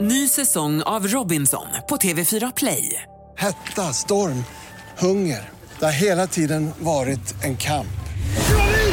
[0.00, 3.02] Ny säsong av Robinson på TV4 Play.
[3.38, 4.44] Hetta, storm,
[4.98, 5.48] hunger.
[5.78, 7.86] Det har hela tiden varit en kamp.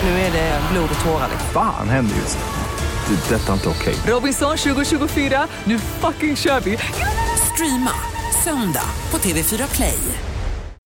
[0.04, 1.30] Nu är det blod och tårar.
[1.54, 3.16] Fan händer just nu.
[3.16, 3.36] Det.
[3.36, 3.96] är Detta är inte okej.
[4.14, 6.78] Robinson 2024, nu fucking kör vi!
[7.54, 7.92] Streama
[8.44, 9.98] söndag på TV4 Play.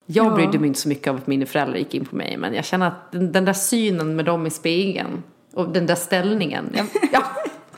[0.06, 0.36] Jag Ja.
[0.36, 2.38] brydde mig inte så mycket av att mina föräldrar gick in på mig.
[2.38, 5.24] Men jag känner att den, den där synen med dem i spegeln.
[5.54, 6.70] Och den där ställningen.
[6.76, 7.24] Jag, ja,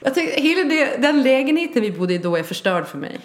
[0.03, 3.19] jag tycker, hela det, den lägenheten vi bodde i då är förstörd för mig.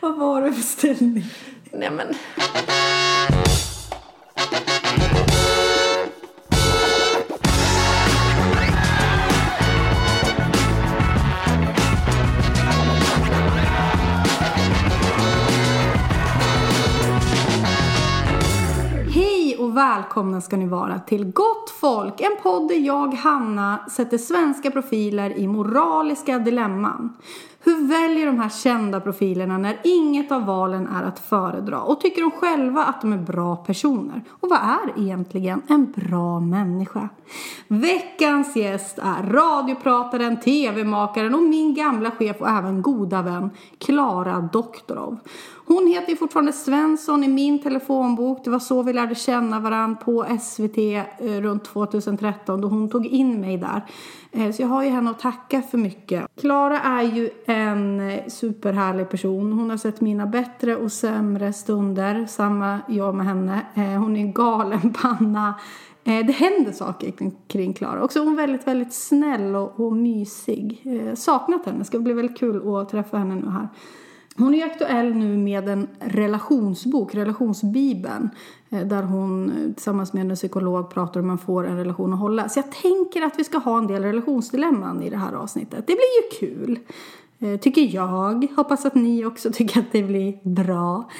[0.00, 1.24] Vad var det för ställning?
[1.72, 2.14] Nej men.
[19.70, 24.70] Och välkomna ska ni vara till Gott Folk, en podd där jag, Hanna, sätter svenska
[24.70, 27.16] profiler i moraliska dilemman.
[27.64, 31.80] Hur väljer de här kända profilerna när inget av valen är att föredra?
[31.80, 34.22] Och tycker de själva att de är bra personer?
[34.30, 37.08] Och vad är egentligen en bra människa?
[37.68, 45.18] Veckans gäst är radioprataren, tv-makaren och min gamla chef och även goda vän Klara Doktorov.
[45.74, 48.44] Hon heter ju fortfarande Svensson i min telefonbok.
[48.44, 51.04] Det var så vi lärde känna varandra på SVT eh,
[51.40, 53.82] runt 2013 då hon tog in mig där.
[54.32, 56.26] Eh, så jag har ju henne att tacka för mycket.
[56.40, 59.52] Klara är ju en eh, superhärlig person.
[59.52, 62.26] Hon har sett mina bättre och sämre stunder.
[62.28, 63.60] Samma jag med henne.
[63.74, 65.54] Hon är en galen panna.
[66.02, 67.12] Det händer saker
[67.46, 68.02] kring- Klara.
[68.04, 70.82] Också hon är väldigt, väldigt snäll och, och mysig.
[71.14, 71.84] Saknat henne.
[71.84, 73.68] Ska bli väldigt kul att träffa henne nu här.
[74.36, 78.30] Hon är aktuell nu med en relationsbok, relationsbibeln.
[78.70, 82.12] Eh, där hon eh, tillsammans med en psykolog pratar om hur man får en relation
[82.12, 82.48] att hålla.
[82.48, 85.86] Så jag tänker att vi ska ha en del relationsdilemman i det här avsnittet.
[85.86, 86.78] Det blir ju kul.
[87.38, 88.46] Eh, tycker jag.
[88.56, 91.10] Hoppas att ni också tycker att det blir bra.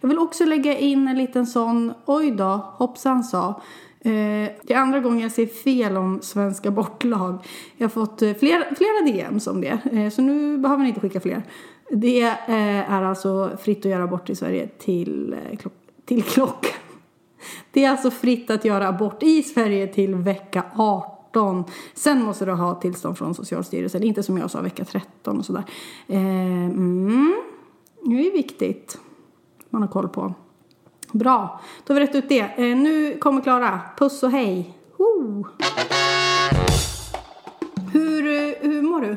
[0.00, 3.60] Jag vill också lägga in en liten sån, oj då, hoppsan sa.
[4.04, 7.38] Eh, det är andra gången jag ser fel om svenska bortlag.
[7.76, 9.78] Jag har fått eh, flera, flera DMs om det.
[9.92, 11.42] Eh, så nu behöver ni inte skicka fler.
[11.90, 15.72] Det eh, är alltså fritt att göra abort i Sverige till, eh, klock,
[16.04, 16.70] till klockan.
[17.72, 21.64] Det är alltså fritt att göra abort i Sverige till vecka 18.
[21.94, 24.02] Sen måste du ha tillstånd från Socialstyrelsen.
[24.02, 25.64] Inte som jag sa, vecka 13 och sådär.
[26.06, 27.34] Eh, mm,
[28.04, 28.98] det är viktigt.
[29.70, 30.34] Man har koll på.
[31.12, 32.40] Bra, då har vi rätt ut det.
[32.40, 33.80] Eh, nu kommer Klara.
[33.96, 34.74] Puss och hej.
[34.96, 35.46] Ho!
[37.92, 39.16] Hur, eh, hur mår du?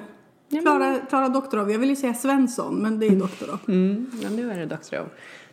[0.62, 1.72] Klara, Klara Doktorov.
[1.72, 3.59] Jag vill ju säga Svensson, men det är Doktorov.
[3.68, 5.06] Mm, ja, nu är det Doktorov.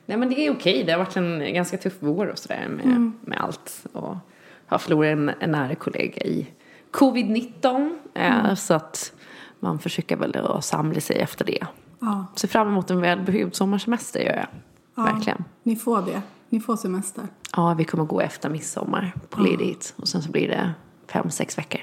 [0.06, 0.84] Nej men det är okej.
[0.86, 3.86] Det har varit en ganska tuff vår och sådär med, med allt.
[3.92, 4.16] Och
[4.66, 6.46] har förlorat en, en nära kollega i
[6.92, 7.90] covid-19.
[8.14, 9.12] Eh, så att
[9.60, 11.66] man försöker väl att samla sig efter det.
[12.00, 12.26] Ja.
[12.36, 14.46] Ser fram emot en välbehövd sommarsemester gör jag.
[15.04, 15.44] Verkligen.
[15.62, 16.22] Ni får det.
[16.48, 17.24] Ni får semester.
[17.56, 19.94] Ja, vi kommer gå efter midsommar på ledigt.
[19.96, 20.70] Och sen så blir det
[21.08, 21.80] fem, sex veckor.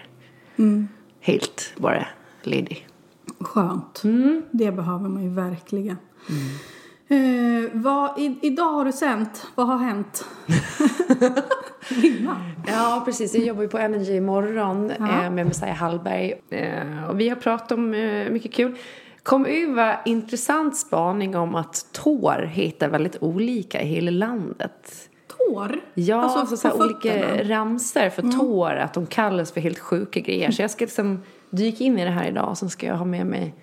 [1.20, 2.08] Helt bara
[2.44, 2.88] ledig.
[3.40, 4.02] Skönt.
[4.52, 5.98] Det behöver man ju verkligen.
[7.08, 9.48] Eh, vad, i, idag har du sänt.
[9.56, 10.26] Vad har hänt?
[12.68, 13.36] Ja, precis.
[13.36, 15.24] Jag jobbar ju på Energy imorgon Ja.
[15.24, 16.34] eh, med Messiah Hallberg.
[16.50, 18.76] Eh, och vi har pratat om eh, mycket kul.
[19.28, 25.10] Kom över intressant spaning om att tår heter väldigt olika i hela landet.
[25.28, 25.80] Tår?
[25.94, 30.52] Ja, Alltså, alltså, så olika ramser för tår, att de kallas för helt sjuka grejer.
[30.52, 33.26] Så jag ska liksom dyka in i det här idag, sen ska jag ha med
[33.26, 33.54] mig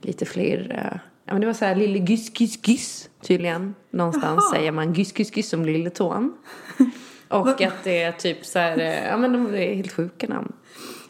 [0.00, 3.74] lite fler eh, Ja, men det var så här lille gyss, gyss, gyss tydligen.
[3.90, 4.58] Någonstans Jaha.
[4.58, 6.36] säger man gyss, gyss, gyss om lille tån.
[7.28, 10.52] Och att det är typ så här, eh, ja men de är helt sjuka namn.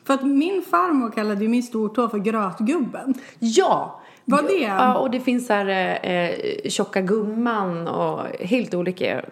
[0.08, 3.14] För att min farmor kallade ju min stortå för grötgubben.
[3.38, 4.00] Ja!
[4.24, 4.58] Var det?
[4.62, 9.24] Ja, och det finns så här eh, tjocka gumman och helt olika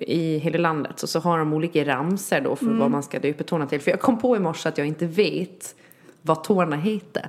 [0.00, 1.02] i hela landet.
[1.02, 2.78] Och så har de olika ramser då för Mm.
[2.78, 3.80] vad man ska döpa tårna till.
[3.80, 5.74] För jag kom på i morse att jag inte vet
[6.22, 7.28] vad tårna heter.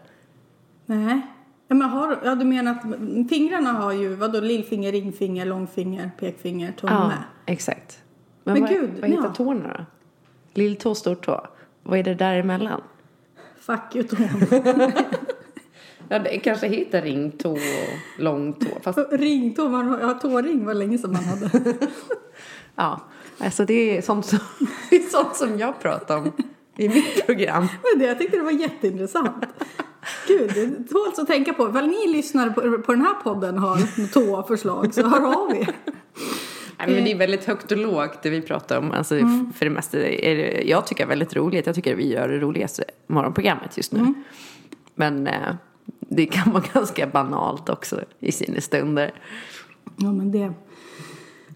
[0.85, 1.21] Nej.
[1.67, 6.71] Ja, men har, ja, du menar att fingrarna har ju, vadå, lillfinger, ringfinger, långfinger, pekfinger,
[6.71, 6.93] tumme?
[6.93, 7.11] Ja,
[7.45, 7.99] exakt.
[8.43, 9.33] Men, Men vad, gud, vad heter ja.
[9.33, 9.85] tårna då?
[10.53, 11.47] Lilltå, stortå?
[11.83, 12.81] Vad är det däremellan?
[13.59, 14.07] Fuck you.
[16.09, 17.59] Ja, det kanske heter ringtå och
[18.17, 18.65] långtå.
[18.83, 21.49] Fast Ringtå, man, har- ja, tåring var länge sedan man hade.
[22.75, 23.01] ja,
[23.37, 24.39] alltså det är sånt som,
[24.89, 26.31] det är sånt som jag pratar om
[26.77, 27.67] i mitt program.
[27.83, 29.45] Men det, jag tyckte det var jätteintressant.
[30.27, 31.69] Gud, det tåls att tänka på.
[31.69, 35.75] Ifall ni lyssnare på, på den här podden har tåförslag så hör av er.
[36.85, 38.91] Nej, men det är väldigt högt och lågt det vi pratar om.
[38.91, 39.53] Alltså, Mm.
[39.53, 41.65] För det mesta är det, jag tycker det är väldigt roligt.
[41.65, 43.99] Jag tycker vi gör det roligaste morgonprogrammet just nu.
[43.99, 44.23] Mm.
[44.95, 45.55] Men eh,
[45.99, 49.13] det kan vara ganska banalt också i sina stunder.
[49.97, 50.53] Ja, men det,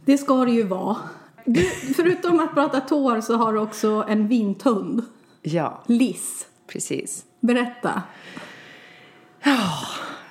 [0.06, 0.98] det ska det ju vara.
[1.46, 1.62] Du,
[1.96, 5.02] förutom att prata tår så har du också en vinthund.
[5.42, 6.46] Ja, Liss.
[6.68, 7.26] precis.
[7.40, 8.02] Berätta.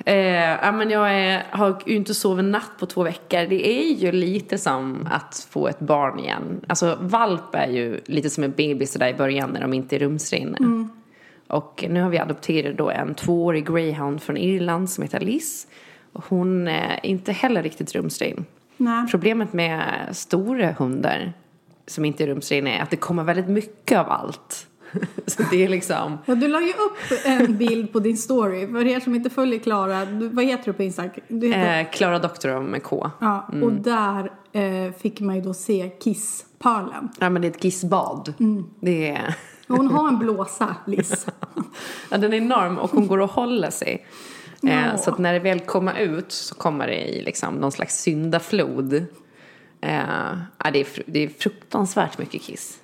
[0.05, 3.47] Eh, men jag är, har ju inte sovit natt på två veckor.
[3.47, 6.61] Det är ju lite som att få ett barn igen.
[6.67, 10.01] Alltså valp är ju lite som en bebis där i början när de inte är
[10.01, 10.89] rumsrena.
[11.49, 15.67] Och nu har vi adopterat då en tvåårig greyhound från Irland som heter Liz.
[16.13, 18.45] Och hon är inte heller riktigt rumsren.
[18.77, 19.07] Nej.
[19.11, 21.33] Problemet med stora hundar
[21.87, 24.67] som inte är rumsrena är att det kommer väldigt mycket av allt.
[25.27, 26.19] Så det är liksom...
[26.27, 28.67] Ja, du la ju upp en bild på din story.
[28.67, 31.43] För er som inte följer Klara, vad heter du på Instagram?
[31.53, 33.11] Eh, Klara Doktorov med K.
[33.21, 37.09] ja, Och där eh, fick man ju då se Kisspölen.
[37.21, 38.35] Ja men det är ett kissbad.
[38.81, 39.35] Det är...
[39.69, 41.27] Hon har en blåsa, Liss.
[42.11, 44.07] Ja, den är enorm och hon går och håller sig.
[44.63, 47.99] Eh, så att när det väl kommer ut så kommer det i liksom någon slags
[48.01, 48.95] syndaflod.
[49.81, 50.39] Eh,
[50.73, 52.79] det, är, det är fruktansvärt mycket kiss.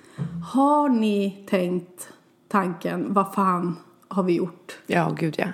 [0.53, 2.13] Har ni tänkt
[2.47, 3.77] tanken, vad fan
[4.07, 4.77] har vi gjort?
[4.87, 5.47] Ja, gud ja.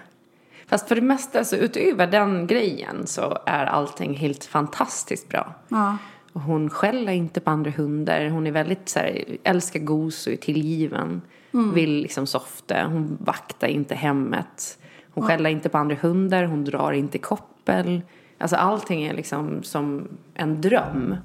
[0.68, 5.54] Fast för det mesta, så utöver den grejen så är allting helt fantastiskt bra.
[5.68, 5.98] Ja.
[6.34, 8.30] Och hon skäller inte på andra hundar.
[8.30, 11.22] Hon är väldigt så här, älskar gos och är tillgiven.
[11.52, 12.84] Vill liksom softa.
[12.88, 14.80] Hon vaktar inte hemmet.
[15.14, 16.44] Hon skäller inte på andra hundar.
[16.44, 18.02] Hon drar inte koppel.
[18.38, 21.16] Alltså allting är liksom som en dröm.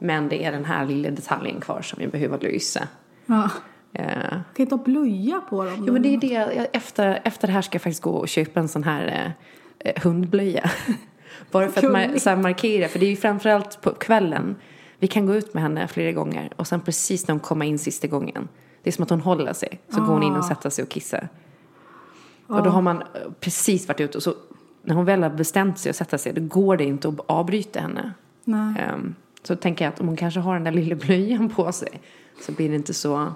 [0.00, 2.88] Men det är den här lilla detaljen kvar som vi behöver lösa.
[3.26, 3.50] ja.
[3.92, 5.84] Eh, Kan inte ha blöja på dem?
[5.86, 8.60] Jo men det är det, efter, efter det här ska jag faktiskt gå och köpa
[8.60, 9.34] en sån här
[9.78, 10.70] eh, eh, hundblöja.
[11.50, 14.56] Bara för att mar- så markera, för det är ju framförallt på kvällen.
[14.98, 17.78] Vi kan gå ut med henne flera gånger och sen precis när hon kommer in
[17.78, 18.48] sista gången.
[18.82, 20.88] Det är som att hon håller sig, så går hon in och sätter sig och
[20.90, 21.28] kissar.
[22.46, 23.06] Och då har man eh,
[23.40, 24.34] precis varit ute och så
[24.82, 27.80] när hon väl har bestämt sig att sätta sig då går det inte att avbryta
[27.80, 28.12] henne.
[28.44, 28.74] Nej.
[29.42, 32.00] Så tänker jag att om hon kanske har den där lilla blöjan på sig
[32.40, 33.32] så blir det inte så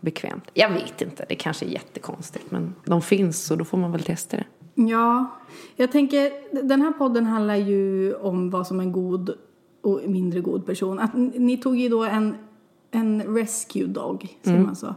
[0.00, 0.50] bekvämt.
[0.54, 4.02] Jag vet inte, det kanske är jättekonstigt men de finns så då får man väl
[4.02, 4.44] testa det.
[4.74, 5.26] Ja,
[5.76, 6.32] jag tänker,
[6.66, 9.34] den här podden handlar ju om vad som är en god
[9.82, 10.98] och mindre god person.
[10.98, 12.36] Att ni tog ju då en,
[12.90, 14.94] en rescue dog, säger man så.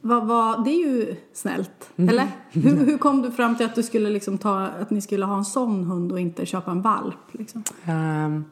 [0.00, 2.28] Vad, vad, det är ju snällt, eller?
[2.50, 5.36] Hur, hur kom du fram till att du skulle liksom ta, att ni skulle ha
[5.36, 7.18] en sån hund och inte köpa en valp?
[7.32, 7.62] Liksom?
[7.84, 8.44] Ehm,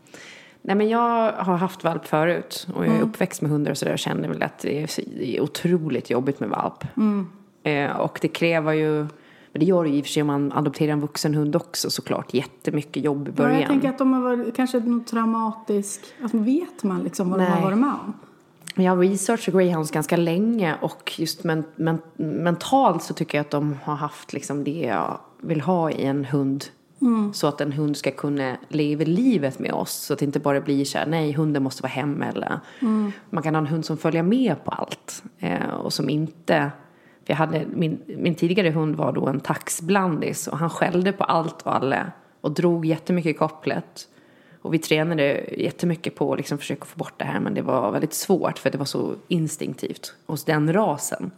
[0.63, 3.93] nej men jag har haft valp förut och jag är uppväxt med hundar och sådär
[3.93, 6.85] och känner väl att det är, otroligt jobbigt med valp.
[7.63, 8.99] Eh, och det kräver ju,
[9.53, 11.57] men det gör det ju i och för sig om man adopterar en vuxen hund
[11.57, 13.61] också såklart, jättemycket jobb i Ja, början.
[13.61, 17.45] jag tänker att de har varit, kanske något traumatisk, alltså vet man liksom vad de
[17.45, 17.65] har Nej.
[17.65, 18.15] varit med om?
[18.85, 23.51] Jag har researchat greyhounds ganska länge och just men, men, mentalt så tycker jag att
[23.51, 26.65] de har haft liksom det jag vill ha i en hund.
[27.33, 29.93] Så att en hund ska kunna leva livet med oss.
[29.93, 32.61] Så att det inte bara blir så här, nej hunden måste vara hemma eller
[33.31, 35.23] man kan ha en hund som följer med på allt.
[35.39, 36.71] Eh, och som inte,
[37.25, 41.25] för jag hade, min, min tidigare hund var då en taxblandis och han skällde på
[41.25, 42.13] allt och alla.
[42.41, 44.09] Och drog jättemycket i kopplet.
[44.63, 47.91] Och vi tränade jättemycket på att liksom försöka få bort det här men det var
[47.91, 51.31] väldigt svårt för det var så instinktivt hos den rasen.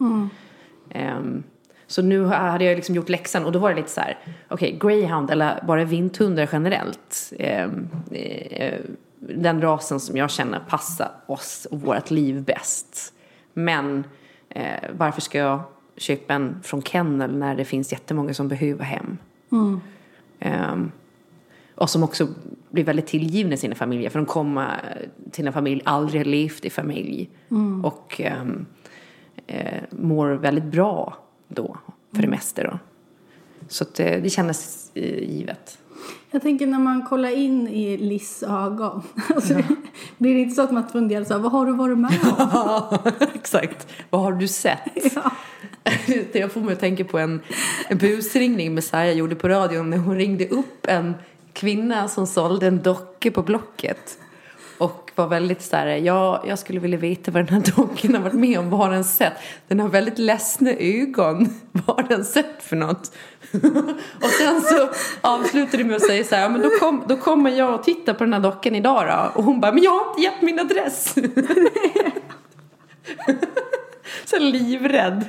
[0.90, 1.42] Ehm,
[1.90, 4.78] så nu hade jag liksom gjort läxan och då var det lite så här, okej,
[4.80, 7.32] greyhound eller bara vinthundar generellt.
[7.38, 8.80] ehm, eh,
[9.18, 13.12] den rasen som jag känner passar oss och vårt liv bäst.
[13.52, 14.04] Men
[14.48, 15.62] eh, varför ska jag
[15.96, 19.18] köpa en från kennel när det finns jättemånga som behöver hem?
[20.38, 20.92] Ehm,
[21.74, 22.28] och som också
[22.70, 24.10] blir väldigt tillgivna i sina familjer.
[24.10, 24.80] För de kommer
[25.30, 27.30] till en familj, aldrig levt i familj.
[27.84, 28.66] Och ehm,
[29.46, 31.16] eh, mår väldigt bra
[31.54, 31.78] då,
[32.14, 32.78] för det mesta då.
[33.68, 35.78] Så att, eh, det kändes eh, givet.
[36.30, 39.02] Jag tänker när man kollar in i Liss ögon.
[39.34, 39.54] Alltså,
[40.18, 42.98] Blir det inte så att man funderar så här, vad har du varit med om?
[43.34, 43.86] Exakt.
[44.10, 45.14] Vad har du sett?
[45.14, 45.32] Ja.
[46.32, 47.40] Jag får mig att tänka på en,
[47.88, 51.14] en busringning Messiah gjorde på radion när hon ringde upp en
[51.52, 54.18] kvinna som sålde en docka på Blocket.
[55.20, 58.32] Var väldigt så här, jag, jag skulle vilja veta vad den här dockan har varit
[58.32, 59.32] med om, vad har den sett?
[59.68, 63.16] Den har väldigt ledsna ögon, vad har den sett för något?
[64.22, 67.16] och sen så avslutade det med att säga så här, ja, men då, kom, då
[67.16, 69.30] kommer jag och tittar på den här dockan idag då.
[69.38, 71.14] Och hon bara, men jag har inte gett min adress.
[74.24, 75.24] Så livrädd.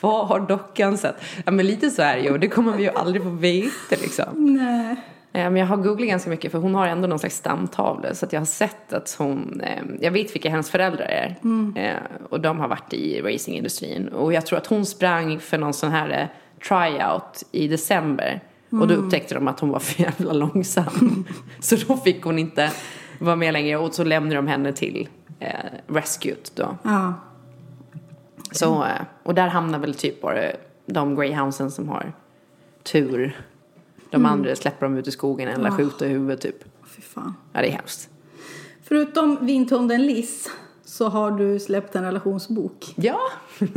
[0.00, 1.16] Vad har dockan sett?
[1.44, 3.96] Ja men lite så är det ju och det kommer vi ju aldrig få veta
[4.02, 4.24] liksom.
[4.34, 4.96] Nej.
[5.34, 8.26] Eh, Men jag har googlat ganska mycket för hon har ändå någon slags stamtavla så
[8.26, 11.36] att jag har sett att hon, eh, jag vet vilka hennes föräldrar är.
[11.76, 11.96] Eh,
[12.30, 14.08] Och de har varit i racingindustrin.
[14.08, 16.28] Och jag tror att hon sprang för någon sån här
[16.68, 18.40] tryout i december.
[18.70, 21.24] Och då upptäckte de att hon var för jävla långsam.
[21.60, 22.70] så då fick hon inte
[23.18, 25.08] vara med längre och så lämnade de henne till
[25.40, 25.48] eh,
[25.86, 26.76] Rescued då.
[26.82, 27.14] Ja.
[28.52, 28.86] Så,
[29.22, 30.40] och där hamnar väl typ bara
[30.86, 32.12] de greyhoundsen som har
[32.82, 33.36] tur.
[34.14, 36.64] De andra släpper de ut i skogen eller skjuter i huvudet typ.
[36.86, 37.34] Fy fan.
[37.52, 38.08] Ja, det är hemskt.
[38.82, 40.50] Förutom vinthunden Liss
[40.84, 42.94] så har du släppt en relationsbok.
[42.96, 43.18] Ja.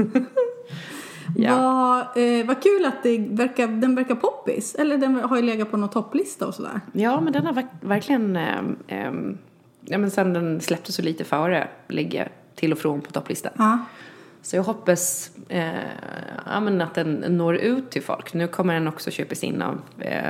[1.38, 1.58] ja.
[1.58, 2.00] Vad,
[2.40, 4.76] eh, vad kul att det verkar, den verkar poppis.
[4.76, 6.82] Eller den har ju legat på någon topplista och sådär.
[6.94, 9.38] ja, men den har verk- verkligen, ehm, ehm,
[9.86, 13.52] ja men sen den släpptes så lite före, ligger till och från på topplistan.
[13.58, 13.80] Ja.
[14.48, 15.74] Så jag hoppas eh,
[16.46, 18.34] ja, men att den når ut till folk.
[18.34, 20.28] Nu kommer den också köpas in av eh,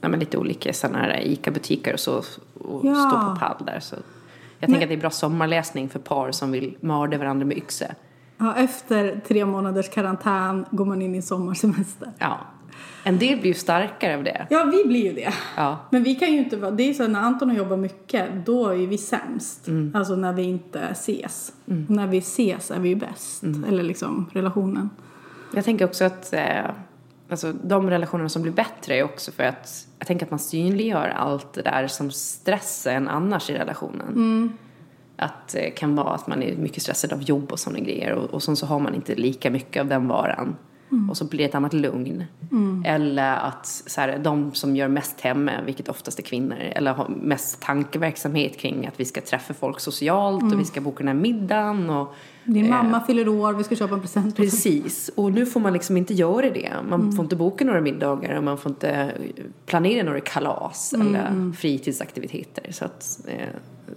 [0.00, 2.16] ja, men lite olika sådana här ICA-butiker och så.
[2.58, 2.94] Och Ja.
[2.94, 3.80] stå på pall där.
[3.80, 3.96] Så
[4.58, 7.86] jag tänker att det är bra sommarläsning för par som vill mörda varandra med yxa.
[8.38, 12.08] Ja, efter tre månaders karantän går man in i sommarsemester.
[12.18, 12.38] Ja.
[13.02, 14.46] En del blir ju starkare av det.
[14.50, 15.32] Ja, vi blir ju det.
[15.56, 15.78] Ja.
[15.90, 18.68] Men vi kan ju inte vara, det är så när Anton och jobbar mycket, då
[18.68, 19.68] är vi sämst.
[19.94, 21.52] Alltså när vi inte ses.
[21.64, 23.42] Och när vi ses är vi ju bäst.
[23.42, 24.90] Eller liksom relationen.
[25.54, 26.70] Jag tänker också att eh,
[27.30, 31.08] alltså, de relationerna som blir bättre är också för att jag tänker att man synliggör
[31.08, 34.52] allt det där som stressar en annars i relationen.
[35.16, 38.30] Att det kan vara att man är mycket stressad av jobb och sådana grejer och,
[38.30, 40.56] och sen så har man inte lika mycket av den varan.
[41.10, 42.24] Och så blir det ett annat lugn.
[42.84, 47.08] Eller att så här, de som gör mest hemma, vilket oftast är kvinnor, eller har
[47.08, 51.14] mest tankeverksamhet kring att vi ska träffa folk socialt och vi ska boka den här
[51.14, 54.36] middagen och Din mamma fyller år, vi ska köpa en present.
[54.36, 56.72] Precis, och nu får man liksom inte göra det.
[56.88, 59.12] Man får inte boka några middagar och man får inte
[59.66, 62.72] planera några kalas eller fritidsaktiviteter.
[62.72, 63.48] Så att eh,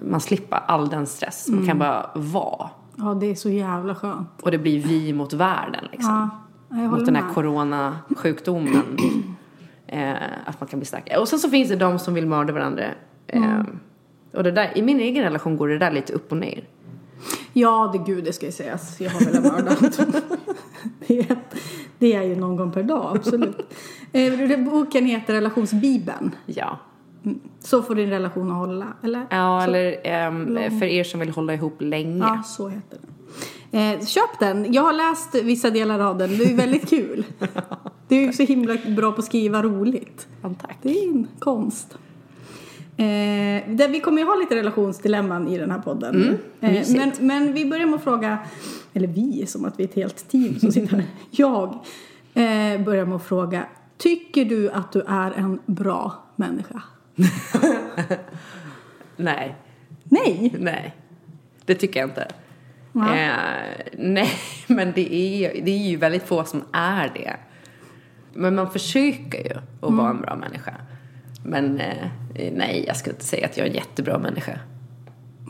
[0.05, 1.47] man slipper all den stress.
[1.49, 2.69] Man kan bara vara.
[2.95, 4.29] Ja, det är så jävla skönt.
[4.41, 6.11] Och det blir vi mot världen liksom.
[6.11, 6.29] Ja,
[6.73, 7.33] mot den här med.
[7.33, 8.97] coronasjukdomen.
[9.87, 10.13] eh,
[10.45, 11.19] att man kan bli starkare.
[11.19, 12.83] Och sen så finns det de som vill mörda varandra.
[13.27, 13.61] Eh,
[14.33, 16.63] Och det där, i min egen relation går det där lite upp och ner.
[17.53, 19.01] Ja, det gud, det ska ju sägas.
[19.01, 19.99] Jag har väl mördat.
[21.07, 21.37] det, är,
[21.99, 23.57] det är ju någon gång per dag, absolut.
[24.15, 26.35] Eh, boken heter Relationsbibeln.
[26.45, 26.79] Ja.
[27.59, 29.25] Så får din relation att hålla, eller?
[29.29, 32.17] Ja, så, eller ehm, för er som vill hålla ihop länge.
[32.17, 33.09] Ja, så heter den.
[33.73, 34.73] Eh, köp den.
[34.73, 36.37] Jag har läst vissa delar av den.
[36.37, 37.25] Det är väldigt kul.
[38.07, 40.27] Du är ju så himla bra på att skriva roligt.
[40.41, 40.77] Tack.
[40.81, 41.97] Det är en konst.
[42.97, 43.05] Eh,
[43.67, 46.15] där vi kommer ju ha lite relationsdilemman i den här podden.
[46.61, 48.37] Mm, eh, men, men vi börjar med att fråga,
[48.93, 51.05] eller vi som att vi är ett helt team som sitter här.
[51.31, 51.69] Jag
[52.33, 53.65] eh, börjar med att fråga,
[53.97, 56.81] tycker du att du är en bra människa?
[59.15, 59.55] Nej,
[60.03, 60.55] Nej!
[60.59, 60.95] nej.
[61.65, 62.27] Det tycker jag inte.
[62.93, 63.15] Ja.
[63.15, 64.29] Eh, nej,
[64.67, 67.35] men det är, det är ju väldigt få som är det.
[68.33, 70.73] Men man försöker ju att vara en bra människa.
[71.45, 72.07] Men eh,
[72.53, 74.59] nej, jag skulle inte säga att jag är en jättebra människa.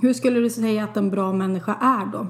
[0.02, 2.28] Hur skulle du säga att en bra människa är då?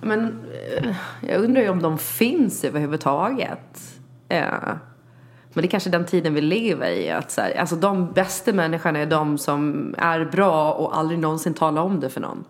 [0.00, 0.44] Men
[0.76, 3.98] eh, jag undrar ju om de finns överhuvudtaget.
[4.28, 4.44] Eh,
[5.52, 7.10] men det är kanske den tiden vi lever i.
[7.10, 11.54] Att så här, alltså de bästa människorna är de som är bra och aldrig någonsin
[11.54, 12.44] talar om det för någon.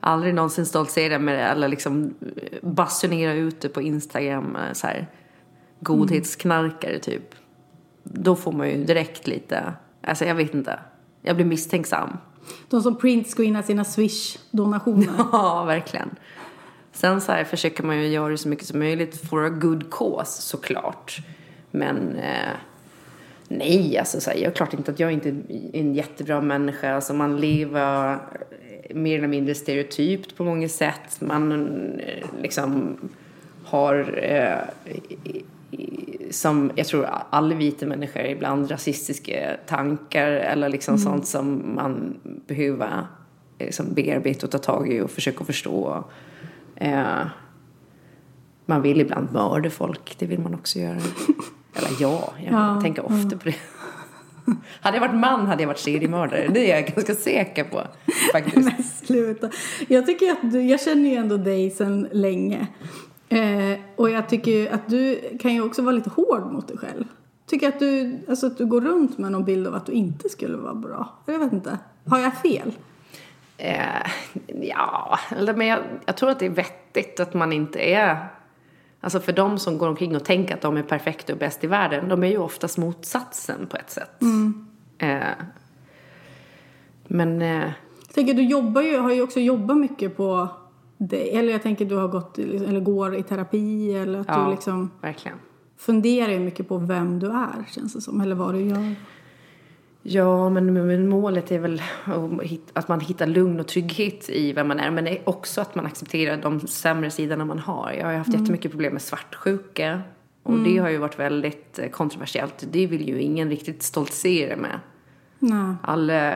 [0.00, 4.56] Aldrig någonsin stoltserar med det eller liksom eh, basunerar ut det på Instagram.
[4.56, 5.06] eh, Så här,
[5.80, 7.34] godhetsknarkare typ.
[8.02, 9.72] Då får man ju direkt lite,
[10.02, 10.78] alltså jag vet inte.
[11.22, 12.16] Jag blir misstänksam.
[12.68, 15.08] De som printscreenar sina swish-donationer.
[15.32, 16.10] Ja, verkligen.
[16.92, 20.42] Sen så här försöker man ju göra så mycket som möjligt for a good cause
[20.42, 21.16] såklart.
[21.70, 22.52] Men eh,
[23.48, 25.34] nej, alltså så här, jag är klart inte att jag inte är
[25.72, 26.94] en jättebra människa.
[26.94, 28.18] Alltså man lever
[28.94, 31.20] mer eller mindre stereotypt på många sätt.
[31.20, 31.52] Man
[32.00, 32.96] eh, liksom
[33.64, 34.58] har eh,
[36.30, 43.06] som jag tror alla vita människor ibland rasistiska tankar eller liksom sånt som man behöver
[43.58, 46.04] liksom bearbeta och ta tag i och försöka förstå.
[46.76, 47.26] Eh,
[48.66, 50.96] man vill ibland mörda folk, det vill man också göra.
[51.74, 53.54] Eller ja, jag Ja, tänker ofta på det.
[54.80, 57.82] Hade jag varit man hade jag varit seriemördare, det är jag ganska säker på
[58.32, 58.56] faktiskt.
[58.76, 59.50] Men sluta.
[59.88, 62.66] Jag tycker att du, jag känner ju ändå dig sedan länge.
[63.28, 67.04] Eh, och jag tycker att du kan ju också vara lite hård mot dig själv.
[67.46, 70.28] Tycker att du, alltså att du går runt med någon bild av att du inte
[70.28, 71.14] skulle vara bra.
[71.26, 71.78] Jag vet inte.
[72.06, 72.72] Har jag fel?
[73.58, 74.10] Eh,
[74.62, 78.26] ja, eller, men jag, jag tror att det är vettigt att man inte är...
[79.06, 81.66] Alltså för de som går omkring och tänker att de är perfekta och bäst i
[81.66, 84.22] världen, de är ju oftast motsatsen på ett sätt.
[84.98, 85.20] Eh,
[87.04, 87.48] men eh,
[88.06, 90.48] Jag tänker du jobbar ju, har ju också jobbat mycket på
[90.96, 91.30] dig.
[91.36, 94.90] Eller jag tänker du har gått, eller går i terapi eller att ja, du liksom...
[95.00, 95.38] verkligen.
[95.76, 98.20] funderar ju mycket på vem du är, känns det som.
[98.20, 98.94] Eller vad du gör.
[100.08, 101.82] Ja, men, men målet är väl
[102.72, 104.90] att man hittar lugn och trygghet i vem man är.
[104.90, 107.92] Men det är också att man accepterar de sämre sidorna man har.
[107.92, 108.40] Jag har haft mm.
[108.40, 110.02] jättemycket problem med svartsjuka.
[110.42, 110.64] Och mm.
[110.64, 112.66] det har ju varit väldigt eh, kontroversiellt.
[112.70, 114.80] Det vill ju ingen riktigt stoltsera med.
[115.38, 115.74] Nej.
[115.82, 116.34] Alla,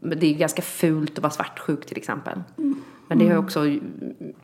[0.00, 2.42] det är ganska fult att vara svartsjuk till exempel.
[2.58, 2.74] Mm.
[3.08, 3.44] Men det har jag mm.
[3.44, 3.78] också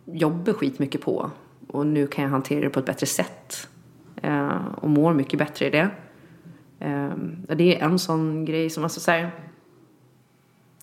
[0.05, 1.31] jobbat skitmycket på.
[1.67, 3.69] Och nu kan jag hantera det på ett bättre sätt.
[4.23, 5.91] Eh, och mår mycket bättre i det.
[6.79, 7.11] Eh,
[7.57, 9.31] det är en sån grej som, alltså så här,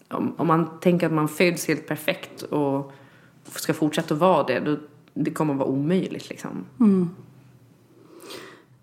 [0.10, 2.92] om, om, man tänker att man föds helt perfekt och
[3.46, 4.78] ska fortsätta att vara det, då
[5.14, 6.66] det kommer att vara omöjligt liksom.
[6.80, 7.10] Mm.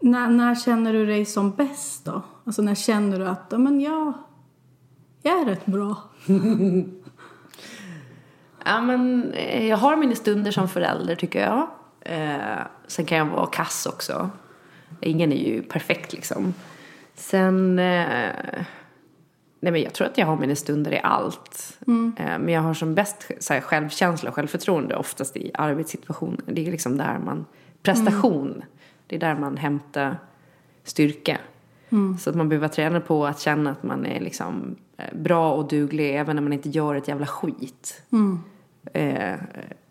[0.00, 2.22] När, när känner du dig som bäst då?
[2.44, 4.12] Alltså när känner du att, men jag,
[5.22, 5.96] jag är rätt bra?
[8.64, 11.68] ja men eh, jag har mina stunder som förälder tycker jag.
[12.00, 14.30] Eh, sen kan jag vara kass också.
[15.00, 16.54] Ingen är ju perfekt liksom.
[17.14, 18.64] Sen, eh,
[19.60, 21.78] nej men jag tror att jag har mina stunder i allt.
[21.86, 22.12] Mm.
[22.18, 26.40] Eh, men jag har som bäst så här, självkänsla och självförtroende oftast i arbetssituationer.
[26.46, 27.46] Det är liksom där man,
[27.82, 28.50] prestation.
[28.50, 28.62] Mm.
[29.06, 30.16] Det är där man hämtar
[30.84, 31.38] styrka.
[31.90, 32.18] Mm.
[32.18, 35.68] Så att man behöver träna på att känna att man är liksom eh, bra och
[35.68, 38.02] duglig även när man inte gör ett jävla skit.
[38.12, 38.40] Mm.
[38.92, 39.38] Eh,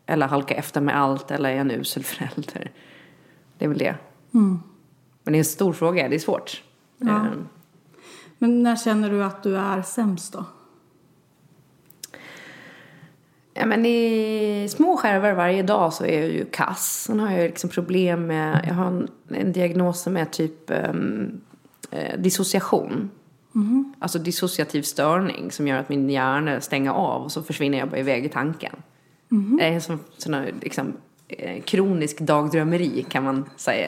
[0.06, 2.72] eller halka efter med allt eller är en usel förälder.
[3.58, 3.96] Det är väl det.
[4.34, 4.60] Mm.
[5.24, 6.64] Men det är en stor fråga, det är svårt.
[7.02, 7.26] Ja.
[7.26, 7.32] Eh.
[8.38, 10.46] Men när känner du att du är sämst då?
[13.54, 17.04] Ja, men I små skärvor varje dag så är jag ju kass.
[17.08, 21.42] Sen har jag liksom problem med, jag har en, en diagnos som är typ um,
[21.92, 23.10] eh, dissociation.
[23.56, 23.94] Mm.
[24.00, 28.00] Alltså dissociativ störning som gör att min hjärna stänger av och så försvinner jag bara
[28.00, 28.76] iväg i tanken.
[29.32, 29.58] Mm.
[29.58, 30.94] Det är en sån, sån liksom,
[31.28, 33.88] eh, kronisk dagdrömmeri kan man säga.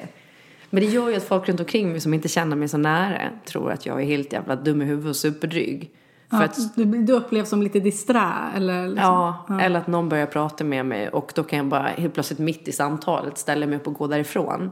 [0.73, 3.29] Men det gör ju att folk runt omkring mig som inte känner mig så nära
[3.45, 5.91] tror att jag är helt jävla dum i huvudet och superdryg.
[6.29, 8.87] Ja, att, du, du upplevs som lite disträ eller?
[8.87, 9.13] Liksom.
[9.13, 12.13] Ja, ja, eller att någon börjar prata med mig och då kan jag bara helt
[12.13, 14.71] plötsligt mitt i samtalet ställa mig upp och gå därifrån.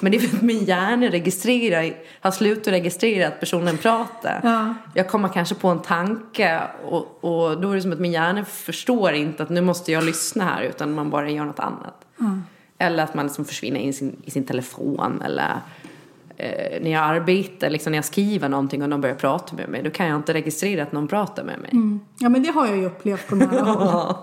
[0.00, 4.40] Men det är för att min hjärna registrerar, har slutat registrera att personen pratar.
[4.42, 4.74] Ja.
[4.94, 8.44] Jag kommer kanske på en tanke och, och då är det som att min hjärna
[8.44, 12.06] förstår inte att nu måste jag lyssna här utan man bara gör något annat.
[12.20, 12.42] Mm.
[12.82, 15.60] Eller att man liksom försvinner i sin, i sin telefon eller
[16.36, 19.82] eh, när jag arbetar, liksom när jag skriver någonting och någon börjar prata med mig,
[19.82, 21.70] då kan jag inte registrera att någon pratar med mig.
[21.72, 22.00] Mm.
[22.18, 24.14] Ja, men det har jag ju upplevt på nära håll.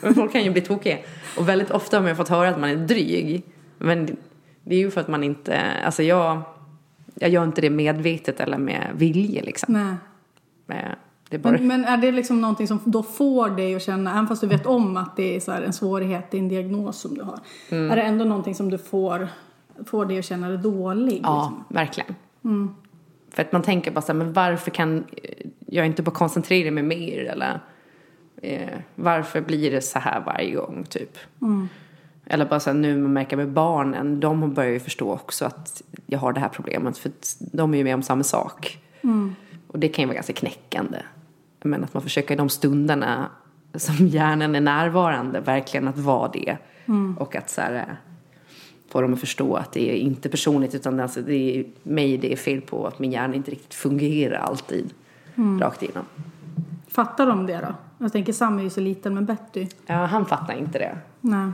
[0.00, 0.98] men folk kan ju bli tokiga.
[1.36, 3.42] Och väldigt ofta har man fått höra att man är dryg.
[3.78, 4.16] Men
[4.64, 6.42] det är ju för att man inte, alltså jag,
[7.14, 9.74] jag gör inte det medvetet eller med vilje liksom.
[9.74, 9.94] Nej.
[10.66, 10.96] Men, är
[11.38, 11.52] bara...
[11.52, 14.46] men, men är det liksom någonting som då får dig att känna, även fast du
[14.46, 17.38] vet om att det är så en svårighet, är en diagnos som du har.
[17.70, 17.90] Mm.
[17.90, 19.28] Är det ändå någonting som du får
[19.86, 21.20] får dig att känna dig dålig.
[21.22, 21.64] Ja, liksom.
[21.68, 22.14] verkligen.
[22.44, 22.74] Mm.
[23.30, 25.04] För att man tänker bara så här, men varför kan
[25.66, 27.60] jag inte bara koncentrera mig mer eller
[28.42, 31.18] eh, varför blir det så här varje gång typ.
[31.42, 31.68] Mm.
[32.26, 35.82] Eller bara så här, nu man märker med barnen, de börjar ju förstå också att
[36.06, 38.78] jag har det här problemet för de är ju med om samma sak.
[39.02, 39.34] Mm.
[39.66, 40.98] Och det kan ju vara ganska knäckande.
[41.62, 43.30] Men att man försöker i de stunderna
[43.74, 46.56] som hjärnan är närvarande verkligen att vara det.
[46.86, 47.18] Mm.
[47.18, 47.96] Och att så här,
[48.88, 52.32] få dem att förstå att det är inte personligt utan alltså det är mig det
[52.32, 54.90] är fel på att min hjärna inte riktigt fungerar alltid
[55.34, 55.60] mm.
[55.60, 56.04] rakt igenom.
[56.88, 57.74] Fattar de det då?
[57.98, 59.66] Jag tänker Sam är ju så liten men Betty.
[59.86, 60.98] Ja, han fattar inte det.
[61.20, 61.50] Nej.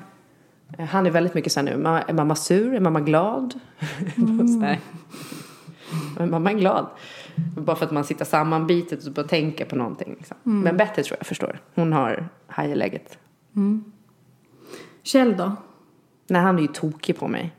[0.91, 2.75] Han är väldigt mycket så här nu, är mamma sur?
[2.75, 3.61] Är mamma glad?
[4.17, 4.77] Mm.
[6.19, 6.87] Men mamma är glad.
[7.57, 10.15] Bara för att man sitter sammanbitet och bara tänker på någonting.
[10.19, 10.37] Liksom.
[10.47, 10.61] Mm.
[10.61, 11.61] Men Betty tror jag förstår.
[11.75, 13.19] Hon har hajeläget.
[13.57, 13.85] Mm.
[15.03, 15.53] Kjell då?
[16.29, 17.55] Nej, han är ju tokig på mig.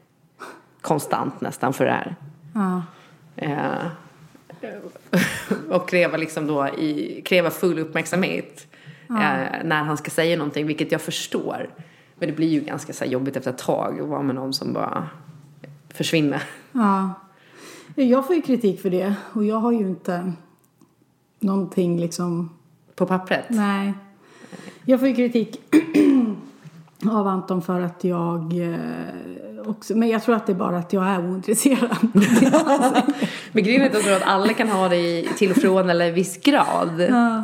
[0.81, 2.15] Konstant nästan för det här.
[2.53, 2.83] Ja.
[3.35, 3.87] Eh,
[5.69, 8.67] och kräva liksom då i, kräva full uppmärksamhet
[9.07, 9.15] ja.
[9.15, 11.69] eh, när han ska säga någonting, vilket jag förstår.
[12.15, 14.73] Men det blir ju ganska så jobbigt efter ett tag att vara med någon som
[14.73, 15.09] bara
[15.89, 16.43] försvinner.
[16.71, 17.13] Ja.
[17.95, 20.34] Jag får ju kritik för det och jag har ju inte
[21.39, 22.50] någonting liksom...
[22.95, 23.45] På pappret?
[23.50, 23.93] Nej.
[24.86, 25.62] Jag får ju kritik
[27.12, 30.93] av Anton för att jag eh, också, men jag tror att det är bara att
[30.93, 31.97] jag är ointresserad.
[33.52, 35.89] men grejen är att jag tror att alla kan ha det i, till och från
[35.89, 37.02] eller i viss grad.
[37.10, 37.43] Ja.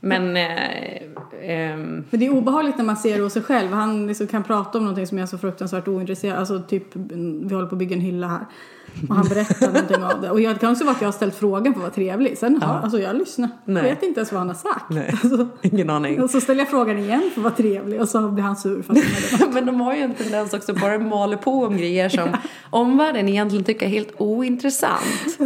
[0.00, 0.36] Men...
[0.36, 0.94] Eh,
[1.42, 3.72] eh, men det är obehagligt när man ser det hos sig själv.
[3.72, 6.38] Han liksom kan prata om någonting som är så fruktansvärt ointresserad.
[6.38, 6.96] Alltså typ,
[7.44, 8.46] vi håller på att bygga en hylla här.
[9.08, 10.30] Och han berättar någonting av det.
[10.30, 12.38] Och jag, det kan också vara att jag har ställt frågan för att vara trevlig.
[12.38, 13.48] Sen har, alltså jag lyssnar.
[13.64, 13.82] Nej.
[13.82, 14.90] Jag vet inte ens vad han har sagt.
[14.90, 15.14] Nej.
[15.24, 16.22] Alltså, Ingen aning.
[16.22, 18.82] och så ställer jag frågan igen för att vara trevlig och så blir han sur
[18.82, 22.28] för att Men de har ju en tendens också bara maler på om grejer som
[22.70, 25.38] omvärlden egentligen tycker är helt ointressant.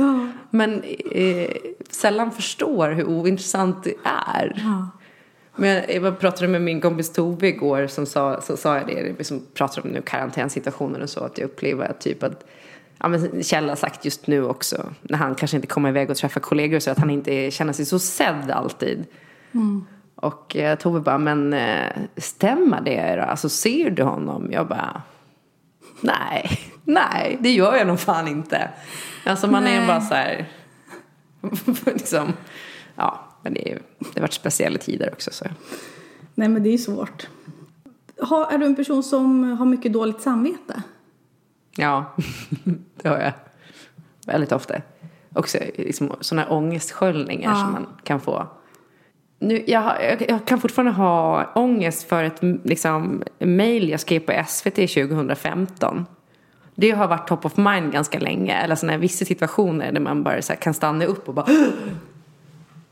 [0.51, 1.51] Men eh,
[1.91, 4.63] sällan förstår hur ointressant det är.
[4.65, 4.89] Ja.
[5.57, 9.15] Men jag, jag pratade med min kompis Tove igår som sa, så sa jag det,
[9.19, 12.45] vi som pratar om nu karantänsituationen och så, att jag upplever att typ att
[12.99, 16.17] Ja, men Kjell har sagt just nu också, när han kanske inte kommer iväg och
[16.17, 19.07] träffar kollegor, så att han inte känner sig så sedd alltid.
[20.15, 23.23] Och eh, Tove bara, men eh, stämmer det då?
[23.23, 24.49] Alltså ser du honom?
[24.53, 25.03] Jag bara,
[26.01, 26.51] nej,
[26.85, 28.71] nej, det gör jag nog fan inte.
[29.25, 29.87] Alltså man är Nej.
[29.87, 30.49] bara så här,
[31.87, 32.33] liksom,
[32.97, 35.45] ja, men det, är ju- det har varit speciella tider också så.
[36.35, 37.29] Nej men det är svårt.
[38.23, 40.83] Har, är du en person som har mycket dåligt samvete?
[41.79, 42.05] Ja,
[43.03, 43.33] det har jag.
[44.27, 44.75] Väldigt ofta.
[45.35, 47.57] Också liksom, sådana ångestsköljningar Ja.
[47.57, 48.47] som man kan få.
[49.38, 49.95] Nu, jag,
[50.29, 56.07] jag, kan fortfarande ha ångest för ett liksom, mail jag skrev på SVT 2015.
[56.75, 58.55] Det har varit top of mind ganska länge.
[58.55, 61.47] Eller sådana här vissa situationer där man bara här, kan stanna upp och bara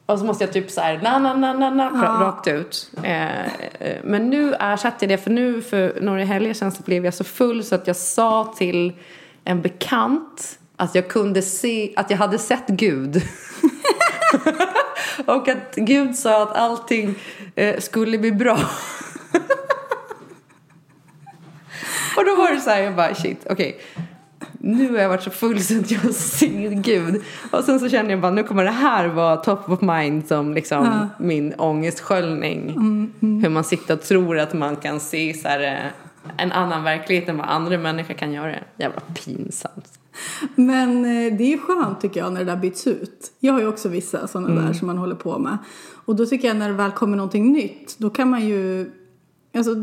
[0.07, 2.90] och så måste jag typ så här, na na na na na ra- rakt ut.
[3.03, 7.05] Eh, eh, men nu ersatte jag det, för nu för några helger sedan så blev
[7.05, 8.92] jag så full så att jag sa till
[9.45, 13.23] en bekant att jag kunde se, att jag hade sett Gud.
[15.27, 17.14] och att Gud sa att allting
[17.55, 18.59] eh, skulle bli bra.
[22.16, 23.81] och då var det så här, jag bara shit, okej.
[24.66, 27.22] Nu har jag varit så full så att jag ser Gud.
[27.50, 30.55] Och sen så känner jag bara, nu kommer det här vara top of mind som
[30.55, 32.74] liksom min ångestsköljning.
[33.42, 35.92] Hur man sitter och tror att man kan se så här, eh,
[36.37, 38.55] en annan verklighet än vad andra människor kan göra.
[38.76, 39.98] Jävla pinsamt.
[40.55, 43.33] Men eh, det är skönt tycker jag när det där byts ut.
[43.40, 44.66] Jag har ju också vissa sådana Mm.
[44.66, 45.59] där som man håller på med.
[46.05, 48.90] Och då tycker jag när det väl kommer någonting nytt, då kan man ju
[49.57, 49.75] Alltså,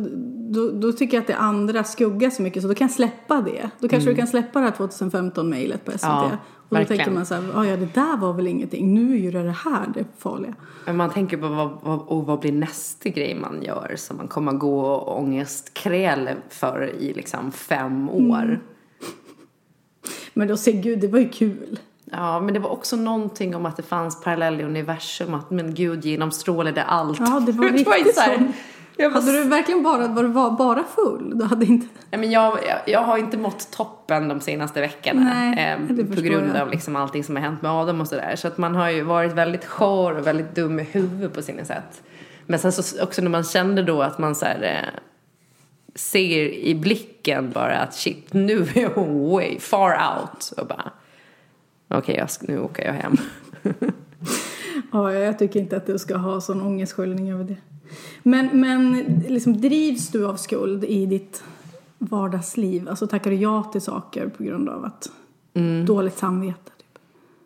[0.51, 3.41] då, då tycker jag att det andra skuggar så mycket så då kan jag släppa
[3.41, 3.69] det.
[3.79, 6.03] Då kanske du kan släppa det här 2015-mejlet på SVT.
[6.03, 6.15] Mm.
[6.17, 6.29] Ja, och
[6.69, 6.97] då verkligen.
[6.97, 8.93] tänker man så här, "Ah, ja det där var väl ingenting.
[8.93, 10.53] Nu är ju det här det farliga.
[10.85, 14.27] Men man tänker på vad, vad, och vad blir nästa grej man gör som man
[14.27, 18.59] kommer gå och ångestkräl för i liksom fem år.
[20.33, 21.79] Men då ser Gud, det var ju kul.
[22.05, 25.73] Ja, men det var också någonting om att det fanns parallell i universum, att men
[25.73, 27.19] Gud genomstrålade allt.
[27.19, 28.21] Ja, det var riktigt så.
[28.97, 31.37] Jag, Hade du verkligen bara, var du var bara full?
[31.39, 31.87] Du hade inte...
[32.11, 35.21] Nej, men jag, jag, jag har inte mått toppen de senaste veckorna.
[35.23, 36.61] Nej, eh, på grund jag.
[36.61, 38.35] av liksom allting som har hänt med Adam och sådär.
[38.35, 41.65] Så att man har ju varit väldigt skör och väldigt dum i huvudet på sina
[41.65, 42.03] sätt.
[42.45, 44.99] Men sen så också när man kände då att man så här, eh,
[45.95, 50.51] ser i blicken bara att shit, nu är hon way far out.
[50.57, 50.91] Och bara,
[51.87, 53.17] okej, ska- nu åker jag hem.
[54.91, 57.55] Ja, jag tycker inte att du ska ha sån ångestsköljning över det.
[58.23, 58.93] Men, men
[59.27, 61.43] liksom, drivs du av skuld i ditt
[61.97, 62.89] vardagsliv?
[62.89, 65.11] Alltså tackar du ja till saker på grund av att
[65.85, 66.71] dåligt samvete?
[66.77, 66.99] Typ.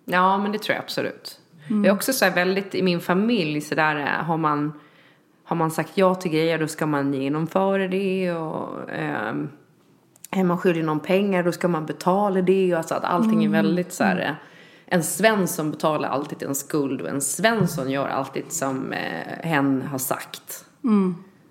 [0.06, 1.40] Ja, men det tror jag absolut.
[1.70, 4.74] Det är också så här väldigt i min familj så där eh, har man
[5.44, 9.50] har man sagt ja till grejer då ska man genomföra det och ehm,
[10.32, 13.50] är man skyldig någon pengar då ska man betala det och alltså att allting är
[13.50, 14.32] väldigt så här eh,
[14.86, 19.98] en Svensson betalar alltid en skuld och en Svensson gör alltid som eh, hen har
[19.98, 20.66] sagt.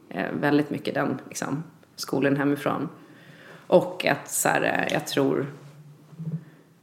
[0.09, 1.62] Eh, väldigt mycket den liksom,
[1.97, 2.89] skolan hemifrån.
[3.67, 5.47] Och att så här, eh, jag tror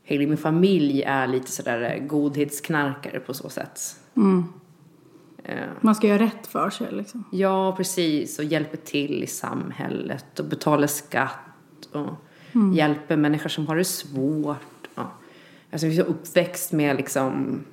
[0.03, 3.79] hela min familj är lite sådär eh, godhetsknarkare på så sätt.
[5.43, 7.23] Eh, Man ska göra rätt för sig liksom.
[7.31, 8.39] Ja, precis.
[8.39, 12.13] Och hjälper till i samhället och betalar skatt och
[12.75, 14.87] hjälper människor som har det svårt.
[14.95, 15.03] Och,
[15.71, 17.63] alltså, vi är uppväxt med liksom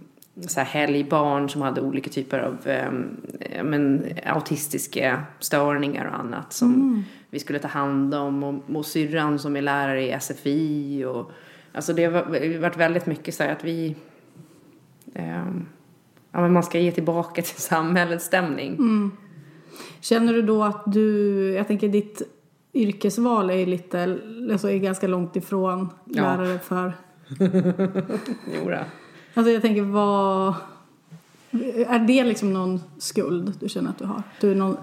[0.49, 2.57] så här helgbarn som hade olika typer av
[3.57, 8.43] ja, men, autistiska störningar och annat som vi skulle ta hand om.
[8.43, 11.05] Och, och syrran som är lärare i SFI.
[11.05, 11.31] Och,
[11.73, 13.97] alltså det har va- varit väldigt mycket så här att vi
[15.15, 15.67] ehm,
[16.33, 18.77] ja, men man ska ge tillbaka till samhällets stämning.
[20.01, 22.23] Känner du då att du, jag tänker ditt
[22.75, 24.19] yrkesval är lite,
[24.53, 26.23] alltså är ganska långt ifrån Ja.
[26.23, 26.93] lärare för
[28.65, 28.79] Jodå.
[29.35, 30.55] Alltså jag tänker vad...
[31.87, 34.23] Är det liksom någon skuld du känner att du har?
[34.41, 34.77] Du är någon...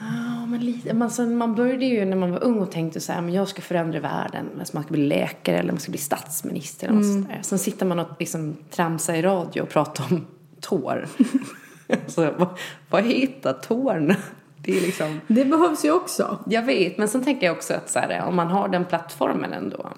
[0.00, 0.94] Ja, men lite.
[0.94, 3.48] Man, sen, man började ju när man var ung och tänkte så här, men jag
[3.48, 4.46] ska förändra världen.
[4.58, 6.86] Alltså man ska bli läkare eller man ska bli statsminister.
[6.86, 7.38] Eller något sånt där.
[7.42, 10.26] Sen sitter man och liksom tramsar i radio och pratar om
[10.60, 11.08] tår.
[11.88, 12.48] alltså, vad,
[12.90, 14.16] vad heter tårna?
[14.56, 15.20] Det är liksom...
[15.26, 16.38] Det behövs ju också.
[16.46, 19.52] Jag vet, men sen tänker jag också att så här, om man har den plattformen
[19.52, 19.90] ändå.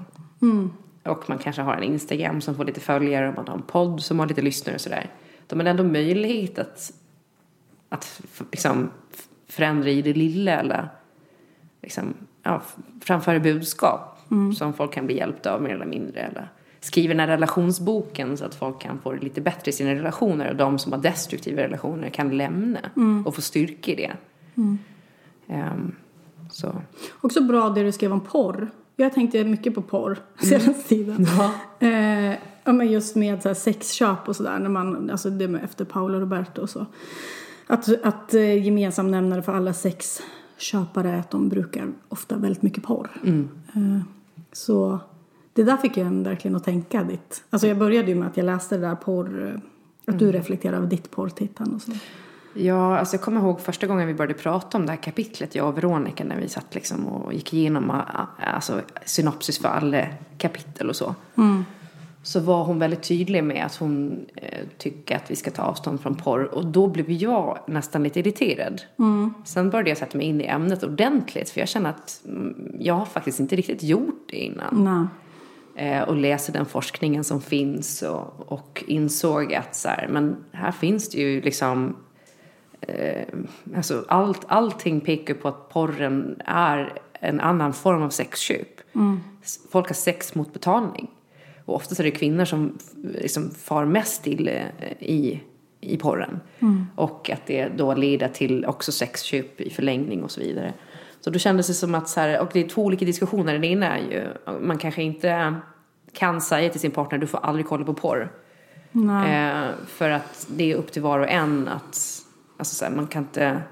[1.04, 4.02] Och man kanske har en Instagram som får lite följare och man har en podd
[4.02, 5.10] som har lite lyssnare och sådär.
[5.46, 6.92] De har ändå möjlighet att,
[7.88, 8.20] att
[8.52, 8.90] liksom
[9.48, 10.88] förändra i det lilla eller
[11.82, 12.62] liksom, ja,
[13.00, 14.10] framföra budskap
[14.56, 16.20] som folk kan bli hjälpta av mer eller mindre.
[16.20, 16.48] Eller
[16.80, 20.50] skriva den här relationsboken så att folk kan få det lite bättre i sina relationer
[20.50, 22.80] och de som har destruktiva relationer kan lämna
[23.26, 24.12] och få styrka i det.
[25.48, 25.94] Ehm,
[26.50, 26.82] så.
[27.20, 28.70] Också bra det du skrev om porr.
[28.96, 31.26] Jag tänkte mycket på porr senaste tiden.
[31.80, 34.58] Eh, ja, men just med så här sexköp och sådär.
[34.58, 36.86] När man, alltså det med efter Paolo Roberto och så.
[37.66, 42.82] Att, att eh, gemensam nämnare för alla sexköpare är att de brukar ofta väldigt mycket
[42.84, 43.10] porr.
[43.24, 44.00] Eh,
[44.52, 44.98] så
[45.52, 47.44] det där fick jag en verkligen att tänka ditt.
[47.50, 49.46] Alltså jag började ju med att jag läste det där porr.
[50.06, 51.92] eh, Att du reflekterade över ditt porrtittande och så.
[52.54, 55.68] Ja, alltså jag kommer ihåg första gången vi började prata om det här kapitlet, jag
[55.68, 58.02] och Veronica, när vi satt liksom och gick igenom
[58.38, 60.06] alltså, synopsis för alla
[60.38, 61.14] kapitel och så.
[62.22, 66.00] Så var hon väldigt tydlig med att hon eh, tycker att vi ska ta avstånd
[66.00, 66.44] från porr.
[66.44, 68.82] Och då blev jag nästan lite irriterad.
[69.44, 71.50] Sen började jag sätta mig in i ämnet ordentligt.
[71.50, 75.08] För jag känner att mm, jag har faktiskt inte riktigt gjort det innan
[75.74, 75.88] Nej.
[75.88, 80.72] eh, och läste den forskningen som finns och, och insåg att så här, men här
[80.72, 81.96] finns det ju liksom
[82.88, 83.24] eh,
[83.76, 88.80] alltså allt, allting pekar på att porren är en annan form av sexköp.
[89.42, 91.10] S- Folk har sex mot betalning.
[91.64, 92.78] Och oftast är det kvinnor som
[93.20, 94.66] liksom far mest illa eh,
[95.00, 95.40] i,
[95.80, 96.40] i porren.
[96.96, 100.72] Och att det då leder till också sexköp i förlängning och så vidare.
[101.20, 103.52] Så då kändes det som att så här, och det är två olika diskussioner.
[103.52, 104.24] Den ena är ju,
[104.60, 105.54] man kanske inte
[106.12, 108.32] kan säga till sin partner, du får aldrig kolla på porr.
[109.26, 112.20] Eh, för att det är upp till var och en att,
[112.56, 113.62] alltså så här, man kan inte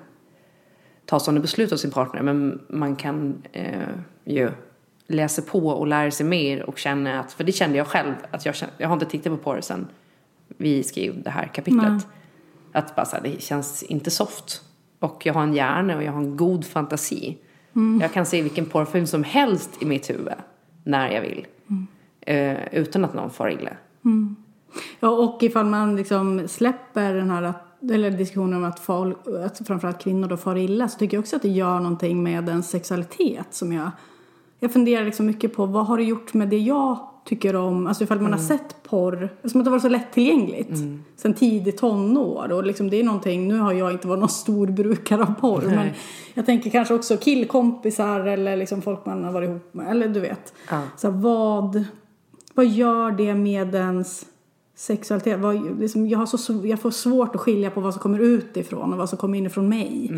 [1.06, 3.88] ta sådana beslut av sin partner men man kan eh,
[4.24, 4.50] ju
[5.06, 8.46] läsa på och lära sig mer och känna att, för det kände jag själv, att
[8.46, 9.86] jag, kände, jag har inte tittat på porr sen
[10.56, 11.88] vi skrev det här kapitlet.
[11.88, 12.00] Nej.
[12.72, 14.62] Att bara så här, det känns inte soft.
[14.98, 17.38] Och jag har en hjärna och jag har en god fantasi.
[18.00, 20.32] Jag kan se vilken porrfilm som helst i mitt huvud
[20.84, 21.46] när jag vill.
[22.20, 23.70] Eh, utan att någon far illa.
[25.00, 27.54] Ja, och ifall man liksom släpper den här
[27.90, 31.36] eller diskussionen om att, folk, att framförallt kvinnor då far illa så tycker jag också
[31.36, 33.90] att det gör någonting med en sexualitet som jag
[34.62, 38.04] jag funderar liksom mycket på vad har det gjort med det jag tycker om, alltså
[38.04, 40.78] ifall man har sett porr, som att det var så lättillgängligt
[41.16, 44.66] sen tidigt tonår och liksom det är någonting, nu har jag inte varit någon stor
[44.66, 45.88] brukare av porr men
[46.34, 50.20] jag tänker kanske också killkompisar eller liksom folk man har varit ihop med, eller du
[50.20, 50.54] vet.
[50.70, 50.82] Ja.
[50.96, 51.84] Så vad,
[52.54, 54.26] vad gör det med ens
[54.82, 55.40] sexualitet?
[55.40, 58.92] Vad, liksom, jag, har så, jag får svårt att skilja på vad som kommer utifrån
[58.92, 60.10] och vad som kommer inifrån mig.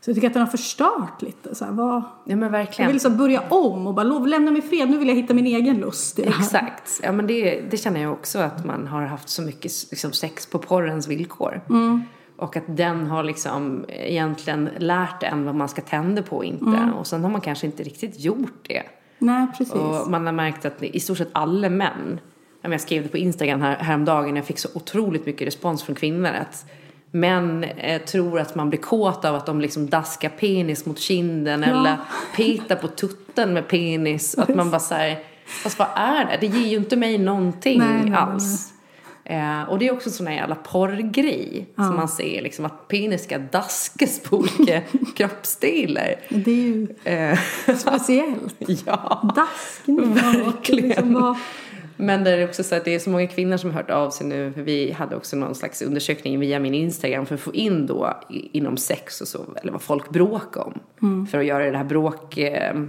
[0.00, 1.54] Så jag tycker att den har förstört lite.
[1.54, 2.88] Så här, vad, Ja men jag verkligen.
[2.88, 4.90] vill liksom börja om och bara lov, lämna mig fred.
[4.90, 6.40] Nu vill jag hitta min egen lust i det här.
[6.40, 7.00] Exakt.
[7.02, 10.46] Ja, men det, det känner jag också att man har haft så mycket liksom, sex
[10.46, 11.60] på porrens villkor.
[12.36, 16.92] Och att den har liksom egentligen lärt en vad man ska tända på och inte.
[16.98, 18.82] Och sen har man kanske inte riktigt gjort det.
[19.18, 19.74] Nej, precis.
[19.74, 22.20] Och man har märkt att i stort sett alla män,
[22.72, 26.30] jag skrev det på Instagram här, häromdagen, jag fick så otroligt mycket respons från kvinnor
[26.30, 26.64] att
[27.10, 31.64] män eh, tror att man blir kåt av att de liksom daskar penis mot kinden
[31.64, 31.96] eller
[32.36, 34.38] petar på tutten med penis.
[34.38, 36.36] Att man bara såhär, fast vad är det?
[36.40, 38.72] Det ger ju inte mig någonting Nej, nej, nej, alls.
[39.24, 42.88] Eh, och det är också en sån här jävla porrgrej som man ser, liksom att
[42.88, 44.80] penis ska daskas på olika
[45.16, 46.14] kroppsdelar.
[46.28, 47.38] Det är ju Eh,
[47.76, 48.56] speciellt.
[48.86, 49.32] ja.
[49.36, 50.14] Daskning.
[50.14, 50.88] Verkligen.
[50.88, 51.36] Liksom
[52.00, 54.10] Men det är också så att det är så många kvinnor som har hört av
[54.10, 54.52] sig nu.
[54.52, 58.20] För vi hade också någon slags undersökning via min Instagram för att få in då
[58.30, 61.26] inom sex och så, eller vad folk bråkar om.
[61.26, 62.82] För att göra det här bråk, eh,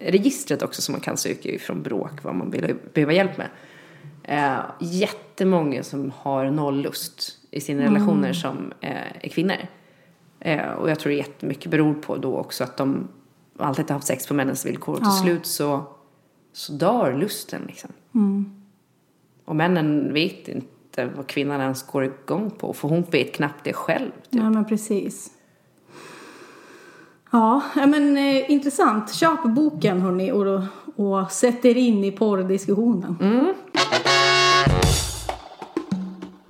[0.00, 3.48] registret också som man kan söka ifrån bråk, vad man vill behöva hjälp med.
[4.22, 8.90] Eh, jättemånga som har noll lust i sina relationer som eh,
[9.22, 9.56] är kvinnor.
[10.40, 13.08] Eh, och jag tror det jättemycket beror på då också att de
[13.58, 14.92] alltid har haft sex på männens villkor.
[14.94, 15.22] Och till Ja.
[15.22, 15.82] slut så,
[16.52, 17.90] så dör lusten liksom.
[19.44, 22.72] Och männen vet inte vad kvinnan ens går igång på.
[22.72, 24.10] För hon vet knappt det själv.
[24.10, 24.40] Typ.
[24.42, 25.30] Ja, men precis.
[27.30, 29.14] Ja, men eh, intressant.
[29.14, 30.62] Köp boken hörni och,
[30.96, 33.16] och sätt er in i porrdiskussionen.
[33.20, 33.54] Mm.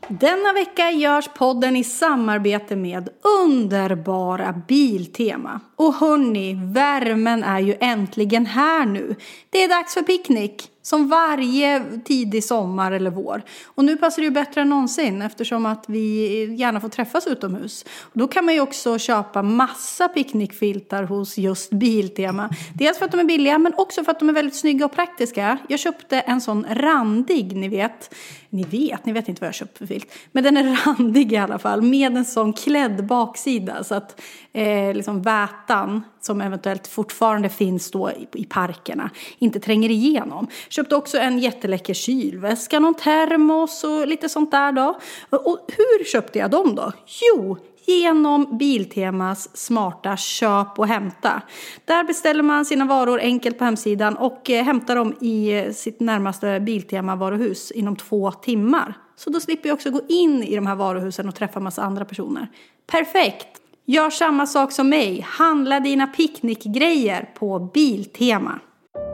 [0.09, 3.09] Denna vecka görs podden i samarbete med
[3.45, 5.61] underbara Biltema.
[5.77, 9.15] Och hörni, värmen är ju äntligen här nu.
[9.51, 10.71] Det är dags för picknick.
[10.89, 13.43] Som varje tidig sommar eller vår.
[13.67, 17.85] Och nu passar det ju bättre än någonsin eftersom att vi gärna får träffas utomhus.
[18.01, 22.51] Och då kan man ju också köpa massa picknickfiltar hos just Biltema.
[22.75, 24.93] Dels för att de är billiga men också för att de är väldigt snygga och
[24.93, 25.59] praktiska.
[25.69, 28.15] Jag köpte en sån randig, ni vet.
[28.51, 30.13] Ni vet, ni vet inte vad jag köpt för filt.
[30.33, 34.21] Men den är randig i alla fall med en sån klädd baksida så att
[34.53, 40.47] eh, liksom vätan som eventuellt fortfarande finns då i, i parkerna inte tränger igenom.
[40.69, 44.99] Köpte också en jätteläcker kylväska, någon termos och lite sånt där då.
[45.31, 46.93] Och hur köpte jag dem då?
[47.07, 47.57] Jo,
[47.89, 51.43] genom Biltemas smarta köp och hämta.
[51.85, 56.01] Där beställer man sina varor enkelt på hemsidan och eh, hämtar dem i eh, sitt
[56.01, 58.95] närmaste Biltema-varuhus inom två timmar.
[59.17, 62.05] Så då slipper jag också gå in i de här varuhusen och träffa massa andra
[62.05, 62.49] personer.
[62.87, 63.49] Perfekt!
[63.87, 65.27] Gör samma sak som mig.
[65.29, 68.61] Handla dina picknickgrejer på Biltema.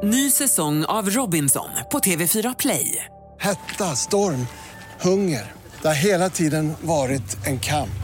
[0.02, 3.04] Ny säsong av Robinson på TV4 Play.
[3.38, 4.46] Hetta, storm,
[5.00, 5.52] hunger.
[5.82, 8.03] Det har hela tiden varit en kamp.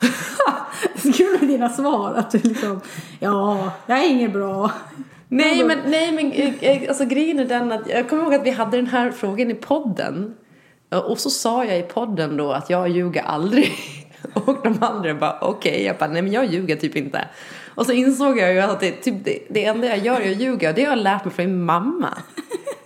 [1.40, 2.14] Med dina svar.
[2.14, 2.80] Att du liksom,
[3.20, 4.70] ja, jag är inget bra.
[5.28, 8.46] Nej men, nej, men eh, eh, alltså, grejen är den att jag kommer ihåg att
[8.46, 10.34] vi hade den här frågan i podden.
[11.08, 13.72] Och så sa jag i podden då att jag ljuger aldrig.
[14.34, 15.84] Och de andra bara okej, okay.
[15.84, 17.28] jag bara nej men jag ljuger typ inte.
[17.74, 20.40] Och så insåg jag ju att det, typ, det, det enda jag gör är att
[20.40, 22.18] ljuga och det har jag lärt mig från min mamma.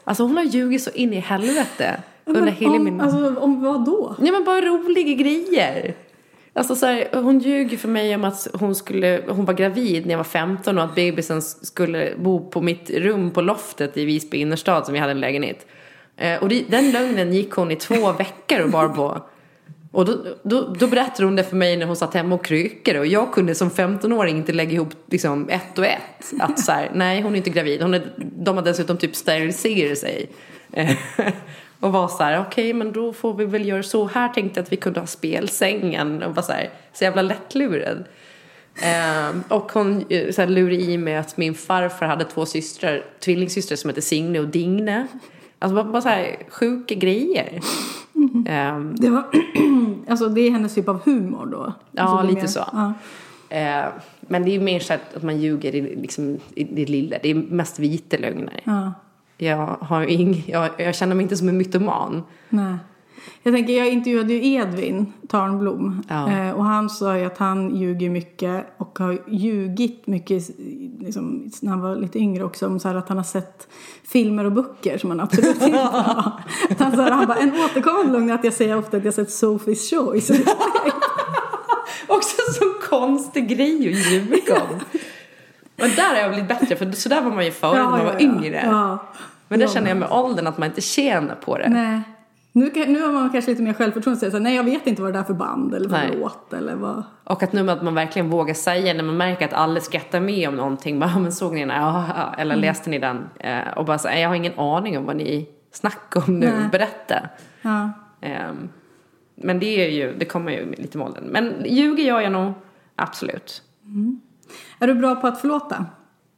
[0.05, 2.01] Alltså hon har ljugit så in i helvete.
[2.25, 3.01] Under Men hela om, min...
[3.01, 4.17] Alltså om vad då?
[4.19, 5.95] Ja men bara roliga grejer.
[6.59, 10.11] Alltså så här, hon ljuger för mig om att hon, skulle, hon var gravid när
[10.11, 14.39] jag var 15 och att bebisen skulle bo på mitt rum på loftet i Visby
[14.39, 15.67] innerstad som vi hade en lägenhet.
[16.17, 19.23] Eh, och det, den lögnen gick hon i två veckor och bar på.
[19.93, 22.99] Och då, då, då berättade hon det för mig när hon satt hemma och krykade
[22.99, 26.33] och jag kunde som 15-åring inte lägga ihop liksom ett och ett.
[26.41, 27.83] Att så här, nej hon är inte gravid.
[27.83, 30.31] Hon är, de har dessutom typ steriliserat sig.
[30.73, 30.91] Eh,
[31.81, 34.07] Och var så här, okej okay, men då får vi väl göra så.
[34.07, 36.23] Här tänkte jag att vi kunde ha spelsängen.
[36.23, 38.05] Och var så här, så jävla lättlurad.
[38.83, 43.05] Eh, och hon eh, så här, lurade i mig att min farfar hade två systrar,
[43.25, 45.07] tvillingsystrar som hette Signe och Digne.
[45.59, 47.61] Alltså bara, bara så här sjuka grejer.
[48.47, 49.23] Eh, Det, var,
[50.09, 51.73] alltså, det är hennes typ av humor då?
[51.93, 52.65] Ja, alltså, lite mer- så.
[52.73, 52.93] Ja.
[53.57, 53.85] eh,
[54.21, 57.17] men det är mer så att att man ljuger i, liksom, i det lilla.
[57.23, 58.61] Det är mest vita lögner.
[58.65, 58.93] Ja.
[59.39, 62.23] Jag, har ing, jag, jag känner mig inte som en mytoman.
[62.49, 62.75] Nej.
[63.43, 66.31] Jag tänker, jag intervjuade ju Edvin Törnblom Ja.
[66.33, 70.43] eh, och han sa ju att han ljuger mycket och har ljugit mycket
[71.01, 73.69] liksom, när han var lite yngre också om så här, att han har sett
[74.05, 76.33] filmer och böcker som han absolut inte har.
[76.79, 79.15] Han, så här, han bara, en återkommande lögn är att jag säger ofta att jag
[79.15, 80.31] sett Sophie's Choice.
[82.07, 84.81] Också en så konstig grej att ljuga om.
[85.77, 88.05] Men där har jag blivit bättre för så där var man ju förut när man
[88.05, 88.63] var yngre.
[88.67, 88.99] Ja.
[89.49, 91.69] Men det Ja, känner jag med åldern att man inte tjänar på det.
[91.69, 92.01] Nej.
[92.53, 95.13] Nu, nu har man kanske lite mer självförtroende och säger nej jag vet inte vad
[95.13, 96.17] det är för band eller vad Nej.
[96.21, 97.03] låt eller vad.
[97.25, 100.49] Och att nu att man verkligen vågar säga när man märker att alla skrattar med
[100.49, 100.99] om någonting.
[101.01, 101.69] Bara, "Ja, men såg ni den?
[101.71, 102.35] Ja, ja.
[102.39, 103.29] Eller läste ni den?
[103.41, 106.47] Eh, och bara säga, jag har ingen aning om vad ni snackar om nu.
[106.47, 106.69] Nej.
[106.73, 107.29] Berätta.
[107.63, 107.91] Ja.
[108.21, 108.69] Ehm,
[109.35, 111.25] men det är ju, det kommer ju lite med åldern.
[111.25, 112.53] Men ljuger gör jag nog,
[112.97, 113.63] absolut.
[114.79, 115.87] Är du bra på att förlåta?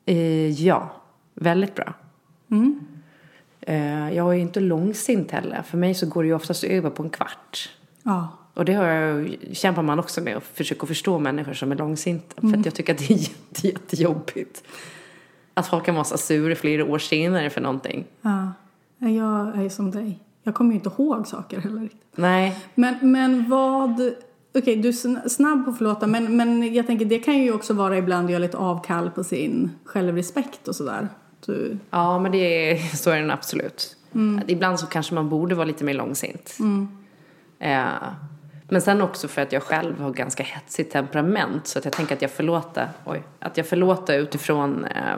[0.06, 0.90] Eh, ja,
[1.34, 1.84] väldigt bra.
[2.50, 2.58] Eh,
[4.14, 5.62] jag är inte långsint heller.
[5.62, 7.70] För mig så går det ju oftast över på en kvart.
[8.02, 8.28] Ja.
[8.54, 12.40] Och det har jag, kämpar man också med att försöka förstå människor som är långsinta.
[12.40, 14.62] För att jag tycker att det är jätte, jättejobbigt.
[15.54, 18.04] Att folk kan vara så sura flera år senare för någonting.
[18.22, 18.52] Ja,
[18.98, 20.18] jag är som dig.
[20.42, 21.88] Jag kommer ju inte ihåg saker heller.
[22.14, 24.12] Nej, Men, men vad...
[24.59, 27.53] Okej, du är sn- snabb på att förlåta, men, men jag tänker det kan ju
[27.53, 31.09] också vara ibland att göra lite avkall på sin självrespekt och sådär.
[31.47, 32.38] Du, ja men det
[32.70, 33.97] är, så är den absolut.
[34.47, 36.59] Ibland så kanske man borde vara lite mer långsint.
[37.59, 37.84] Eh,
[38.68, 41.66] Men sen också för att jag själv har ganska hetsigt temperament.
[41.66, 45.16] Så att jag tänker att jag förlåter, oj, att jag förlåter utifrån eh,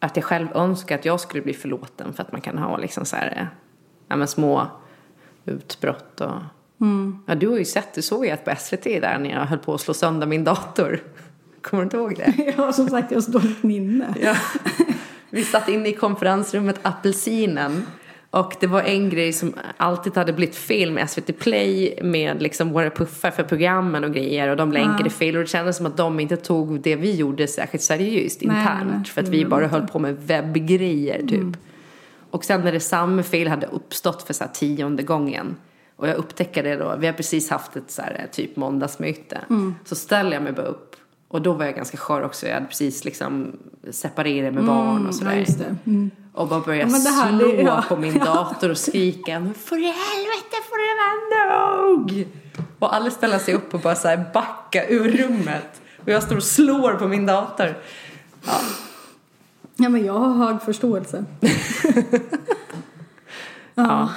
[0.00, 2.12] att jag själv önskar att jag skulle bli förlåten.
[2.12, 3.48] För att man kan ha liksom så här,
[4.08, 4.66] eh, ja, små
[5.44, 6.32] utbrott och...
[7.26, 9.58] Ja, du har ju sett, du såg ju att på SVT där när jag höll
[9.58, 11.00] på att slå sönder min dator.
[11.62, 12.54] Kommer du inte ihåg det?
[12.56, 14.14] Ja, som sagt, jag har så dåligt minne.
[14.20, 14.36] Ja.
[15.34, 17.86] Vi satt inne i konferensrummet Apelsinen.
[18.30, 22.72] Och det var en grej som alltid hade blivit fel med SVT Play med liksom
[22.72, 24.48] våra puffar för programmen och grejer.
[24.48, 27.48] Och de länkade fel och det kändes som att de inte tog det vi gjorde
[27.48, 28.90] särskilt seriöst Nej, internt.
[28.90, 31.56] nej, för att vi gjorde bara höll på med webbgrejer typ.
[32.30, 35.56] Och sen när det samma fel hade uppstått för så här tionde gången.
[35.96, 39.40] Och jag upptäckte det då, vi har precis haft ett så här typ måndagsmöte,
[39.84, 40.96] så ställer jag mig bara upp
[41.34, 43.52] och då var jag ganska skör också, jag hade precis liksom
[43.90, 45.44] separerat med barn och sådär.
[45.58, 45.64] Ja.
[45.86, 46.10] Mm.
[46.32, 47.84] Och bara börja Ja, men här, slå det- ja.
[47.88, 52.28] på min dator och skrika Nu får i helvete får det vara nog!
[52.78, 55.82] Och alla ställer sig upp och bara så här backa ur rummet.
[56.02, 57.74] Och jag står och slår på min dator.
[59.76, 61.24] Ja, men jag har hög förståelse.
[63.74, 64.08] ja.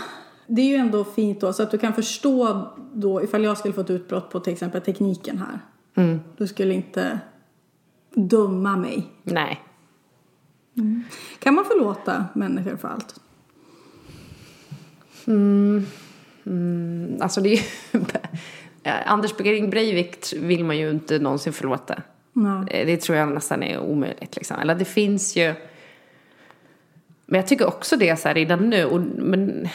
[0.48, 3.74] Det är ju ändå fint då, så att du kan förstå då, ifall jag skulle
[3.74, 5.60] få ett utbrott på till exempel tekniken här.
[6.38, 7.20] Du skulle inte
[8.16, 9.08] döma mig.
[9.24, 9.62] Nej.
[11.40, 13.20] Kan man förlåta människor för allt?
[17.22, 17.62] Alltså det är ju...
[19.06, 22.02] Anders Behring Breivik vill man ju inte någonsin förlåta.
[22.34, 22.64] Nej.
[22.72, 24.36] Eh, Det tror jag nästan är omöjligt.
[24.36, 24.60] Liksom.
[24.60, 25.54] Eller det finns ju...
[27.26, 28.86] Men jag tycker också det så här redan nu.
[28.86, 29.68] Och, men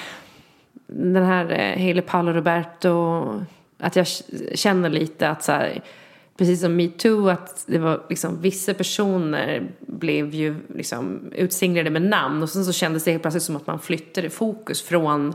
[0.86, 3.22] den här eh, Haley Paolo Roberto.
[3.78, 4.06] Att jag
[4.54, 5.82] känner lite att så här,
[6.36, 12.42] precis som metoo, att det var liksom vissa personer blev ju liksom utsinglade med namn
[12.42, 15.34] och sen så kändes det helt plötsligt som att man flyttade fokus från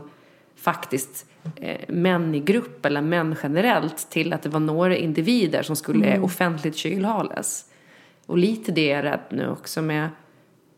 [0.56, 1.26] faktiskt
[1.56, 6.20] eh, män i grupp eller män generellt till att det var några individer som skulle
[6.20, 7.64] offentligt kylhalas.
[8.26, 10.08] Och lite det är rädd nu också med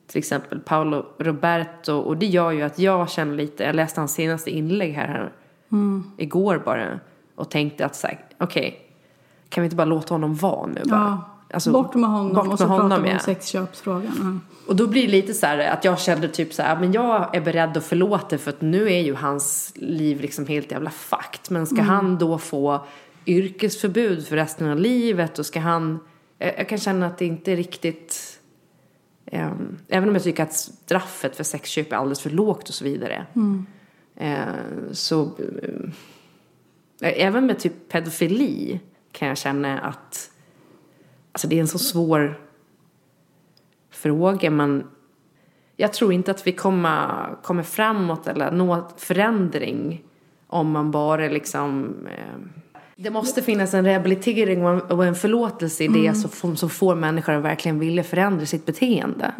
[0.07, 4.15] till exempel Paolo Roberto och det gör ju att jag känner lite, jag läste hans
[4.15, 5.33] senaste inlägg här
[6.17, 7.01] igår bara
[7.35, 8.90] och tänkte att här, okej,
[9.51, 11.01] kan vi inte bara låta honom vara nu bara?
[11.01, 11.31] Ja.
[11.53, 14.43] Alltså, bort med honom bort och så med pratar honom, vi om sexköpsfrågan.
[14.45, 14.55] Ja.
[14.67, 17.37] Och då blir det lite så här att jag kände typ så här, men jag
[17.37, 21.51] är beredd att förlåta för att nu är ju hans liv liksom helt jävla fakt.
[21.51, 22.87] Men ska han då få
[23.27, 26.01] yrkesförbud för resten av livet och ska han,
[26.39, 28.41] jag, jag kan känna att det inte är riktigt,
[29.27, 32.85] ehm, även om jag tycker att straffet för sexköp är alldeles för lågt och så
[32.85, 33.27] vidare.
[34.17, 34.39] Eh,
[34.93, 35.93] så, eh,
[37.01, 38.81] även med typ pedofili
[39.13, 40.31] kan jag känna att,
[41.33, 42.41] alltså det är en så svår
[43.91, 44.87] fråga men
[45.77, 50.05] jag tror inte att vi kommer, kommer framåt eller nå förändring
[50.47, 52.35] om man bara liksom eh,
[52.97, 57.33] det måste finnas en rehabilitering och en, förlåtelse i det som, får- som får människor
[57.33, 59.33] att verkligen vilja förändra sitt beteende.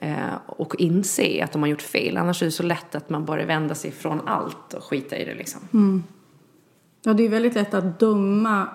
[0.00, 0.16] Eh,
[0.46, 2.16] och inse att de har gjort fel.
[2.16, 5.24] Annars är det så lätt att man bara vänder sig från allt och skita i
[5.24, 5.60] det liksom.
[7.02, 8.68] Ja, det är väldigt lätt att döma.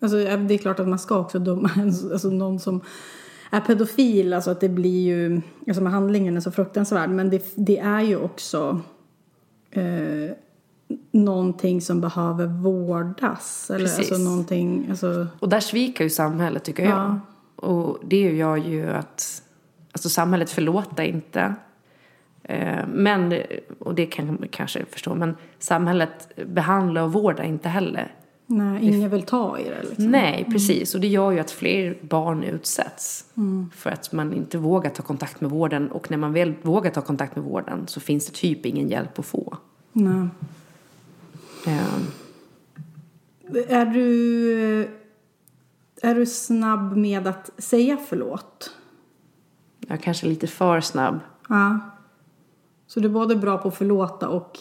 [0.00, 1.70] Alltså, det är klart att man ska också döma
[2.12, 2.80] alltså, någon som
[3.50, 4.32] är pedofil.
[4.32, 7.10] Alltså att det blir ju, alltså med handlingen är så fruktansvärd.
[7.10, 8.80] Men det, det är ju också
[9.70, 10.36] eh,
[11.12, 13.70] någonting som behöver vårdas.
[13.70, 13.98] Eller Precis.
[13.98, 16.92] alltså någonting, alltså, Och där sviker ju samhället tycker jag.
[16.92, 17.20] Ja.
[17.56, 19.42] Och det gör ju att
[19.92, 21.54] alltså samhället förlåter inte.
[22.44, 23.34] Eh, Men,
[23.78, 28.14] och det kan man kanske förstå, men samhället behandlar och vårdar inte heller.
[28.46, 30.10] nej, ingen vill ta i det liksom.
[30.10, 30.94] Nej, precis.
[30.94, 33.24] Och det gör ju att fler barn utsätts.
[33.74, 35.90] För att man inte vågar ta kontakt med vården.
[35.92, 39.18] Och när man väl vågar ta kontakt med vården så finns det typ ingen hjälp
[39.18, 39.56] att få.
[39.92, 40.28] Nej.
[41.66, 41.98] Eh,
[43.68, 44.88] Är du,
[46.02, 48.76] är du snabb med att säga förlåt?
[49.80, 51.18] Jag är kanske lite för snabb.
[51.48, 51.78] Ja.
[52.86, 54.58] Så du är både bra på att förlåta och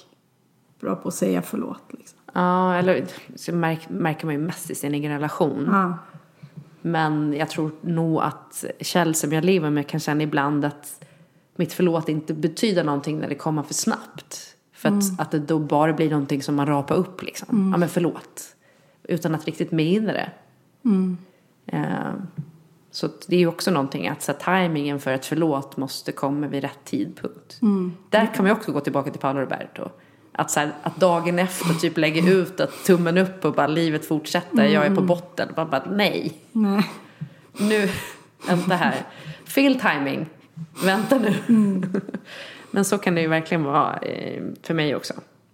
[0.80, 1.84] bra på att säga förlåt?
[1.90, 2.20] Liksom.
[2.34, 3.06] Ja, eller
[3.36, 5.70] så märk, märker man ju mest i sin egen relation.
[5.72, 5.98] Ja.
[6.82, 11.06] Men jag tror nog att Kjell som jag lever med kan känna ibland att
[11.56, 14.56] mitt förlåt inte betyder någonting när det kommer för snabbt.
[14.74, 17.70] För att, att det då bara blir någonting som man rapar upp liksom.
[17.72, 18.56] Ja men förlåt.
[19.04, 20.32] Utan att riktigt mena det.
[21.66, 22.14] Eh,
[22.94, 26.62] så det är ju också någonting att så tajmingen för ett förlåt måste komma vid
[26.62, 27.58] rätt tidpunkt.
[28.10, 29.90] Där kan man ju också gå tillbaka till Paolo Roberto.
[30.32, 34.06] Att, så här, att dagen efter typ lägga ut att tummen upp och bara livet
[34.06, 35.50] fortsätter, jag är på botten.
[35.50, 36.92] Och bara, nej, Nej.
[37.58, 37.90] nu,
[38.48, 38.96] vänta här.
[39.46, 40.26] Fel timing.
[40.84, 41.34] Vänta nu.
[42.72, 45.14] Men så kan det ju verkligen vara eh, för mig också.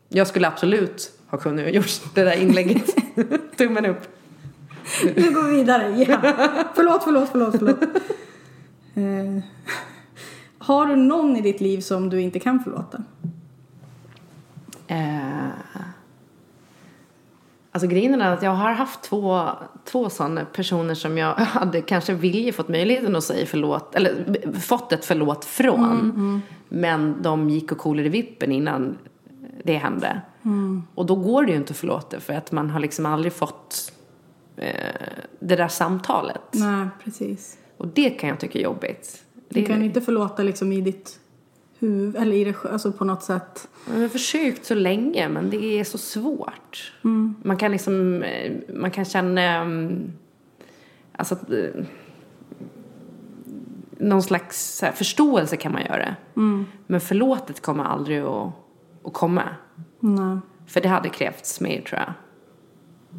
[0.09, 2.95] Jag skulle absolut har kunnat gjort det där inlägget.
[3.57, 4.18] Tummen upp.
[5.15, 6.05] Nu går vi vidare.
[6.07, 6.19] Ja.
[6.75, 7.83] Förlåt, förlåt, förlåt, förlåt.
[8.95, 9.43] Eh,
[10.57, 13.03] har du någon i ditt liv som du inte kan förlåta?
[14.87, 15.47] Eh,
[17.71, 19.49] alltså grejen är att jag har haft två,
[19.85, 24.25] två sådana personer som jag hade kanske vilja fått möjligheten att säga förlåt, eller
[24.59, 26.41] fått ett förlåt från.
[26.69, 28.97] Men de gick och coolade i vippen innan
[29.63, 30.21] det hände.
[30.95, 33.93] Och då går det ju inte att förlåta för att man har liksom aldrig fått
[35.39, 36.41] det där samtalet.
[36.51, 37.57] Nej, precis.
[37.77, 39.23] Och det kan jag tycka är jobbigt.
[39.33, 41.19] Du Det, kan inte förlåta liksom i ditt
[41.79, 43.67] huvud, eller i det, alltså på något sätt.
[43.93, 46.93] Jag har försökt så länge men det är så svårt.
[47.43, 50.11] Man kan liksom, eh, man kan känna, mm,
[51.11, 51.85] alltså eh,
[53.97, 56.15] någon slags här, förståelse kan man göra.
[56.87, 58.51] Men förlåtet kommer aldrig att,
[59.03, 59.43] att komma.
[59.99, 60.37] Nej.
[60.67, 62.13] För det hade krävts mer tror jag.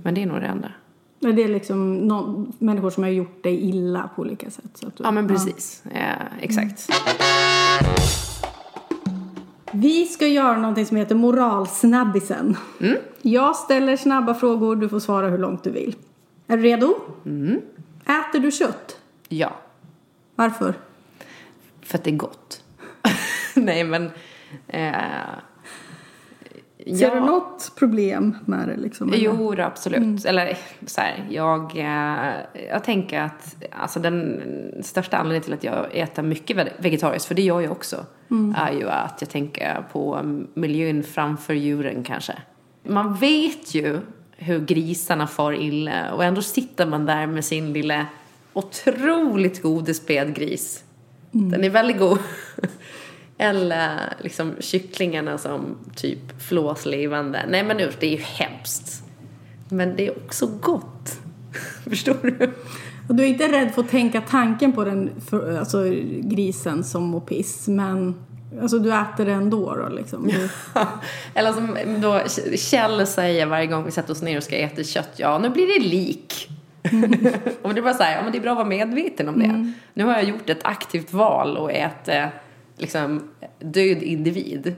[0.02, 0.72] Men det är nog det enda.
[1.22, 4.70] Nej, Det är liksom någon, människor som har gjort dig illa på olika sätt.
[4.74, 6.90] Så att du, Ja men precis, eh, exakt.
[9.72, 12.56] Vi ska göra någonting som heter moralsnabbisen.
[13.22, 15.96] Jag ställer snabba frågor, du får svara hur långt du vill.
[16.46, 16.94] Är du redo?
[18.04, 18.96] Äter du kött?
[19.28, 19.52] Ja,
[20.34, 20.74] Varför?
[21.82, 22.62] för att det är gott.
[23.54, 24.10] Nej men,
[24.68, 24.92] eh,
[26.86, 28.76] Ser du något problem med det?
[28.76, 29.18] Liksom, eller?
[29.24, 30.24] Jo, då, absolut.
[30.24, 32.34] Eller så här, jag, eh,
[32.70, 34.40] jag tänker att alltså, den
[34.82, 37.96] största anledningen till att jag äter mycket ve- vegetariskt, för det gör jag också,
[38.56, 40.20] är ju att jag tänker på
[40.54, 42.32] miljön framför djuren kanske.
[42.82, 43.98] Man vet ju
[44.36, 48.06] hur grisarna far illa och ändå sitter man där med sin lilla
[48.52, 50.84] otroligt gode spädgris.
[51.32, 52.18] Den är väldigt god.
[53.40, 57.44] Eller liksom kycklingarna som typ flås levande.
[57.48, 59.02] Nej men nu, det är ju hemskt.
[59.68, 61.18] Men det är också gott.
[61.88, 62.50] Förstår du?
[63.08, 65.84] Och du är inte rädd för att tänka tanken på den, för, alltså
[66.20, 68.14] grisen som mår piss, men
[68.62, 70.26] alltså, du äter det ändå då liksom?
[70.28, 70.48] Du,
[71.34, 72.20] Eller som då
[72.56, 75.12] Kjell säger varje gång vi sätter oss ner och ska äta kött.
[75.16, 76.48] Ja, nu blir det lik.
[77.62, 79.38] och det är bara så här, ja men det är bra att vara medveten om
[79.38, 79.72] det.
[79.94, 82.30] Nu har jag gjort ett aktivt val och äter
[82.80, 83.22] liksom
[83.58, 84.74] död individ.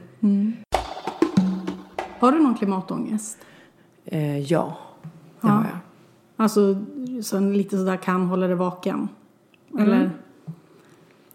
[2.19, 3.37] har du någon klimatångest?
[4.05, 4.77] Eh, ja,
[5.41, 5.49] det Ja.
[5.49, 5.77] har jag.
[6.37, 6.85] Alltså,
[7.21, 9.09] som lite sådär kan hålla dig vaken?
[9.79, 10.11] Eller?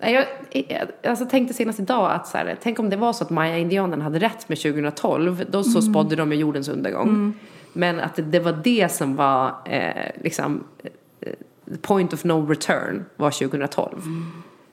[0.00, 3.30] Nej, Jag, alltså, tänkte senast idag att så här, tänk om det var så att
[3.30, 5.44] Maya-indianerna hade rätt med 2012.
[5.50, 7.34] Då så spådde de med jordens undergång.
[7.72, 10.64] Men att det, det var det som var eh, liksom
[11.20, 11.32] eh,
[11.72, 14.02] the point of no return var 2012.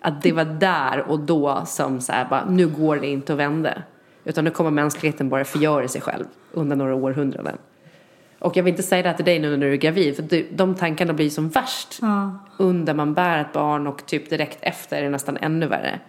[0.05, 3.39] Att det var där och då som så här, bara, nu går det inte att
[3.39, 3.73] vända.
[4.23, 7.57] Utan nu kommer mänskligheten bara förgöra sig själv under några århundraden.
[8.39, 10.23] Och jag vill inte säga det här till dig nu när du är gravid, för
[10.23, 12.39] du, de tankarna blir som värst Ja.
[12.57, 15.99] under man bär ett barn och typ direkt efter är det nästan ännu värre.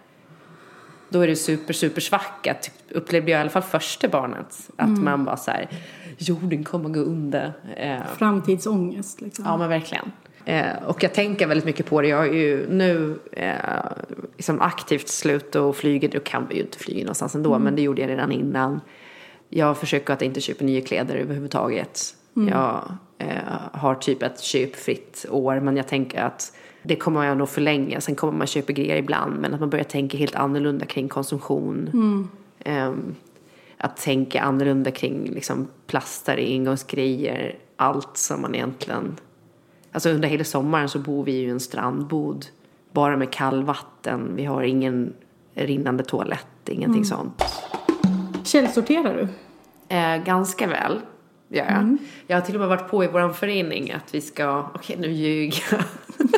[1.08, 4.70] Då är det super, super svackat, typ, upplevde jag i alla fall första barnet.
[4.76, 5.68] Att man bara så här,
[6.18, 7.52] jorden kommer gå under.
[7.76, 9.44] Eh, Framtidsångest liksom?
[9.44, 10.12] Ja men verkligen.
[10.46, 12.08] Eh, och jag tänker väldigt mycket på det.
[12.08, 13.54] Jag har ju nu eh,
[14.36, 16.08] liksom aktivt slutat att flyga.
[16.08, 17.58] Då kan vi ju inte flyga någonstans ändå.
[17.58, 18.80] Men det gjorde jag redan innan.
[19.48, 22.14] Jag försöker att inte köpa nya kläder överhuvudtaget.
[22.34, 23.28] Jag eh,
[23.72, 25.60] har typ ett köpfritt år.
[25.60, 28.00] Men jag tänker att det kommer jag nog förlänga.
[28.00, 29.40] Sen kommer man köpa grejer ibland.
[29.40, 31.90] Men att man börjar tänka helt annorlunda kring konsumtion.
[32.64, 33.14] Ehm,
[33.78, 39.16] att tänka annorlunda kring liksom, plastar, engångsgrejer, allt som man egentligen...
[39.96, 42.46] Alltså under hela sommaren så bor vi ju i en strandbod,
[42.92, 44.36] bara med kallvatten.
[44.36, 45.12] Vi har ingen
[45.54, 47.42] rinnande toalett, ingenting sånt.
[48.44, 49.28] Källsorterar du?
[49.96, 51.00] Eh, ganska väl,
[51.48, 51.96] gör jag.
[52.26, 54.70] Jag har till och med varit på i vår förening att vi ska...
[54.74, 55.80] Okej, nu ljuger jag.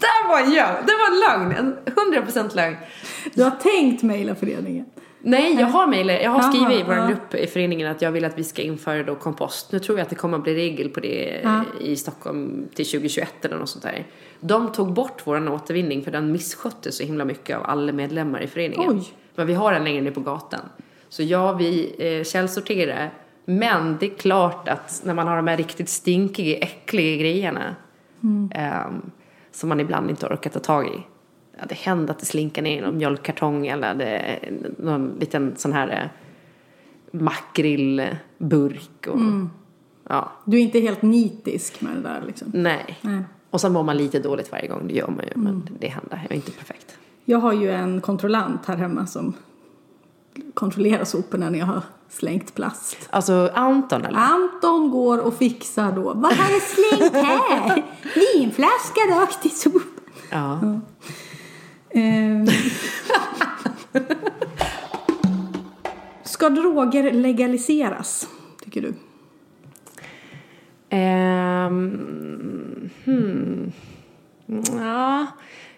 [0.00, 0.76] Där var jag!
[0.86, 2.76] Det var en lögn, en hundra procent lögn.
[3.34, 4.86] Du har tänkt mejla föreningen?
[5.20, 6.22] Nej, jag har mejlat.
[6.22, 7.06] Jag har skrivit i vår ja.
[7.06, 9.72] grupp i föreningen att jag vill att vi ska införa då kompost.
[9.72, 11.64] Nu tror jag att det kommer att bli regel på det Ja.
[11.80, 14.06] i Stockholm till 2021 eller något sånt där.
[14.40, 18.46] De tog bort vår återvinning för den missköttes så himla mycket av alla medlemmar i
[18.46, 18.90] föreningen.
[18.90, 19.12] Oj.
[19.34, 20.60] Men vi har den längre ner på gatan.
[21.08, 23.10] Så ja, vi eh, källsorterar.
[23.44, 27.76] Men det är klart att när man har de här riktigt stinkiga, äckliga grejerna
[28.54, 29.10] ehm,
[29.52, 31.02] som man ibland inte orkar ta tag i.
[31.58, 34.38] Ja, det händer att det slinker ner i någon mjölkkartong eller det,
[34.78, 36.08] någon liten sån här eh,
[37.18, 39.06] makrillburk.
[39.06, 39.20] Och,
[40.08, 42.50] ja, Du är inte helt nitisk med det där liksom?
[42.54, 42.98] nej.
[43.00, 43.22] Nej.
[43.50, 45.32] Och sen mår man lite dåligt varje gång, det gör man ju.
[45.34, 46.98] Men det händer, jag är inte perfekt.
[47.24, 49.34] Jag har ju en kontrollant här hemma som
[50.54, 53.08] kontrollerar soporna när jag har slängt plast.
[53.10, 54.18] Alltså Anton eller?
[54.18, 56.02] Anton går och fixar då.
[56.02, 57.82] Vad har du slängt här?
[58.14, 59.82] Vinflaska rakt i sopan.
[60.30, 60.80] Ja.
[61.90, 62.46] Ehm.
[66.22, 68.28] Ska droger legaliseras,
[68.64, 68.94] tycker du?
[70.90, 73.72] Ehm, hmm.
[74.46, 75.26] Ja,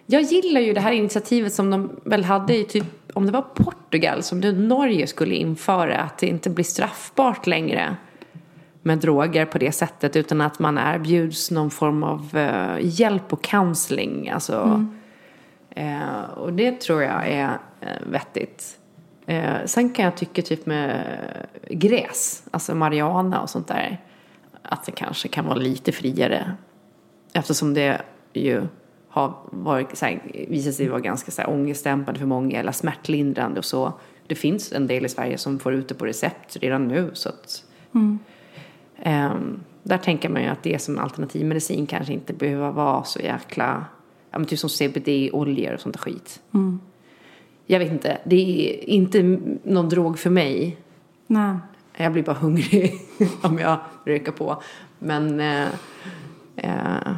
[0.05, 2.83] jag gillar ju det här initiativet som de väl hade i typ,
[3.13, 7.95] om det var Portugal som nu Norge skulle införa, att det inte blir straffbart längre
[8.81, 13.43] med droger på det sättet utan att man erbjuds någon form av eh, hjälp och
[13.43, 14.29] counseling.
[14.29, 14.85] Alltså,
[15.75, 18.79] eh, och det tror jag är eh, vettigt.
[19.25, 21.07] Eh, sen kan jag tycka typ med
[21.69, 24.01] gräs, alltså marijuana och sånt där,
[24.61, 26.55] att det kanske kan vara lite friare.
[27.33, 28.01] Eftersom det
[28.33, 28.67] ju
[29.09, 33.59] har varit, så här, visat sig vara ganska så här, ångestdämpande för många eller smärtlindrande
[33.59, 33.93] och så.
[34.27, 37.29] Det finns en del i Sverige som får ut det på recept redan nu så
[37.29, 37.63] att
[38.97, 43.85] ehm, där tänker man ju att det som alternativmedicin kanske inte behöver vara så jäkla,
[44.31, 46.41] ja men typ som CBD-oljor och sånt där skit.
[47.65, 50.77] Jag vet inte, det är inte någon drog för mig.
[51.27, 51.55] Nej.
[51.97, 52.93] Jag blir bara hungrig
[53.41, 54.63] om jag röker på.
[54.99, 55.67] Men, eh,
[56.55, 57.15] eh,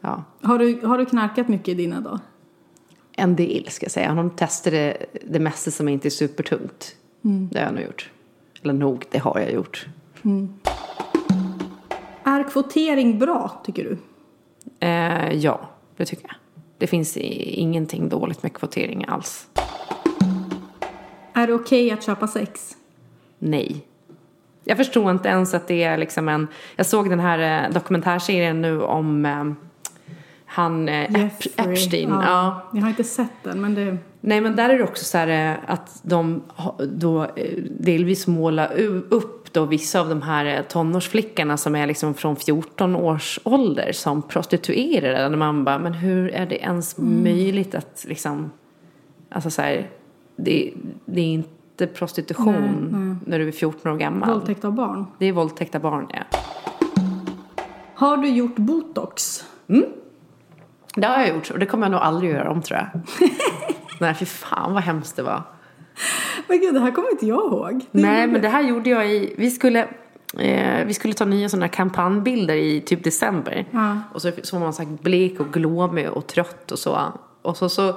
[0.00, 0.24] ja.
[0.42, 2.20] Har du, har du knarkat mycket i dina dagar?
[3.12, 4.06] En del ska jag säga.
[4.06, 6.96] Jag har nog testat det, det mesta som inte är supertungt.
[7.22, 8.10] Det har jag nog gjort.
[8.62, 9.86] Eller nog, det har jag gjort.
[12.24, 13.98] Är kvotering bra, tycker du?
[14.86, 16.36] Eh, ja, det tycker jag.
[16.78, 19.48] Det finns ingenting dåligt med kvotering alls.
[21.32, 22.76] Är det okej att köpa sex?
[23.38, 23.86] Nej.
[24.64, 26.48] Jag förstår inte ens att det är liksom en...
[26.76, 29.44] Jag såg den här eh, dokumentärserien nu om eh,
[30.46, 31.72] han eh, Jeffrey.
[31.72, 32.08] Epstein.
[32.08, 32.70] Ja.
[32.72, 33.96] Jag har inte sett den, men det...
[34.26, 36.42] Nej men där är det också så här eh, att de
[36.78, 38.72] då eh, delvis målar
[39.08, 43.92] upp då vissa av de här eh, tonårsflickorna som är liksom från 14 års ålder
[43.92, 45.28] som prostituerade.
[45.28, 48.50] När man bara, men hur är det ens möjligt att liksom,
[49.28, 49.90] alltså så här,
[50.36, 50.72] det,
[51.04, 54.30] det är inte prostitution när du är 14 år gammal.
[54.30, 55.06] Våldtäkt av barn.
[55.18, 56.38] Det är våldtäkt av barn, ja.
[57.94, 59.44] Har du gjort botox?
[60.96, 63.00] Det har jag gjort och det kommer jag nog aldrig göra om tror jag.
[63.98, 65.42] Nej, fy fan vad hemskt det var.
[66.46, 67.84] Men gud, det här kommer inte jag ihåg.
[67.90, 69.34] Det Nej, men det här gjorde jag i...
[69.38, 69.88] Vi skulle,
[70.38, 73.66] eh, vi skulle ta nya sådana kampanjbilder i typ december.
[73.70, 74.00] Ja.
[74.12, 76.98] Och så, så var man så här blek och glåmig och trött och så.
[77.42, 77.88] Och så, så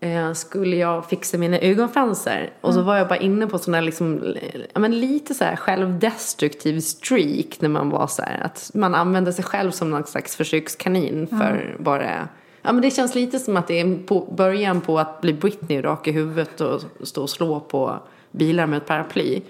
[0.00, 2.50] eh, skulle jag fixa mina ögonfransar.
[2.60, 4.34] Och så var jag bara inne på här liksom,
[4.72, 8.40] ja, men lite så här självdestruktiv streak när man var så här.
[8.44, 12.28] Att man använde sig själv som någon slags försökskanin för bara...
[12.62, 15.82] Ja men det känns lite som att det är på början på att bli Britney
[15.82, 17.98] rak i huvudet och stå och slå på
[18.30, 19.40] bilar med ett paraply.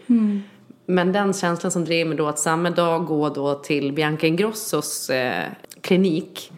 [0.86, 5.10] Men den känslan som drev mig då att samma dag gå då till Bianca Ingrossos
[5.10, 5.44] eh,
[5.80, 6.52] klinik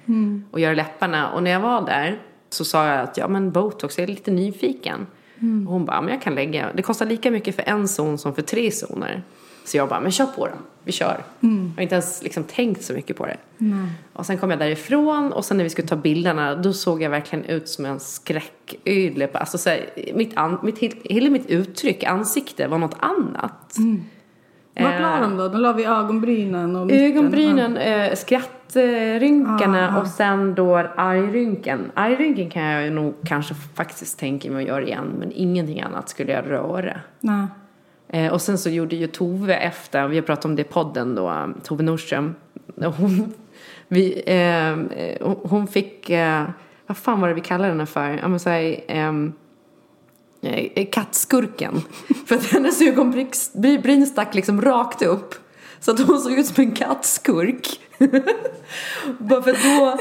[0.51, 1.31] och göra läpparna.
[1.31, 2.19] Och när jag var där
[2.51, 5.07] så sa jag att ja men botox, jag är lite nyfiken.
[5.67, 8.35] Och hon bara, men jag kan lägga, det kostar lika mycket för en zon som
[8.35, 9.23] för tre zoner.
[9.65, 10.53] Så jag bara, men kör på då,
[10.85, 11.25] vi kör.
[11.41, 13.37] Jag har inte ens liksom tänkt så mycket på det.
[14.12, 17.11] Och sen kom jag därifrån och sen när vi skulle ta bilderna då såg jag
[17.11, 19.29] verkligen ut som en skräcködle.
[19.33, 23.77] Alltså så här, mitt, an, mitt, hela mitt uttryck, ansikte var något annat.
[24.81, 25.49] Vart la de då?
[25.49, 27.05] De la vid ögonbrynen och mitten.
[27.05, 30.01] Ögonbrynen, eh, skrattrynkarna Aha.
[30.01, 31.91] och sen då argrynken.
[31.95, 36.33] Argrynken kan jag nog kanske faktiskt tänka mig att göra igen men ingenting annat skulle
[36.33, 37.01] jag röra.
[37.21, 37.47] Nej.
[38.15, 41.15] Eh, och sen så gjorde ju Tove efter, vi har pratat om det i podden
[41.15, 42.35] då, Tove Nordström.
[42.77, 43.33] Hon,
[43.89, 46.45] vi, eh, eh, hon- fick, eh,
[46.87, 48.19] vad fan var det vi kallade henne för?
[48.23, 49.33] Ja men såhär, ehm,
[50.43, 51.81] eh, kattskurken.
[52.27, 55.35] för att hennes ögonbryn stack liksom rakt upp.
[55.85, 57.80] Så att hon såg ut som en kattskurk.
[59.18, 59.99] Bara för då...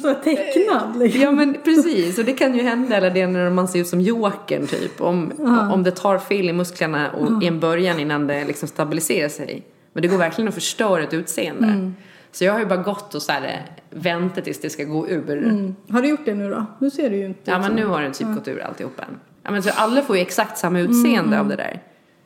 [0.00, 1.20] Så här tecknad liksom.
[1.20, 3.86] Ja men precis, och det kan ju hända eller det är när man ser ut
[3.86, 5.00] som jokern typ.
[5.00, 5.32] Om,
[5.72, 9.62] om det tar fel i musklerna och, i en början innan det liksom stabiliserar sig.
[9.92, 11.92] Men det går verkligen att förstöra ett utseende.
[12.32, 15.08] Så jag har ju bara gått och så här, eh, väntat tills det ska gå
[15.08, 15.74] ur.
[15.90, 16.66] Har du gjort det nu då?
[16.78, 19.20] Nu ser du ju inte Ja men nu har den typ gått ur alltihop än.
[19.42, 21.82] Ja men så alla får ju exakt samma utseende av det där.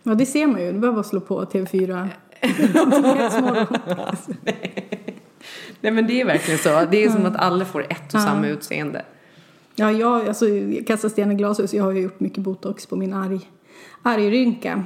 [0.06, 0.72] Ja, det ser man ju.
[0.72, 2.08] Du behöver bara slå på TV4.
[5.80, 6.86] Nej men det är verkligen så.
[6.90, 9.04] Det är som att alla får ett och samma utseende.
[9.74, 11.74] Ja, jag, alltså, jag kastar sten i glashus.
[11.74, 13.40] Jag har ju gjort mycket botox på min arg,
[14.02, 14.84] argrynka.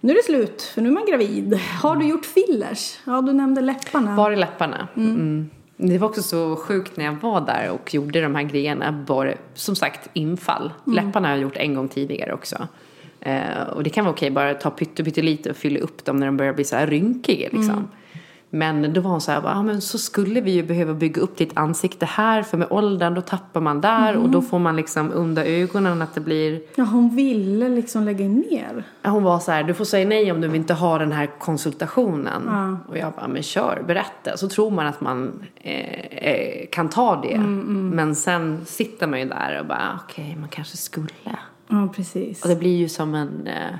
[0.00, 1.60] Nu är det slut, för nu är man gravid.
[1.82, 2.98] Har du gjort fillers?
[3.06, 4.16] Ja, du nämnde läpparna.
[4.16, 4.88] Bara i läpparna.
[4.96, 5.50] Mm.
[5.76, 9.04] Det var också så sjukt när jag var där och gjorde de här grejerna.
[9.06, 10.72] Bara, som sagt, infall.
[10.86, 12.68] Läpparna har jag gjort en gång tidigare också.
[13.20, 16.26] Eh, och det kan vara okej, bara ta pytte, pyttelite och fylla upp dem när
[16.26, 17.88] de börjar bli så här rynkiga liksom.
[18.52, 21.36] Men då var hon så här, ah, men så skulle vi ju behöva bygga upp
[21.36, 25.12] ditt ansikte här för med åldern då tappar man där och då får man liksom
[25.12, 28.84] under ögonen att det blir Ja, hon ville liksom lägga in mer.
[29.10, 32.42] hon var så här, du får säga nej om du inte har den här konsultationen.
[32.46, 32.78] Ja.
[32.88, 34.36] Och jag bara, men kör, berätta.
[34.36, 37.38] Så tror man att man eh, eh, kan ta det.
[37.38, 41.08] Men sen sitter man ju där och bara, okej, man kanske skulle.
[41.70, 42.42] Ja, precis.
[42.42, 43.74] Och det blir ju som en, eh,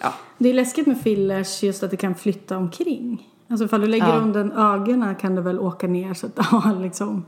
[0.00, 3.28] ja, Det är läskigt med fillers just att det kan flytta omkring.
[3.50, 4.14] Alltså ifall du lägger Ja.
[4.18, 7.24] under ögonen kan det väl åka ner så att det har liksom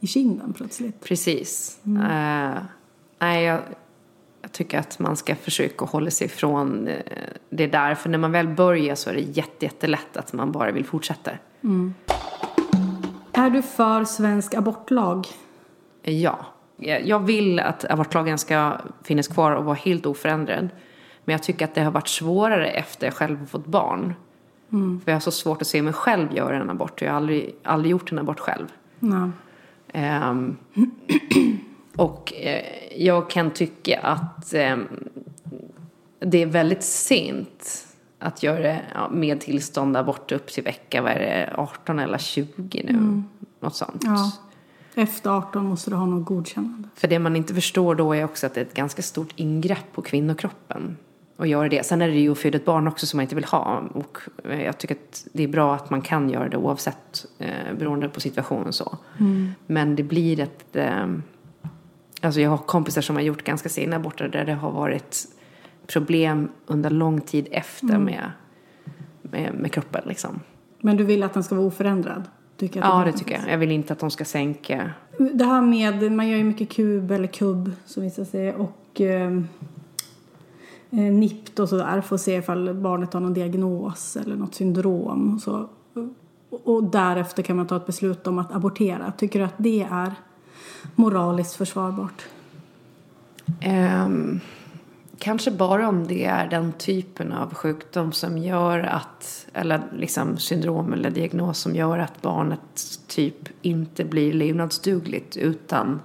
[0.00, 1.00] i kinden plötsligt.
[1.04, 1.78] precis.
[1.84, 2.54] Eh,
[3.18, 3.60] nej, jag,
[4.42, 6.96] jag tycker att man ska försöka hålla sig ifrån eh,
[7.50, 7.94] det där.
[7.94, 11.30] För när man väl börjar så är det jätte, jättelätt att man bara vill fortsätta.
[13.32, 15.26] Är du för svensk abortlag?
[16.02, 16.38] Ja.
[16.76, 20.68] Jag vill att abortlagen ska finnas kvar och vara helt oförändrad.
[21.24, 24.14] Men jag tycker att det har varit svårare efter jag själv har fått barn.
[25.04, 27.02] För jag har så svårt att se mig själv göra en abort.
[27.02, 28.66] Jag har aldrig, aldrig gjort en abort själv.
[29.92, 30.56] Ehm,
[31.96, 32.64] och eh,
[32.96, 34.88] jag kan tycka att ehm,
[36.18, 37.86] det är väldigt sent
[38.18, 42.82] att göra ja, med tillstånd abort upp till vecka, vad är det, 18 eller 20
[42.84, 43.22] nu?
[43.60, 44.02] Något sånt.
[44.04, 44.32] ja.
[44.94, 46.88] Efter 18 måste du ha något godkännande.
[46.94, 49.92] För det man inte förstår då är också att det är ett ganska stort ingrepp
[49.92, 50.96] på kvinnokroppen.
[51.36, 51.86] Och göra det.
[51.86, 53.82] Sen är det ju att föda ett barn också som man inte vill ha.
[53.94, 57.74] Och eh, jag tycker att det är bra att man kan göra det oavsett eh,
[57.78, 58.98] beroende på situationen så.
[59.66, 60.76] Men det blir ett...
[60.76, 61.06] Eh,
[62.20, 65.26] alltså jag har kompisar som har gjort ganska sena aborter där det har varit
[65.86, 68.30] problem under lång tid efter med,
[69.22, 70.40] med, med kroppen liksom.
[70.80, 72.22] Men du vill att den ska vara oförändrad?
[72.56, 73.18] Tycker att Ja, det bra.
[73.18, 73.52] tycker jag.
[73.52, 74.90] Jag vill inte att de ska sänka.
[75.18, 79.32] Det här med, man gör ju mycket kub eller kubb som vissa säger och eh,
[80.90, 85.34] eh, NIPT och sådär för att se ifall barnet har någon diagnos eller något syndrom.
[85.34, 85.68] Och, så.
[86.64, 89.12] och, därefter kan man ta ett beslut om att abortera.
[89.12, 90.12] Tycker du att det är
[90.94, 92.22] moraliskt försvarbart?
[93.60, 94.40] Ehm,
[95.24, 100.92] kanske bara om det är den typen av sjukdom som gör att, eller liksom syndrom
[100.92, 106.00] eller diagnos som gör att barnet typ inte blir levnadsdugligt utan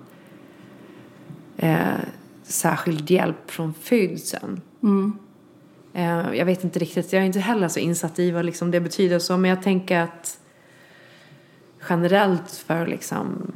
[1.58, 2.00] eh,
[2.44, 4.62] särskild hjälp från födseln.
[5.94, 8.80] Eh, jag vet inte riktigt, jag är inte heller så insatt i vad liksom det
[8.80, 10.40] betyder så, men jag tänker att
[11.90, 13.52] generellt för liksom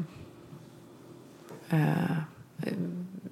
[1.70, 2.18] eh,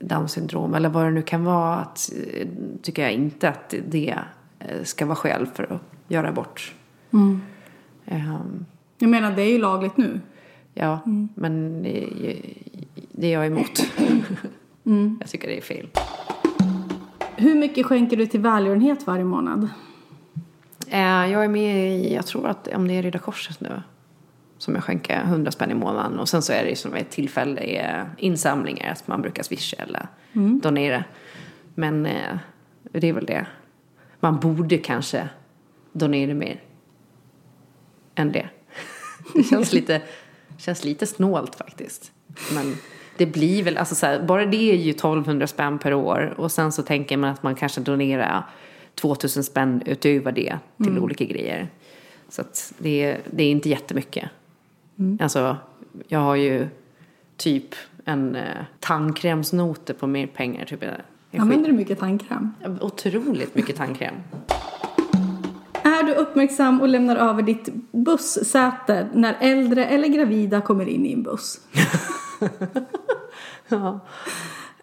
[0.01, 2.47] Down syndrom eller vad det nu kan vara att, eh,
[2.81, 4.15] tycker jag inte att det
[4.59, 6.73] eh, ska vara skäl för att göra abort.
[8.05, 8.65] Ehm,
[8.97, 10.19] Jag menar, det är ju lagligt nu.
[10.73, 10.99] ja,
[11.35, 12.07] men det,
[13.11, 13.83] det är jag emot.
[15.19, 15.87] Jag tycker det är fel.
[17.35, 19.69] Hur mycket skänker du till välgörenhet varje månad?
[20.87, 20.99] Eh,
[21.31, 23.81] jag är med i, jag tror att om det är Röda Korset nu.
[24.61, 26.19] Som jag skänker 100 spänn i månaden.
[26.19, 28.91] Och sen så är det ju som ett tillfälliga insamlingar.
[28.91, 30.07] Att man brukar swisha eller
[30.61, 31.03] donera.
[31.75, 32.37] Men eh,
[32.91, 33.45] det är väl det.
[34.19, 35.29] Man borde kanske
[35.93, 36.61] donera mer.
[38.15, 38.49] Än det.
[39.33, 40.01] Det känns lite,
[40.57, 42.11] känns lite snålt faktiskt.
[42.53, 42.75] Men
[43.17, 46.33] det blir väl, alltså så här, bara det är ju 1200 spänn per år.
[46.37, 48.43] Och sen så tänker man att man kanske donerar
[48.95, 51.67] 2000 spänn utöver det till olika grejer.
[52.29, 54.29] Så att det, är- det är inte jättemycket.
[55.19, 55.57] Alltså,
[56.07, 56.67] jag har ju
[57.37, 57.75] typ
[58.05, 60.65] en eh, tandkrämsnote på mer pengar.
[60.65, 62.53] Typ, en Använder du mycket tandkräm?
[62.81, 64.15] Otroligt mycket tandkräm.
[65.83, 71.13] Är du uppmärksam och lämnar över ditt bussäte när äldre eller gravida kommer in i
[71.13, 71.59] en buss?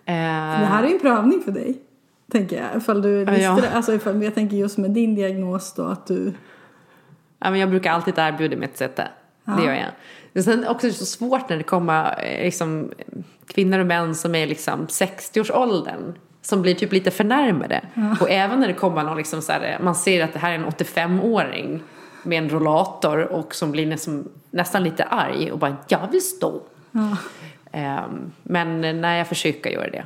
[0.05, 1.79] Det här är ju en prövning för dig.
[2.33, 2.77] Tänker jag.
[2.77, 3.59] Ifall du visste ja.
[3.63, 3.71] det.
[3.71, 6.33] Alltså ifall, jag tänker just med din diagnos då att du...
[7.39, 9.09] Ja, men jag brukar alltid erbjuda mitt säte.
[9.57, 9.87] Det gör jag.
[10.33, 12.93] Men sen också är det så svårt när det kommer eh, liksom,
[13.47, 16.15] kvinnor och män som är liksom 60-årsåldern.
[16.43, 17.81] Som blir typ lite förnärmade.
[18.21, 20.55] Och även när det kommer någon liksom så här, man ser att det här är
[20.55, 21.83] en 85-åring
[22.23, 26.63] med en rollator och som blir nästan, nästan lite arg och bara jag vill stå.
[27.73, 30.05] Ehm, men när jag försöker göra det.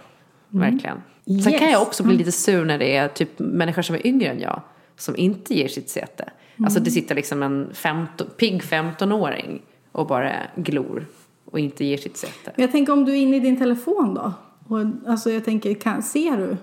[0.49, 1.03] Verkligen.
[1.25, 1.73] Sen kan Yes.
[1.73, 4.61] jag också bli lite sur när det är typ människor som är yngre än jag.
[4.97, 6.31] Som inte ger sitt säte.
[6.65, 11.07] Alltså det sitter liksom en 15, pigg 15-åring och bara glor.
[11.45, 12.27] Och inte ger sitt.
[12.45, 14.33] Men jag tänker om du är inne i din telefon då?
[14.69, 16.57] Och, alltså jag tänker, kan, ser du?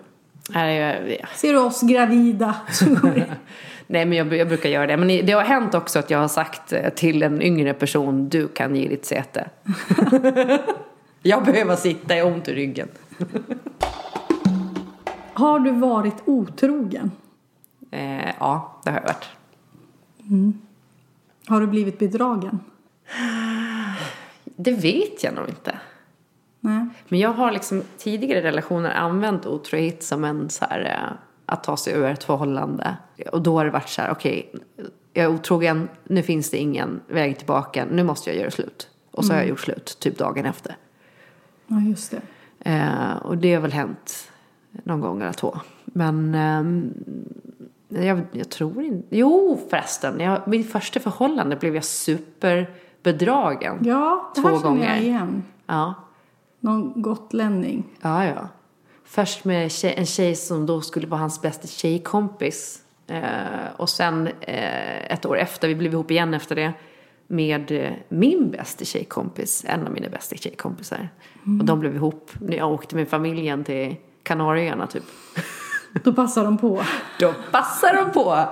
[0.50, 2.56] Nej, Ser du oss gravida?
[3.88, 4.98] Nej men jag, jag brukar göra det.
[4.98, 8.76] Men det har hänt också att jag har sagt till en yngre person, du kan
[8.76, 9.50] ge ditt säte.
[11.24, 12.88] jag behöver sitta, jag har ont i ryggen.
[15.34, 17.12] har du varit otrogen?
[17.92, 19.39] Eh, ja, det har jag varit.
[21.48, 22.60] Har du blivit bedragen?
[24.44, 25.80] Det vet jag nog inte.
[26.60, 26.88] Nej.
[27.08, 31.78] Men jag har liksom tidigare relationer använt otrohet som en så här, eh, att ta
[31.78, 32.98] sig ur ett förhållande.
[33.32, 34.54] Och då har det varit så här, okej,
[35.14, 38.90] jag är otrogen, nu finns det ingen väg tillbaka, nu måste jag göra slut.
[39.12, 40.76] Och så har jag gjort slut, typ dagen efter.
[41.68, 42.22] Ja, just det.
[42.72, 44.32] Eh, och det har väl hänt
[44.84, 45.60] någon gång eller två.
[45.86, 46.94] Men ehm,
[47.90, 49.08] jag, jag tror inte...
[49.18, 53.78] Jo förresten, jag, mitt första förhållande blev jag superbedragen.
[53.86, 54.90] Ja, det Två här känner gånger.
[54.96, 55.44] jag igen.
[55.66, 55.94] Ja,
[56.60, 57.84] Någon gotlänning.
[58.02, 58.26] ja.
[58.26, 58.48] ja.
[59.06, 62.82] Först med tjej, en tjej som då skulle vara hans bästa tjejkompis.
[63.08, 63.24] Eh,
[63.78, 66.74] och sen eh, ett år efter, vi blev ihop igen efter det,
[67.28, 71.10] med eh, min bästa tjejkompis, en av mina bästa tjejkompisar.
[71.60, 75.04] Och de blev ihop när jag åkte med familjen till Kanarieöarna typ.
[76.04, 76.82] Då passar de på.
[77.20, 78.48] Då passar de på.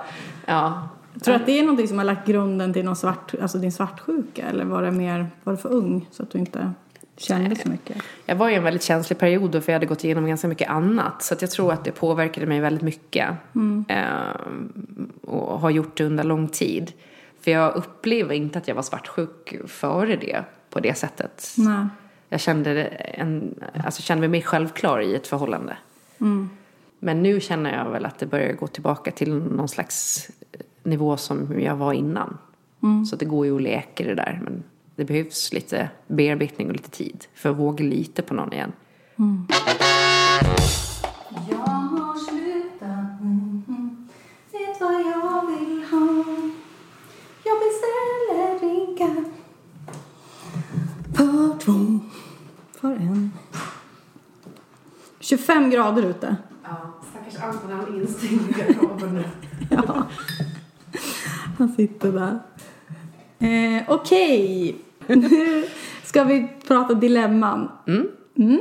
[0.46, 0.90] Ja.
[1.14, 3.72] Jag tror att det är någonting som har lagt grunden till någon svart, alltså din
[3.72, 4.46] svartsjuka?
[4.46, 6.72] Eller var det mer, var du för ung så att du inte
[7.18, 7.98] kände så mycket?
[8.26, 10.70] Jag var i en väldigt känslig period då för jag hade gått igenom ganska mycket
[10.70, 11.24] annat.
[11.24, 13.30] Så jag tror att det påverkade mig väldigt mycket.
[13.88, 16.92] Ehm, och har gjort det under lång tid.
[17.42, 21.54] För jag upplever inte att jag var svartsjuk före det på det sättet.
[21.58, 21.88] Nej.
[22.30, 25.78] Jag kände, en, alltså kände mig mer självklar i ett förhållande.
[27.00, 30.28] Men nu känner jag väl att det börjar gå tillbaka till någon slags
[30.84, 32.38] nivå som jag var innan.
[33.10, 34.39] Så att det går ju att leka det där.
[34.43, 34.64] Men
[34.95, 38.72] det behövs lite bearbetning och lite tid för att våga lita på någon igen.
[41.50, 44.08] Jag har slutat, mm,
[44.52, 46.24] vet vad jag vill ha.
[47.43, 49.24] Jag beställer drinkar
[51.14, 52.00] för två,
[52.82, 53.32] för en.
[55.20, 56.36] 25 grader ute.
[56.70, 59.24] Ja, stackars Anton han är instängd i garderoben nu.
[59.70, 60.07] Ja.
[61.57, 62.39] Han sitter där.
[63.39, 64.76] Eh, Okej,
[65.07, 65.65] nu
[66.03, 67.70] ska vi prata dilemman.
[68.36, 68.59] Mm.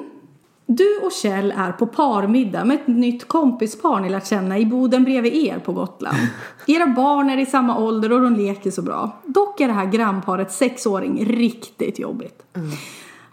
[0.67, 5.05] Du och Kjell är på parmiddag med ett nytt kompispar ni lärt känna i boden
[5.05, 6.17] bredvid er på Gotland.
[6.67, 9.11] Era barn är i samma ålder och de leker så bra.
[9.25, 12.43] Dock är det här grannparets sexåring riktigt jobbigt.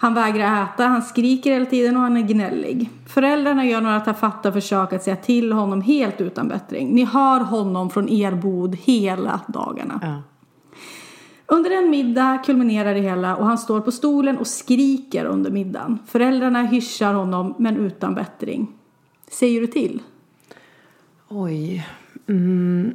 [0.04, 2.90] Han vägrar äta, han skriker hela tiden och han är gnällig.
[3.08, 6.96] Föräldrarna gör några tafatta försök att säga till honom helt utan bättring.
[6.96, 10.00] Ni hör honom från er bod hela dagarna.
[10.04, 10.22] Ja.
[11.46, 16.00] Under en middag kulminerar det hela och han står på stolen och skriker under middagen.
[16.08, 18.68] Föräldrarna hyschar honom men utan bättring.
[19.32, 20.02] Säger du till?
[21.28, 21.88] Oj.
[22.28, 22.94] Mm.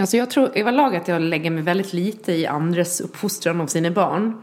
[0.00, 3.90] Alltså jag tror överlag att jag lägger mig väldigt lite i andres uppfostran av sina
[3.90, 4.42] barn.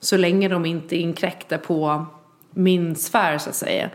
[0.00, 2.06] Så länge de inte inkräktar på
[2.50, 3.90] min sfär så att säga.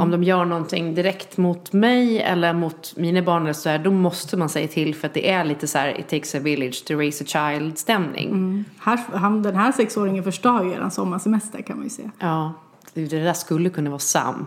[0.00, 3.90] Om de gör någonting direkt mot mig eller mot mina barn eller så här, då
[3.90, 6.84] måste man säga till för att det är lite så här it takes a village
[6.84, 8.64] to raise a child stämning.
[8.78, 12.10] Här, han, den här sexåringen förstör ju er sommarsemester kan man ju se.
[12.18, 12.52] Ja,
[12.94, 14.46] det där skulle kunna vara Sam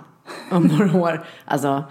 [0.52, 1.26] om några år.
[1.46, 1.84] Alltså,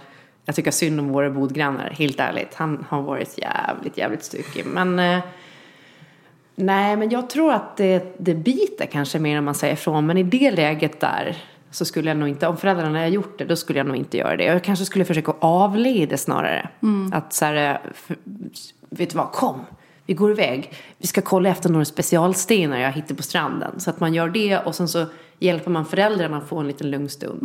[0.45, 2.53] jag tycker synd om våra bodgrannar, helt ärligt.
[2.53, 4.65] Han har varit jävligt, jävligt styckig.
[4.65, 5.19] Men eh,
[6.57, 10.05] nej, men jag tror att det, det biter kanske mer än man säger ifrån.
[10.05, 11.37] Men i det läget där
[11.71, 14.17] så skulle jag nog inte, om föräldrarna har gjort det, då skulle jag nog inte
[14.17, 14.43] göra det.
[14.43, 16.69] Jag kanske skulle försöka avleda snarare.
[17.13, 17.79] Att så här,
[18.89, 19.59] vet du vad, kom.
[20.05, 20.73] Vi går iväg.
[20.97, 23.79] Vi ska kolla efter några specialstenar jag hittar på stranden.
[23.79, 25.05] Så att man gör det och sen så
[25.39, 27.41] hjälper man föräldrarna att få en liten lugn stund.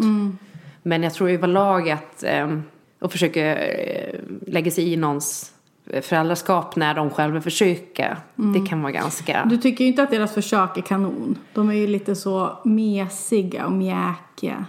[0.83, 2.59] Men jag tror överlag att eh,
[3.01, 5.53] och försöka eh, lägga sig i någons
[6.01, 8.17] föräldraskap när de själva försöker.
[8.35, 9.45] Det kan vara ganska...
[9.45, 11.39] Du tycker ju inte att deras försök är kanon.
[11.55, 14.65] De är ju lite så mesiga och mjäkiga.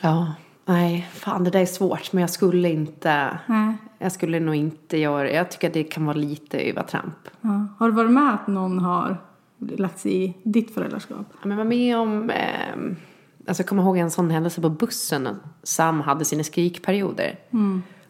[0.00, 0.34] Ja,
[0.64, 2.12] nej, fan det där är svårt.
[2.12, 3.38] Men jag skulle inte...
[3.46, 3.76] Nej.
[3.98, 7.14] Jag skulle nog inte göra Jag tycker att det kan vara lite övertramp.
[7.40, 7.66] Ja.
[7.78, 9.16] Har du varit med att någon har
[9.58, 11.26] lagt sig i ditt föräldraskap?
[11.30, 12.30] Ja, Men var med om...
[12.30, 12.76] Eh,
[13.48, 15.28] alltså jag kommer ihåg en sån händelse på bussen.
[15.62, 17.38] Sam hade sina skrikperioder.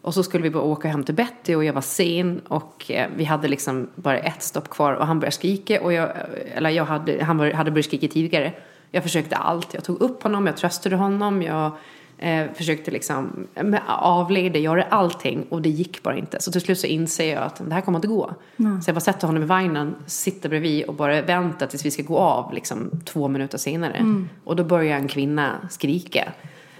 [0.05, 2.41] Och så skulle vi bara åka hem till Betty och jag var sen.
[2.47, 5.81] Och eh, vi hade liksom bara ett stopp kvar och han började skrika.
[5.81, 6.09] Och jag,
[6.55, 8.53] eller jag hade, han hade börjat skrika tidigare.
[8.91, 9.73] Jag försökte allt.
[9.73, 11.41] Jag tog upp honom, jag tröstade honom.
[11.41, 11.71] Jag
[12.17, 15.45] eh, försökte liksom eh, avleda, göra allting.
[15.49, 16.41] Och det gick bara inte.
[16.41, 18.33] Så till slut så inser jag att det här kommer inte gå.
[18.57, 22.03] Så jag bara sätter honom i vagnen, sitter bredvid och bara väntar tills vi ska
[22.03, 24.25] gå av liksom två minuter senare.
[24.43, 26.31] Och då börjar en kvinna skrika.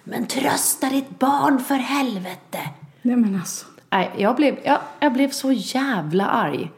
[0.04, 2.60] Men trösta ditt barn för helvete!
[3.06, 3.66] Nej men alltså.
[3.90, 6.72] Nej, jag blev, jag, jag blev så jävla arg.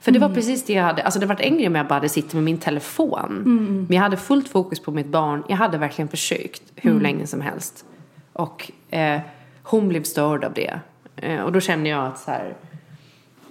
[0.00, 1.94] För det var precis det jag hade, alltså det var en grej om jag bara
[1.94, 3.42] hade suttit med min telefon.
[3.88, 5.42] Men jag hade fullt fokus på mitt barn.
[5.48, 7.84] Jag hade verkligen försökt hur länge som helst.
[8.32, 9.20] Och, eh,
[9.62, 10.80] hon blev störd av det.
[11.16, 12.56] Eh, och då kände jag att så här,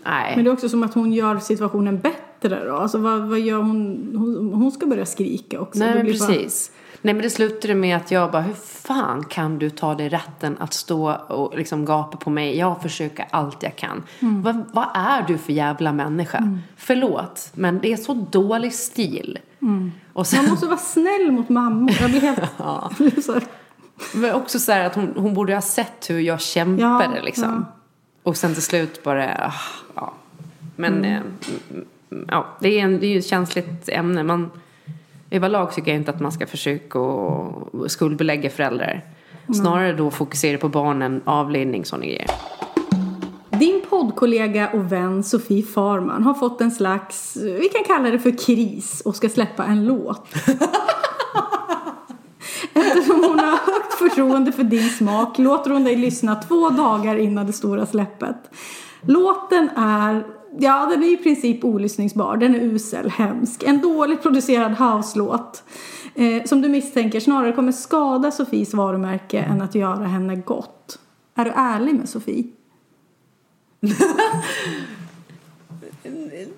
[0.06, 0.34] nej.
[0.36, 2.76] Men det är också som att hon gör situationen bättre då.
[2.76, 4.12] Alltså vad, vad gör hon?
[4.18, 4.54] hon?
[4.54, 5.80] Hon ska börja skrika också.
[5.80, 6.72] Nej men blir bara- precis.
[7.06, 10.58] Nej men det slutade med att jag bara, hur fan kan du ta dig rätten
[10.60, 12.58] att stå och liksom gapa på mig?
[12.58, 14.04] Jag försöker allt jag kan.
[14.20, 14.42] Mm.
[14.42, 16.58] Vad, vad är du för jävla människa?
[16.78, 19.40] Förlåt, men det är så dålig stil.
[20.14, 20.46] Och sen, Mm.
[20.46, 21.96] Man måste vara snäll mot mammor.
[22.02, 22.40] Jag blir helt...
[22.58, 23.44] här-
[24.14, 27.66] men också så här att hon, hon borde ha sett hur jag kämpade Ja, liksom.
[27.68, 27.74] ja.
[28.24, 29.54] Och sen till slut bara, ah,
[29.96, 30.14] ja.
[30.76, 31.06] Men Mm.
[31.14, 31.22] eh,
[32.12, 34.24] mm, ja, det är, en, det är ju ett känsligt ämne.
[34.24, 34.52] Man,
[35.36, 37.00] överlag tycker jag inte att man ska försöka
[37.88, 39.02] skuldbelägga föräldrar.
[39.54, 42.28] Snarare då fokusera på barnen, avledning, sådana grejer.
[43.50, 48.38] Din poddkollega och vän Sofie Farman har fått en slags, vi kan kalla det för
[48.38, 50.28] kris och ska släppa en låt.
[52.74, 57.48] Eftersom hon har högt förtroende för din smak låter hon dig lyssna två dagar innan
[57.48, 58.36] det stora släppet.
[59.02, 60.24] Låten är,
[60.60, 63.64] ja den är i princip olyssningsbar, den är usel, hemsk.
[63.64, 65.64] En dåligt producerad house-låt.
[66.16, 71.00] Eh, som du misstänker snarare kommer skada Sofies varumärke än att göra henne gott.
[71.36, 72.44] Är du ärlig med Sofie?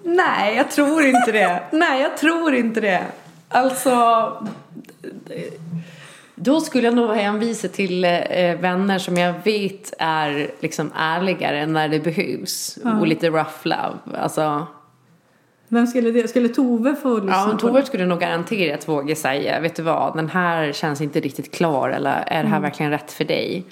[0.03, 1.63] Nej, jag tror inte det.
[1.71, 3.05] Nej, jag tror inte det.
[3.49, 3.91] Alltså...
[6.39, 11.89] Då skulle jag nog hänvisa till eh, vänner som jag vet är liksom ärligare när
[11.89, 12.79] det behövs.
[12.99, 14.19] Och lite rough love.
[14.21, 14.67] Alltså,
[15.67, 16.27] Vem skulle det?
[16.27, 20.29] Skulle Tove få lyssna ja, Tove skulle nog garanterat våga säga, vet du vad, den
[20.29, 23.65] här känns inte riktigt klar eller är det här verkligen rätt för dig?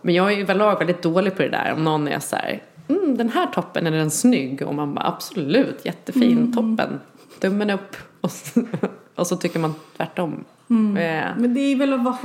[0.00, 1.72] Men jag är ju överlag väldigt dålig på det där.
[1.72, 4.62] Om någon är så här, mm, den här toppen, är den snygg?
[4.62, 7.00] Och man bara, absolut, jättefin, toppen,
[7.40, 7.96] tummen upp.
[8.20, 8.60] Och så,
[9.14, 10.44] och så tycker man tvärtom.
[10.70, 12.18] Eh, Men det är väl att vara,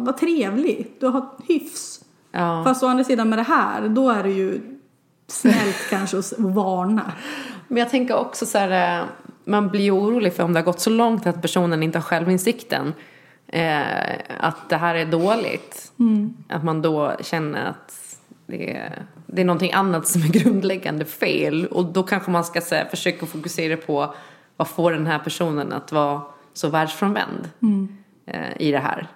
[0.00, 0.90] vara trevlig.
[1.00, 2.00] Du har hyfs.
[2.32, 2.64] ja.
[2.64, 4.60] Fast å andra sidan med det här, då är det ju
[5.26, 7.12] snällt kanske att varna.
[7.68, 9.04] Men jag tänker också så här, eh,
[9.44, 12.92] man blir orolig för om det har gått så långt att personen inte har självinsikten.
[13.46, 13.82] Eh,
[14.40, 15.92] att det här är dåligt.
[16.48, 21.66] Att man då känner att det är, det är någonting annat som är grundläggande fel.
[21.66, 24.14] Och då kanske man ska här, försöka fokusera på
[24.56, 26.22] vad får den här personen att vara
[26.54, 27.50] så världsfrånvänd
[28.26, 29.08] eh, i det här.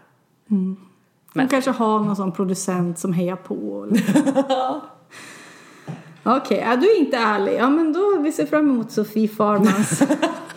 [1.35, 3.89] Man kanske har någon sån producent som hejar på.
[6.37, 7.57] Okej, ja, du är inte ärlig.
[7.59, 10.03] Ja, men då vi ser fram emot Sofie Farmans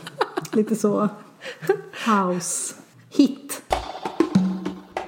[0.51, 1.09] lite så
[2.05, 2.75] house
[3.09, 3.61] hit.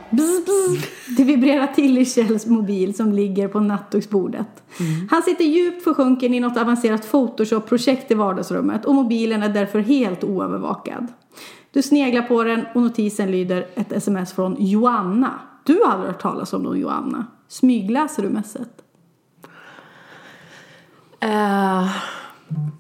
[0.09, 0.88] Bzz, bzz.
[1.17, 4.63] Det vibrerar till i Kjells mobil som ligger på nattduksbordet.
[5.09, 10.24] Han sitter djupt försjunken i något avancerat Photoshop-projekt i vardagsrummet och mobilen är därför helt
[10.24, 11.07] oövervakad.
[11.74, 15.39] Du sneglar på den och notisen lyder ett sms från Joanna.
[15.63, 17.26] Du har aldrig hört talas om någon Joanna.
[17.47, 18.69] Smygläser du messet?
[21.26, 21.89] Uh,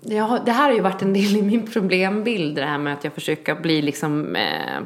[0.01, 3.03] ja, det här har ju varit en del i min problembild, det här med att
[3.03, 4.77] jag försöker bli liksom eh,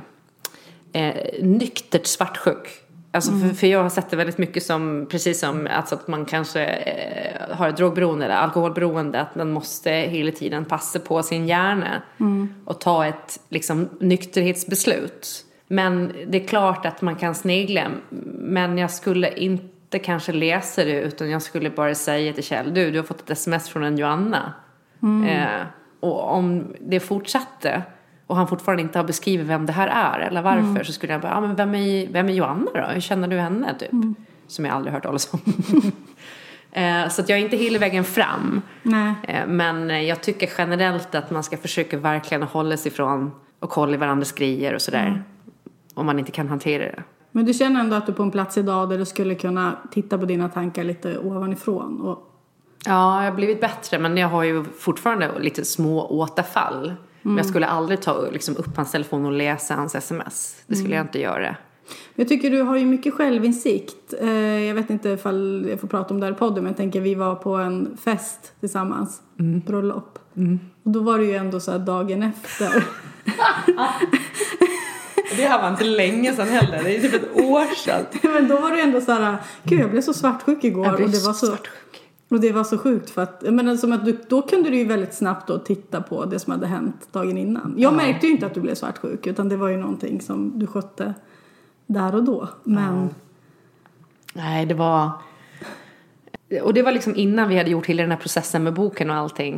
[0.92, 2.87] eh, nyktert svartsjuk.
[3.12, 6.26] Alltså för, för jag har sett det väldigt mycket som, precis som alltså att man
[6.26, 11.48] kanske eh, har ett drogberoende eller alkoholberoende, att man måste hela tiden passa på sin
[11.48, 12.02] hjärna
[12.66, 15.46] och ta ett liksom, nykterhetsbeslut.
[15.68, 17.92] Men det är klart att man kan snegla,
[18.40, 22.92] men jag skulle inte kanske läsa det utan jag skulle bara säga till Kjell, du,
[22.92, 24.54] du har fått ett sms från en Joanna.
[25.28, 25.66] Eh,
[26.00, 27.82] och om det fortsatte
[28.28, 31.22] och han fortfarande inte har beskrivit vem det här är eller varför så skulle jag
[31.22, 32.82] bara, ja men vem är, vem är Joanna då?
[32.82, 33.92] Hur känner du henne typ?
[34.48, 35.40] Som jag aldrig hört talas om.
[36.72, 38.62] eh, så att jag är inte hela vägen fram.
[38.84, 39.14] Nej.
[39.24, 43.94] Eh, men jag tycker generellt att man ska försöka verkligen hålla sig ifrån och kolla
[43.94, 45.24] i varandras grejer och sådär.
[45.94, 47.04] Om man inte kan hantera det.
[47.32, 49.78] Men du känner ändå att du är på en plats idag där du skulle kunna
[49.92, 52.34] titta på dina tankar lite ovanifrån och
[52.86, 56.94] Ja, jag har blivit bättre men jag har ju fortfarande lite små återfall.
[57.28, 60.56] Men jag skulle aldrig ta liksom, upp hans telefon och läsa hans sms.
[60.68, 61.56] Det skulle jag inte göra.
[62.16, 64.14] Jag tycker du har ju mycket självinsikt.
[64.22, 64.30] Eh,
[64.64, 67.02] Jag vet inte ifall jag får prata om det här i podden men jag tänker
[67.02, 69.22] vi var på en fest tillsammans.
[69.66, 70.20] Bröllop.
[70.84, 72.84] Och då var det ju ändå så här dagen efter.
[75.36, 76.84] Det här var inte länge sedan heller.
[76.84, 78.06] Det är typ ett år sedan.
[78.34, 80.86] men då var det ju ändå så här, gud jag blev så svartsjuk igår.
[80.86, 82.02] Jag blev och det var så så, svartsjuk.
[82.30, 84.86] Och det var så sjukt för att, men som att du, då kunde du ju
[84.86, 87.76] väldigt snabbt då titta på det som hade hänt dagen innan.
[87.78, 90.68] Jag märkte ju inte att du blev svartsjuk utan det var ju någonting som du
[90.68, 91.14] skötte
[91.86, 92.50] där och då.
[92.64, 93.10] Men
[94.38, 95.12] Nej, det var...
[96.64, 99.16] Och det var liksom innan vi hade gjort hela den här processen med boken och
[99.16, 99.56] allting.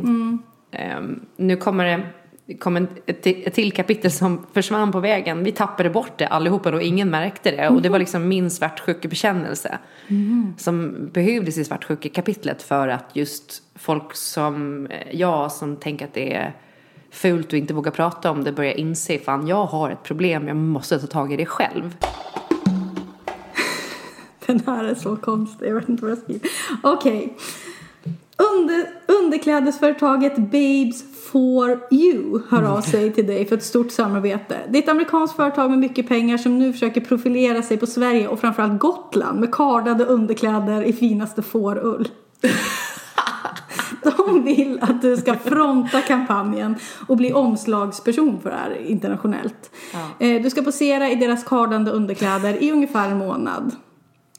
[0.70, 2.06] Ehm, nu kommer det...
[2.58, 5.44] kom en, ett, ett till kapitel som försvann på vägen.
[5.44, 7.68] Vi tappade bort det allihopa och ingen märkte det.
[7.68, 9.78] Och det var liksom min svartsjukebekännelse.
[10.58, 16.54] Som behövdes i svartsjukekapitlet för att just folk som jag som tänker att det är
[17.10, 20.56] fult och inte vågar prata om det börjar inse fan jag har ett problem, jag
[20.56, 21.96] måste ta tag i det själv.
[24.46, 26.50] Den här är så konstig, jag vet inte vad jag skriver.
[26.82, 27.36] Okej.
[28.40, 34.58] Under, underklädesföretaget Babes for You hör av sig till dig för ett stort samarbete.
[34.68, 38.28] Det är ett amerikanskt företag med mycket pengar som nu försöker profilera sig på Sverige
[38.28, 42.08] och framförallt Gotland med kardade underkläder i finaste fårull.
[44.02, 46.76] De vill att du ska fronta kampanjen
[47.08, 49.70] och bli omslagsperson för det här internationellt.
[50.18, 53.76] Eh, Du ska posera i deras kardande underkläder i ungefär en månad.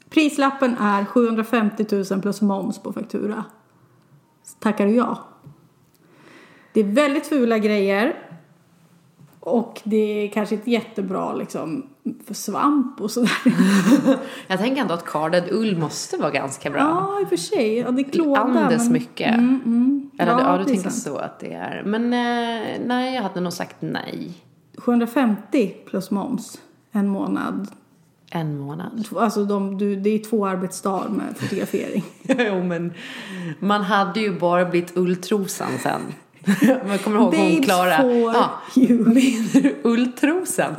[0.09, 3.43] Prislappen är 750 000 plus moms på faktura.
[4.59, 5.17] Tackar du ja?
[6.73, 8.15] Det är väldigt fula grejer.
[9.39, 11.85] Och det är kanske inte jättebra liksom
[12.25, 13.31] för svamp och sådär.
[14.47, 16.79] Jag tänker ändå att kardad ull måste vara ganska bra.
[16.79, 17.77] Ja, i och för sig.
[17.77, 18.41] Ja, det är klåda.
[18.41, 19.33] Andes men- mycket.
[19.33, 20.09] Mm, mm.
[20.19, 21.03] Eller ja, du det är tänker sant.
[21.03, 21.83] så att det är.
[21.85, 24.31] Men eh, nej, jag hade nog sagt nej.
[24.77, 26.61] 750 plus moms
[26.91, 27.67] en månad.
[28.33, 29.07] En månad.
[29.15, 32.03] Alltså de, du, det är två arbetsdagar med fotografering.
[32.23, 32.93] jo, men
[33.59, 36.01] man hade ju bara blivit ulltrosan sen.
[36.87, 38.01] Man kommer ihåg hon Babes Klara.
[38.01, 40.75] for Ja, menar du ulltrosan?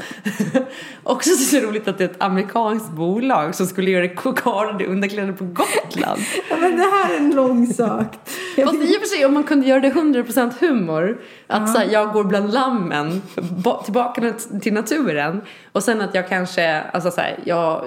[1.03, 5.45] Också så roligt att det är ett amerikanskt bolag som skulle göra kokardade underkläder på
[5.45, 6.21] Gotland.
[6.51, 8.19] Ja, men det här är en lång sak.
[8.65, 11.21] Fast i och för sig om man kunde göra det 100% humor.
[11.47, 13.23] Att så här, jag går bland lammen
[13.65, 14.33] ba- tillbaka
[14.63, 15.41] till naturen.
[15.73, 17.85] Och sen att jag kanske, alltså så här, jag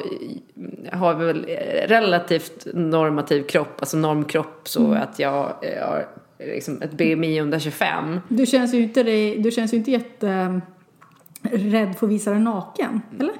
[0.91, 1.45] har väl
[1.87, 6.05] relativt normativ kropp, alltså normkropp så att jag eh, har
[6.39, 8.19] liksom ett BMI under 25.
[8.27, 9.03] Du känns ju inte,
[9.37, 13.33] du känns ju inte jätte eh, rädd för att visa dig naken, eller?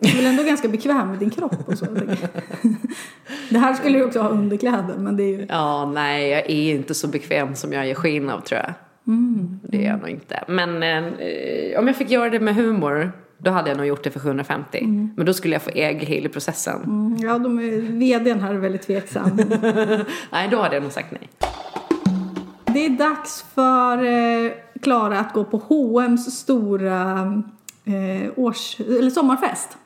[0.00, 1.86] Du är väl ändå ganska bekväm med din kropp och så.
[3.50, 5.46] Det här skulle ju också ha underkläder, men det är ju...
[5.48, 8.72] Ja, nej, jag är inte så bekväm som jag ger sken av tror jag.
[9.62, 10.44] Det är jag nog inte.
[10.48, 14.10] Men eh, om jag fick göra det med humor, då hade jag nog gjort det
[14.10, 14.82] för 750.
[15.16, 16.82] Men då skulle jag få äga hela processen.
[16.84, 19.36] Mm, Ja, de är, vdn här är väldigt tveksam.
[20.32, 21.28] Nej, då hade jag nog sagt nej.
[22.64, 24.52] Det är dags för eh,
[24.82, 27.42] Klara att gå på H&M's stora
[27.86, 29.78] eh, års, eller sommarfest.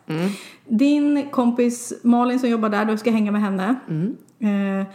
[0.68, 3.74] Din kompis Malin som jobbar där, du ska hänga med henne.
[4.38, 4.86] Eh,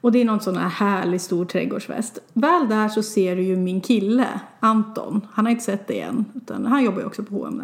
[0.00, 2.18] och det är någon sån här härlig stor trädgårdsfest.
[2.32, 4.26] Väl där så ser du ju min kille
[4.60, 5.26] Anton.
[5.32, 7.62] Han har inte sett det än, utan han jobbar ju också på H&M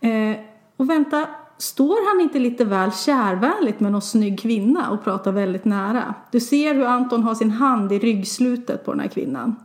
[0.00, 0.30] där.
[0.30, 0.36] Eh,
[0.76, 1.26] och vänta,
[1.58, 6.14] står han inte lite väl kärvänligt med någon snygg kvinna och pratar väldigt nära?
[6.30, 9.56] Du ser hur Anton har sin hand i ryggslutet på den här kvinnan.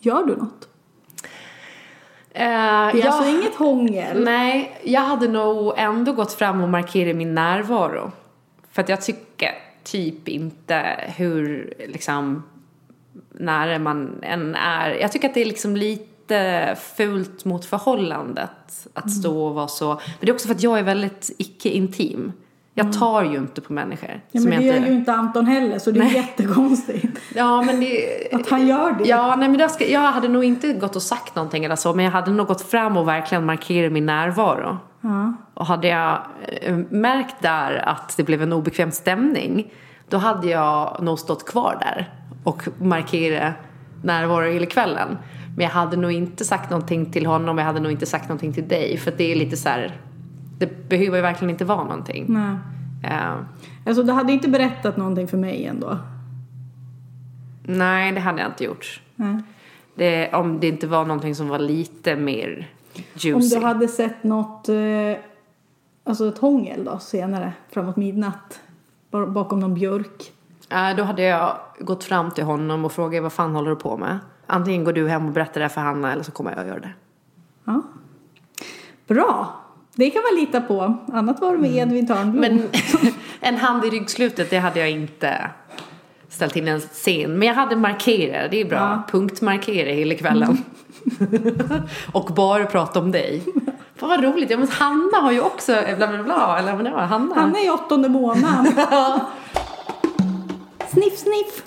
[0.00, 0.68] Gör du något?
[2.34, 4.24] Uh, Det är alltså inget hångel.
[4.24, 8.12] Nej, jag hade nog ändå gått fram och markerat min närvaro.
[8.70, 9.50] För att jag tycker
[9.84, 10.84] typ inte
[11.16, 12.42] hur liksom
[13.32, 14.90] nära man än är.
[14.90, 19.88] Jag tycker att det är liksom lite fult mot förhållandet att stå och vara så.
[19.88, 22.32] Men det är också för att jag är väldigt icke-intim.
[22.74, 24.20] Jag tar ju inte på människor.
[24.30, 26.14] Ja, men det gör ju inte Anton heller så det är Nej.
[26.14, 27.18] jättekonstigt.
[27.34, 28.28] Ja, men det...
[28.32, 29.08] Att han gör det.
[29.08, 31.94] Ja, nej men jag, ska, jag hade nog inte gått och sagt någonting eller så,
[31.94, 34.78] men jag hade nog gått fram och verkligen markerat min närvaro.
[35.54, 36.18] Och hade jag
[36.62, 39.72] eh, märkt där att det blev en obekväm stämning,
[40.08, 42.10] då hade jag nog stått kvar där
[42.44, 43.52] och markerat
[44.02, 45.18] närvaro hela kvällen.
[45.56, 48.52] Men jag hade nog inte sagt någonting till honom, jag hade nog inte sagt någonting
[48.52, 49.96] till dig, för det är lite så här,
[50.66, 52.24] det behöver ju verkligen inte vara någonting.
[52.28, 52.56] Nej.
[53.12, 53.34] Eh,
[53.86, 55.98] Alltså du hade inte berättat någonting för mig ändå.
[57.66, 59.00] nej, det hade jag inte gjort.
[59.94, 62.68] Det, om det inte var någonting som var lite mer
[63.14, 63.32] juicy.
[63.56, 64.74] Om du hade sett något, eh,
[66.04, 68.60] alltså ett hångel då senare, framåt midnatt,
[69.10, 70.32] ba- bakom någon björk.
[70.70, 73.96] Eh, då hade jag gått fram till honom och frågat vad fan håller du på
[73.96, 74.18] med?
[74.46, 76.80] Antingen går du hem och berättar det för Hanna eller så kommer jag att göra
[76.80, 76.92] det.
[77.64, 77.82] Ja.
[79.06, 79.54] Bra!
[79.94, 80.96] Det kan man lita på.
[81.12, 82.44] Annat var det med Edvin Törnblom.
[82.44, 82.62] Mm.
[83.02, 85.50] Men en hand i ryggslutet, det hade jag inte
[86.28, 87.38] ställt in en scen.
[87.38, 88.78] Men jag hade markerat, det är bra.
[88.78, 89.02] Ja.
[89.10, 90.64] Punktmarkera hela kvällen.
[92.12, 93.42] och bara prata om dig.
[93.96, 94.50] Fan vad roligt.
[94.50, 96.58] Ja, men Hanna har ju också bla bla bla.
[96.58, 97.34] Eller vad det var, Hanna.
[97.34, 98.66] Han är i åttonde månaden.
[100.88, 101.62] sniff, sniff!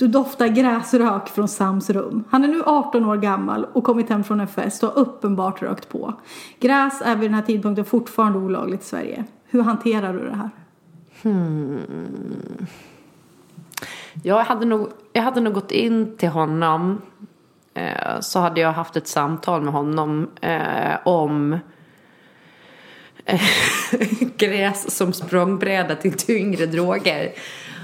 [0.00, 2.24] Du doftar gräsrök från Sams rum.
[2.30, 5.62] Han är nu 18 år gammal och kommit hem från en fest och har uppenbart
[5.62, 6.14] rökt på.
[6.60, 9.24] Gräs är vid den här tidpunkten fortfarande olagligt i Sverige.
[9.44, 10.50] Hur hanterar du det här?
[11.22, 11.78] Hmm.
[14.22, 17.02] Jag hade, nog, jag hade nog gått in till honom
[17.74, 21.58] eh, så hade jag haft ett samtal med honom eh, om
[23.24, 23.40] eh,
[24.36, 27.32] gräs som språngbräda till tyngre droger.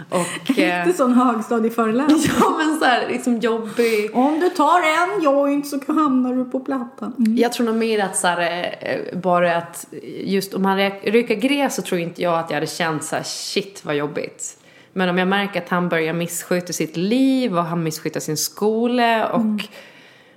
[0.09, 2.19] Och, eh, Lite sån högstadieföreläsning.
[2.41, 4.11] ja men så här liksom jobbig.
[4.13, 7.15] Om du tar en joint så hamnar du på plattan.
[7.19, 7.37] Mm.
[7.37, 9.87] Jag tror nog mer att så här, eh, bara att
[10.25, 13.17] just om han rök- röker gräs så tror inte jag att jag hade känt så
[13.17, 14.57] här, shit vad jobbigt.
[14.93, 19.29] Men om jag märker att han börjar missköta sitt liv och han missköter sin skola
[19.29, 19.61] och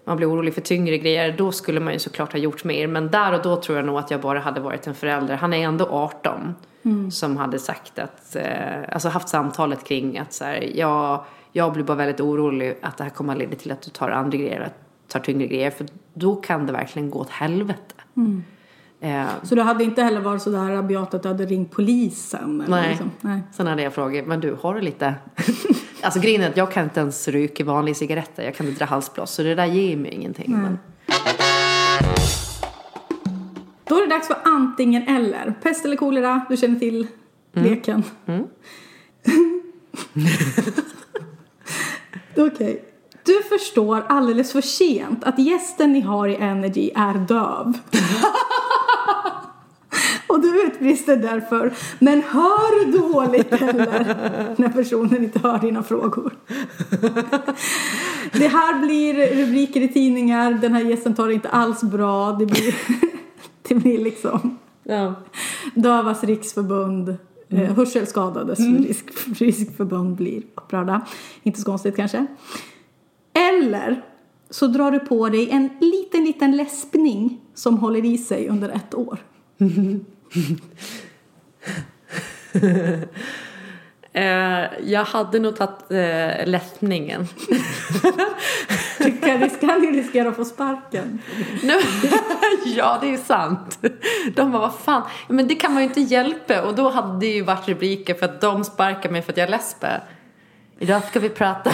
[0.09, 2.87] man blir orolig för tyngre grejer, då skulle man ju såklart ha gjort mer.
[2.87, 5.35] Men där och då tror jag nog att jag bara hade varit en förälder.
[5.35, 6.55] Han är ändå 18.
[7.11, 8.43] Som hade sagt att, eh,
[8.91, 13.03] alltså haft samtalet kring att så här, jag, jag blir bara väldigt orolig att det
[13.03, 14.73] här kommer att leda till att du tar andra grejer, att
[15.11, 15.71] tar tyngre grejer.
[15.71, 17.95] För då kan det verkligen gå åt helvete.
[19.01, 22.63] Eh, Så du hade inte heller varit så där rabiat att du hade ringt polisen?
[22.67, 22.89] Nej.
[22.89, 23.11] Liksom.
[23.21, 23.41] Nej.
[23.51, 25.15] Sen hade jag frågat, men du har du lite?
[26.01, 28.85] Alltså grejen är att jag kan inte ens röka vanliga cigaretter, jag kan inte dra
[28.85, 30.51] halsblås, så det där ger mig ingenting.
[30.51, 30.79] Men,
[33.83, 35.53] Då är det dags för antingen eller.
[35.61, 37.07] Pest eller kolera, du känner till
[37.53, 38.03] leken.
[42.37, 42.85] Okej.
[43.23, 47.73] Du förstår alldeles för sent att gästen ni har i Energy är döv.
[50.33, 54.55] Och du utbrister därför, men hör du dåligt eller?
[54.57, 56.33] När personen inte hör dina frågor.
[58.33, 62.31] Det här blir rubriker i tidningar, den här gästen tar det inte alls bra.
[62.31, 62.75] Det blir,
[63.67, 65.13] det blir liksom ja.
[65.75, 67.17] Dövas riksförbund,
[67.49, 69.05] eh, Hörselskadades risk,
[69.39, 71.01] riskförbund blir upprörda.
[71.43, 72.25] Inte så konstigt kanske.
[73.33, 74.01] Eller
[74.49, 78.95] så drar du på dig en liten, liten läspning som håller i sig under ett
[78.95, 79.19] år.
[84.13, 87.27] Eh, jag hade nog tagit eh, läspningen.
[88.97, 91.21] Du kan, kan ju riskera att få sparken.
[92.65, 93.79] Ja, det är sant.
[94.35, 96.61] De bara, vad fan, men det kan man ju inte hjälpa.
[96.61, 99.49] Och då hade det ju varit rubriker för att de sparkar mig för att jag
[99.49, 100.03] läspar.
[100.79, 101.71] Idag ska vi prata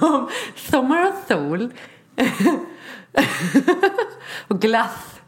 [0.00, 1.72] om sommar och sol.
[4.48, 5.20] och glass.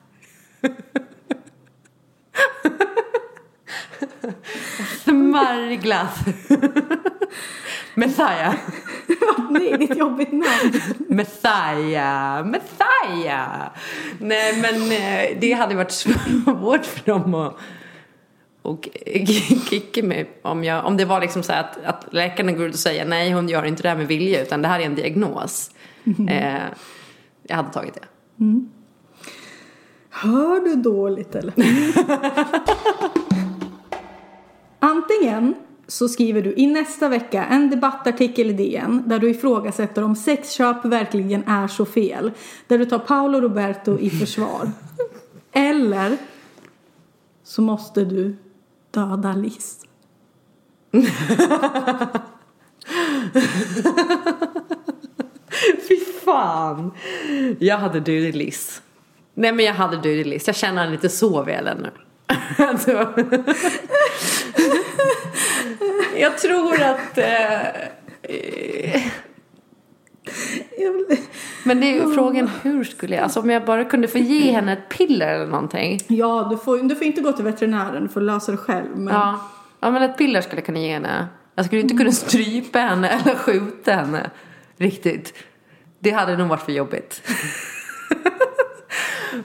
[5.04, 6.18] Smarrglass.
[7.94, 8.54] Messiah.
[9.50, 10.80] Nej, det är ett jobbigt namn.
[11.08, 13.68] Messiah, Messiah.
[14.18, 17.56] Nej men eh, det hade varit svårt för dem att
[18.66, 18.88] och
[19.70, 22.80] kicka mig om, jag, om det var liksom så att, att läkarna går ut och
[22.80, 25.70] säger nej hon gör inte det här med vilja utan det här är en diagnos.
[26.28, 26.62] Eh,
[27.42, 28.06] jag hade tagit det.
[30.10, 31.54] Hör du dåligt eller?
[34.78, 35.54] Antingen
[35.86, 40.84] så skriver du i nästa vecka en debattartikel i DN där du ifrågasätter om sexköp
[40.84, 42.32] verkligen är så fel.
[42.66, 44.70] Där du tar Paolo Roberto i försvar.
[45.52, 46.16] Eller
[47.44, 48.36] så måste du
[48.90, 49.80] döda Liz.
[55.88, 56.92] Fy fan.
[57.58, 58.82] Jag hade dödat Liz.
[59.34, 60.46] Nej men jag hade dödat Liz.
[60.46, 61.90] Jag känner henne inte så väl ännu.
[62.58, 62.90] Alltså.
[66.16, 67.18] jag tror att...
[67.18, 69.02] Eh,
[71.64, 73.22] men det är ju frågan hur skulle jag...
[73.22, 76.00] Alltså om jag bara kunde få ge henne ett piller eller någonting.
[76.08, 78.96] Ja, du får, du får inte gå till veterinären, du får lösa det själv.
[78.96, 79.40] Men Ja.
[79.80, 81.26] ja men ett piller skulle jag kunna ge henne.
[81.54, 84.30] Jag skulle inte kunna strypa henne eller skjuta henne.
[84.76, 85.34] Riktigt.
[85.98, 87.22] Det hade nog varit för jobbigt.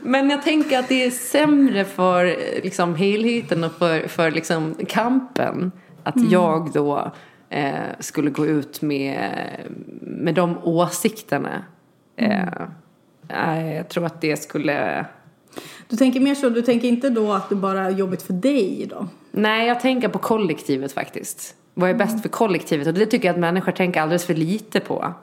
[0.02, 4.76] Men jag tänker att det är sämre för eh, liksom, helheten och för, för liksom,
[4.88, 5.72] kampen.
[6.04, 7.12] Att jag då
[7.50, 9.30] eh, skulle gå ut med,
[10.02, 11.64] med de åsikterna.
[12.16, 12.68] Eh,
[13.28, 15.06] nej, jag tror att det skulle...
[15.88, 18.88] du tänker mer så, du tänker inte då att det bara är jobbigt för dig
[18.90, 19.08] då?
[19.32, 21.56] Nej, jag tänker på kollektivet faktiskt.
[21.74, 22.88] Vad är bäst för kollektivet?
[22.88, 25.14] Och det tycker jag att människor tänker alldeles för lite på.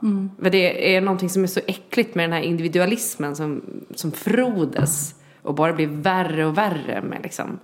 [0.42, 3.62] För det är någonting som är så äckligt med den här individualismen som,
[3.94, 5.14] som frodas.
[5.42, 7.58] Och bara blir värre och värre med liksom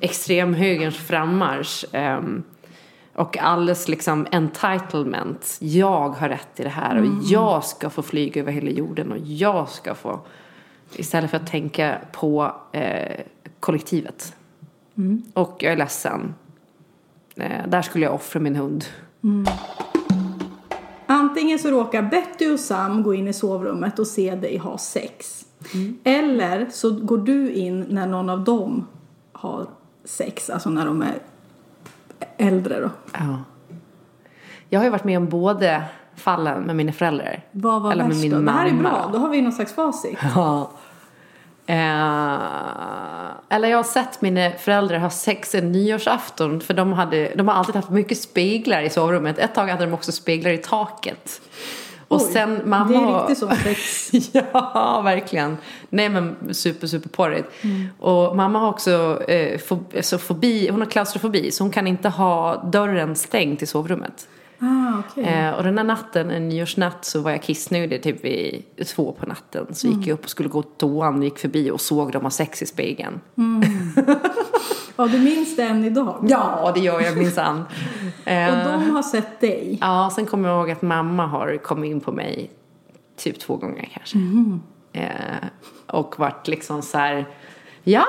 [0.00, 1.84] extremhögerns frammarsch.
[1.92, 2.42] ehm,
[3.16, 5.56] och alles liksom entitlement.
[5.60, 9.18] Jag har rätt till det här och jag ska få flyga över hela jorden och
[9.18, 10.20] jag ska få.
[10.96, 13.20] Istället för att tänka på eh,
[13.60, 14.36] kollektivet.
[15.32, 16.34] Och jag är ledsen.
[17.36, 18.84] Eh, där skulle jag offra min hund.
[21.06, 25.46] Antingen så råkar Betty och Sam gå in i sovrummet och se dig ha sex.
[26.04, 28.86] Eller så går du in när någon av dem
[29.32, 29.66] har
[30.04, 31.18] sex, alltså när de är
[32.36, 32.90] äldre då.
[33.12, 33.38] Ja.
[34.68, 37.44] Jag har ju varit med om både fallen med mina föräldrar.
[37.52, 38.40] Vad var Eller med värst min då?
[38.40, 39.12] Det här är mamma bra, då.
[39.12, 40.18] då har vi någon slags facit.
[40.34, 40.70] Ja.
[41.66, 41.76] Eh,
[43.48, 47.54] eller jag har sett mina föräldrar ha sex en nyårsafton för de, hade, de har
[47.54, 49.38] alltid haft mycket speglar i sovrummet.
[49.38, 51.40] Ett tag hade de också speglar i taket.
[52.08, 52.88] Och Oj, sen mamma...
[52.88, 54.10] Det är riktigt som sex.
[54.52, 55.56] ja, verkligen.
[55.88, 57.48] Nej men super, super porrigt.
[57.98, 62.08] Och mamma har också eh, fobi, alltså fobi, hon har klaustrofobi så hon kan inte
[62.08, 64.28] ha dörren stängd till sovrummet.
[64.58, 65.24] Ah, okej.
[65.24, 69.26] Eh, och den här natten, en nyårsnatt, så var jag kissnödig typ vid två på
[69.26, 69.66] natten.
[69.74, 72.30] Så gick jag upp och skulle gå till toan, gick förbi och såg dem ha
[72.30, 73.20] sex i spegeln.
[74.96, 76.24] Ja, du minns det än idag?
[76.28, 77.64] Ja, det gör jag minsann.
[78.24, 79.78] eh, Och de har sett dig?
[79.80, 82.50] Ja, sen kommer jag ihåg att mamma har kommit in på mig
[83.16, 84.18] typ två gånger kanske.
[84.92, 85.48] Eh,
[85.86, 87.26] och varit liksom så här,
[87.86, 88.04] ja,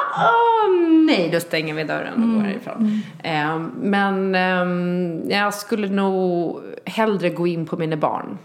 [1.05, 3.01] nej, då stänger vi dörren och går härifrån.
[3.23, 8.37] Eh, men ehm, jag skulle nog hellre gå in på mina barn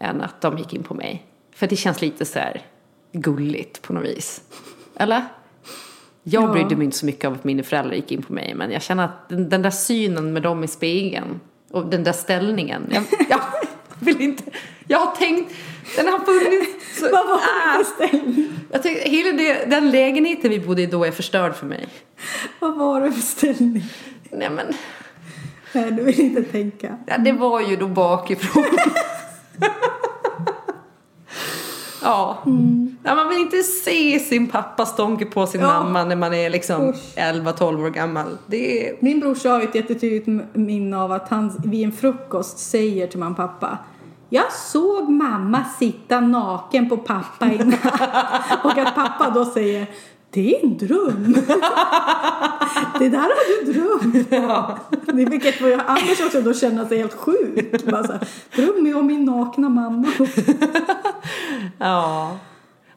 [0.00, 1.26] än att de gick in på mig.
[1.54, 2.60] För det känns lite så här
[3.12, 4.40] gulligt på något vis.
[4.96, 5.22] Eller?
[6.22, 6.52] Jag Ja.
[6.52, 8.54] brydde mig inte så mycket av att mina föräldrar gick in på mig.
[8.54, 11.40] Men jag känner att den, den där synen med dem i spegeln.
[11.70, 12.82] Och den där ställningen.
[12.90, 13.40] Jag, jag
[14.00, 14.42] vill inte.
[14.86, 15.54] Jag har tänkt.
[15.96, 16.98] Den har funnits.
[17.00, 18.48] Så, Vad var det för ställning?
[18.72, 21.88] jag tänkte, hela det, den lägenheten vi bodde i då är förstörd för mig.
[22.58, 23.84] Vad var det för ställning?
[24.30, 24.66] Nej men.
[25.72, 26.98] Nej, du vill inte tänka.
[27.06, 28.64] Ja, det var ju då bakifrån.
[32.02, 32.38] ja.
[33.02, 33.14] ja.
[33.14, 35.66] Man vill inte se sin pappa stånka på sin Ja.
[35.66, 37.16] mamma när man är liksom Usch.
[37.16, 38.38] 11-12 år gammal.
[38.46, 38.96] Det är...
[39.00, 43.36] Min brorsa har ett jättetydligt minne av att han vid en frukost säger till och
[43.36, 43.78] pappa
[44.30, 47.84] jag såg mamma sitta naken på pappa i natt.
[48.64, 49.86] Och att pappa då säger
[50.30, 51.34] det är en dröm.
[52.98, 54.30] det där har du drömt.
[55.06, 57.84] Det vilket får Anders också då känna sig helt sjuk.
[57.84, 60.12] Bara så här, drömmer jag om min nakna mamma.
[61.78, 62.36] Ja.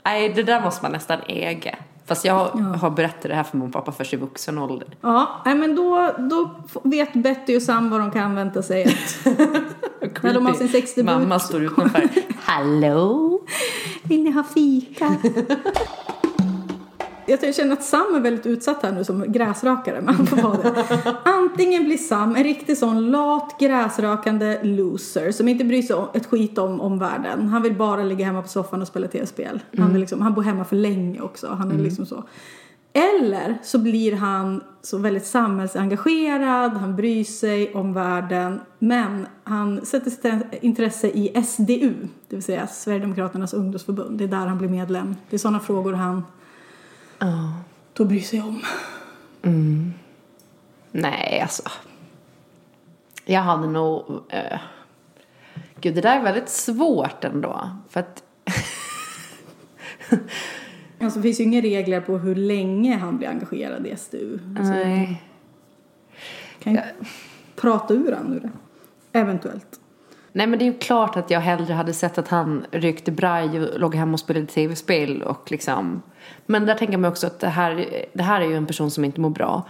[0.04, 1.76] Nej, det där måste man nästan äga.
[2.06, 2.36] Fast jag
[2.80, 4.88] har berättat det här för och pappa först i vuxen ålder.
[5.02, 6.50] Ja, nej, men då, då
[6.84, 8.84] vet Betty och Sam vad de kan vänta sig.
[8.84, 9.26] Att
[10.24, 11.06] När de har sin sexdebut.
[11.06, 12.10] Mamma står utanför.
[12.42, 13.40] Hallå?
[14.04, 15.16] Vill ni ha fika?
[17.26, 20.58] Jag känner att Sam är väldigt utsatt här nu som gräsrakare, men han får vara
[20.58, 20.86] det.
[21.24, 26.26] Antingen blir Sam en riktig sån lat gräsrakande loser som inte bryr sig om ett
[26.26, 27.48] skit om, om världen.
[27.48, 29.60] Han vill bara ligga hemma på soffan och spela tv-spel.
[29.78, 31.48] Han, är liksom, han bor hemma för länge också.
[31.48, 32.24] Han är liksom så.
[32.94, 40.12] Eller så blir han så väldigt samhällsengagerad, han bryr sig om världen men han sätter
[40.12, 40.26] sitt
[40.62, 41.94] intresse i SDU,
[42.28, 44.18] det vill säga Sverigedemokraternas ungdomsförbund.
[44.18, 45.16] Det är där han blir medlem.
[45.30, 46.24] Det är sådana frågor han
[47.94, 48.62] då bryr sig om.
[50.92, 51.64] Nej, alltså.
[53.26, 54.24] Jag hade nog...
[54.30, 54.60] Eh...
[55.82, 57.70] Gud, det där är väldigt svårt ändå.
[57.90, 58.24] För att...
[61.00, 64.40] Alltså det finns ju inga regler på hur länge han blir engagerad i SDU.
[64.58, 65.24] Alltså, Nej.
[66.60, 66.80] kan ju
[67.56, 68.52] prata ur han ur det.
[69.20, 69.81] Eventuellt.
[70.34, 73.60] Nej, men det är ju klart att jag hellre hade sett att han rökte braj
[73.60, 76.02] och låg hemma och spelade tv-spel och liksom...
[76.46, 79.06] Men där tänker man också att det här, det här är ju en person som
[79.06, 79.64] inte mår bra.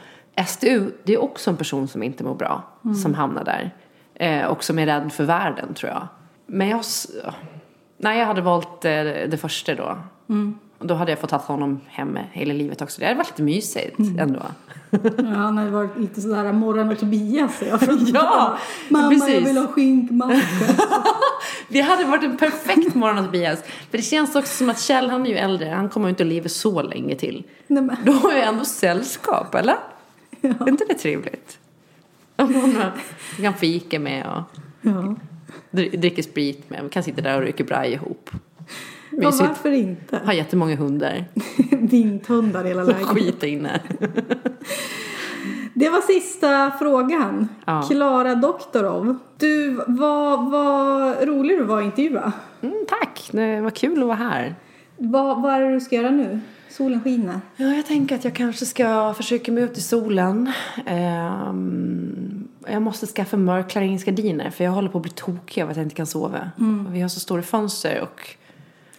[0.47, 2.63] SDU, det är också en person som inte mår bra,
[3.03, 3.75] som hamnar där.
[4.13, 6.07] Eh, och som är rädd för världen, tror jag.
[6.45, 6.81] Men jag...
[7.97, 9.97] Nej, jag hade valt eh, det första då.
[10.81, 12.99] Och då hade jag fått ha honom hemma hela livet också.
[12.99, 14.39] Det hade varit lite mysigt ändå.
[15.17, 17.79] Ja, han ju varit lite sådär Morran och Tobias jag.
[18.13, 18.57] Ja,
[18.89, 19.33] Mamma precis.
[19.33, 20.41] jag vill ha skinkmacka.
[21.69, 23.63] Det hade varit en perfekt morgon av Tobias.
[23.89, 25.69] För det känns också som att Kjell, han är ju äldre.
[25.69, 27.43] Han kommer ju inte att leva så länge till.
[27.67, 27.97] Nej, men.
[28.05, 29.75] Då har jag ändå sällskap, eller?
[30.41, 31.59] Är inte det trevligt?
[32.35, 32.75] Om någon
[33.37, 34.43] vi kan fika med och
[34.81, 35.15] Ja.
[35.71, 36.83] dri- dricker sprit med.
[36.83, 38.29] Vi kan sitta där och röka braj ihop.
[39.11, 40.21] Ja, varför inte?
[40.25, 41.25] Har jättemånga hundar.
[41.71, 43.15] Vinthundar hela Så lägenheten.
[43.15, 43.81] skita inne.
[45.73, 47.47] Det var sista frågan.
[47.65, 47.81] Ja.
[47.81, 49.17] Klara Doktorov.
[49.37, 52.31] Du, vad, vad rolig du var att intervjua.
[52.61, 54.55] Mm, tack, det var kul att vara här.
[54.97, 56.39] Vad, vad är det du ska göra nu?
[56.69, 57.41] Solen skiner.
[57.55, 60.51] Ja, jag tänker att jag kanske ska försöka mig ut i solen.
[60.85, 65.85] Ehm, jag måste skaffa mörkklaringsgardiner för jag håller på att bli tokig av att jag
[65.85, 66.51] inte kan sova.
[66.87, 68.29] Och vi har så stora fönster och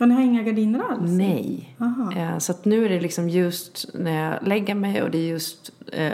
[0.03, 1.11] Ja, ni har inga gardiner alls?
[1.11, 1.77] nej.
[1.81, 2.12] Aha.
[2.16, 5.29] Eh, så att nu är det liksom just när jag lägger mig och det är
[5.29, 6.12] just eh,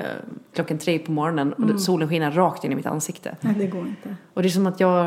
[0.55, 3.37] klockan tre på morgonen och det- solen skiner rakt in i mitt ansikte.
[3.41, 4.17] Nej, det går inte.
[4.35, 5.07] Och det är som att jag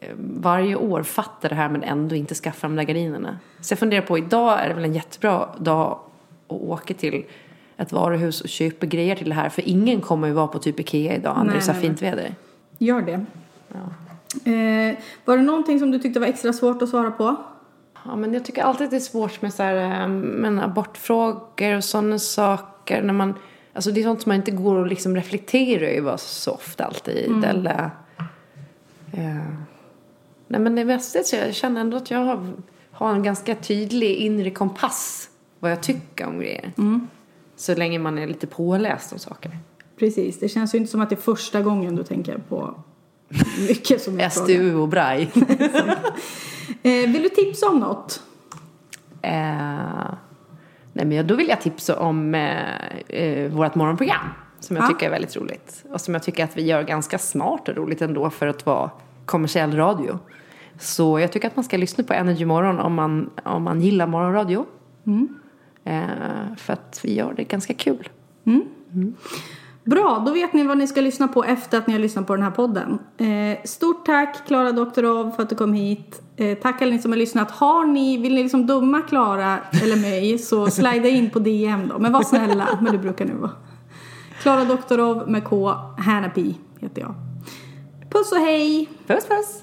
[0.00, 3.38] eh, varje år fattar det här men ändå inte skaffar de där gardinerna.
[3.60, 5.98] Så jag funderar på, idag är det väl en jättebra dag
[6.48, 7.24] att åka till
[7.76, 9.48] ett varuhus och köpa grejer till det här.
[9.48, 12.02] För ingen kommer ju vara på typ Ikea idag när det är så här fint
[12.02, 12.34] väder.
[12.78, 13.24] Gör det.
[14.44, 17.36] Eh, var det någonting som du tyckte var extra svårt att svara på?
[18.04, 21.76] Ja, men jag tycker alltid att det är svårt med, så här, eh, med abortfrågor
[21.76, 23.02] och sådana saker.
[23.02, 23.34] När man,
[23.72, 27.44] alltså det är sånt som man inte går att liksom reflektera över så ofta alltid.
[27.44, 27.90] Eller,
[29.12, 29.34] eh,
[30.46, 32.52] nej, men det mesta så jag känner ändå att jag har,
[32.90, 36.72] har en ganska tydlig inre kompass vad jag tycker om grejer.
[37.56, 39.58] Så länge man är lite påläst om saker.
[39.98, 42.74] Precis, det känns ju inte som att det är första gången du tänker på
[43.68, 44.32] mycket som jag.
[44.32, 45.30] SDU och Braj.
[46.82, 48.22] Eh, vill du tipsa om något?
[49.22, 49.32] Eh,
[50.92, 54.28] nej men då vill jag tipsa om eh, eh, vårt morgonprogram.
[54.60, 54.88] Som jag Ja.
[54.88, 55.84] tycker är väldigt roligt.
[55.92, 58.90] Och som jag tycker att vi gör ganska smart och roligt ändå för att vara
[59.26, 60.18] kommersiell radio.
[60.78, 64.06] Så jag tycker att man ska lyssna på Energy Morgon om man, om man gillar
[64.06, 64.66] morgonradio.
[65.84, 66.02] Eh,
[66.56, 68.08] för att vi gör det ganska kul.
[69.84, 72.36] Bra, då vet ni vad ni ska lyssna på efter att ni har lyssnat på
[72.36, 72.98] den här podden.
[73.18, 76.22] Eh, stort tack Klara Doktorov för att du kom hit.
[76.36, 77.50] Eh, tack alla ni som har lyssnat.
[77.50, 81.98] Har ni, vill ni liksom dumma Klara eller mig så slida in på DM då.
[81.98, 83.50] Men var snälla, men det brukar ni vara.
[84.42, 87.14] Klara Doktorov med K, Hanapi heter jag.
[88.10, 88.88] Puss och hej!
[89.06, 89.62] Puss puss!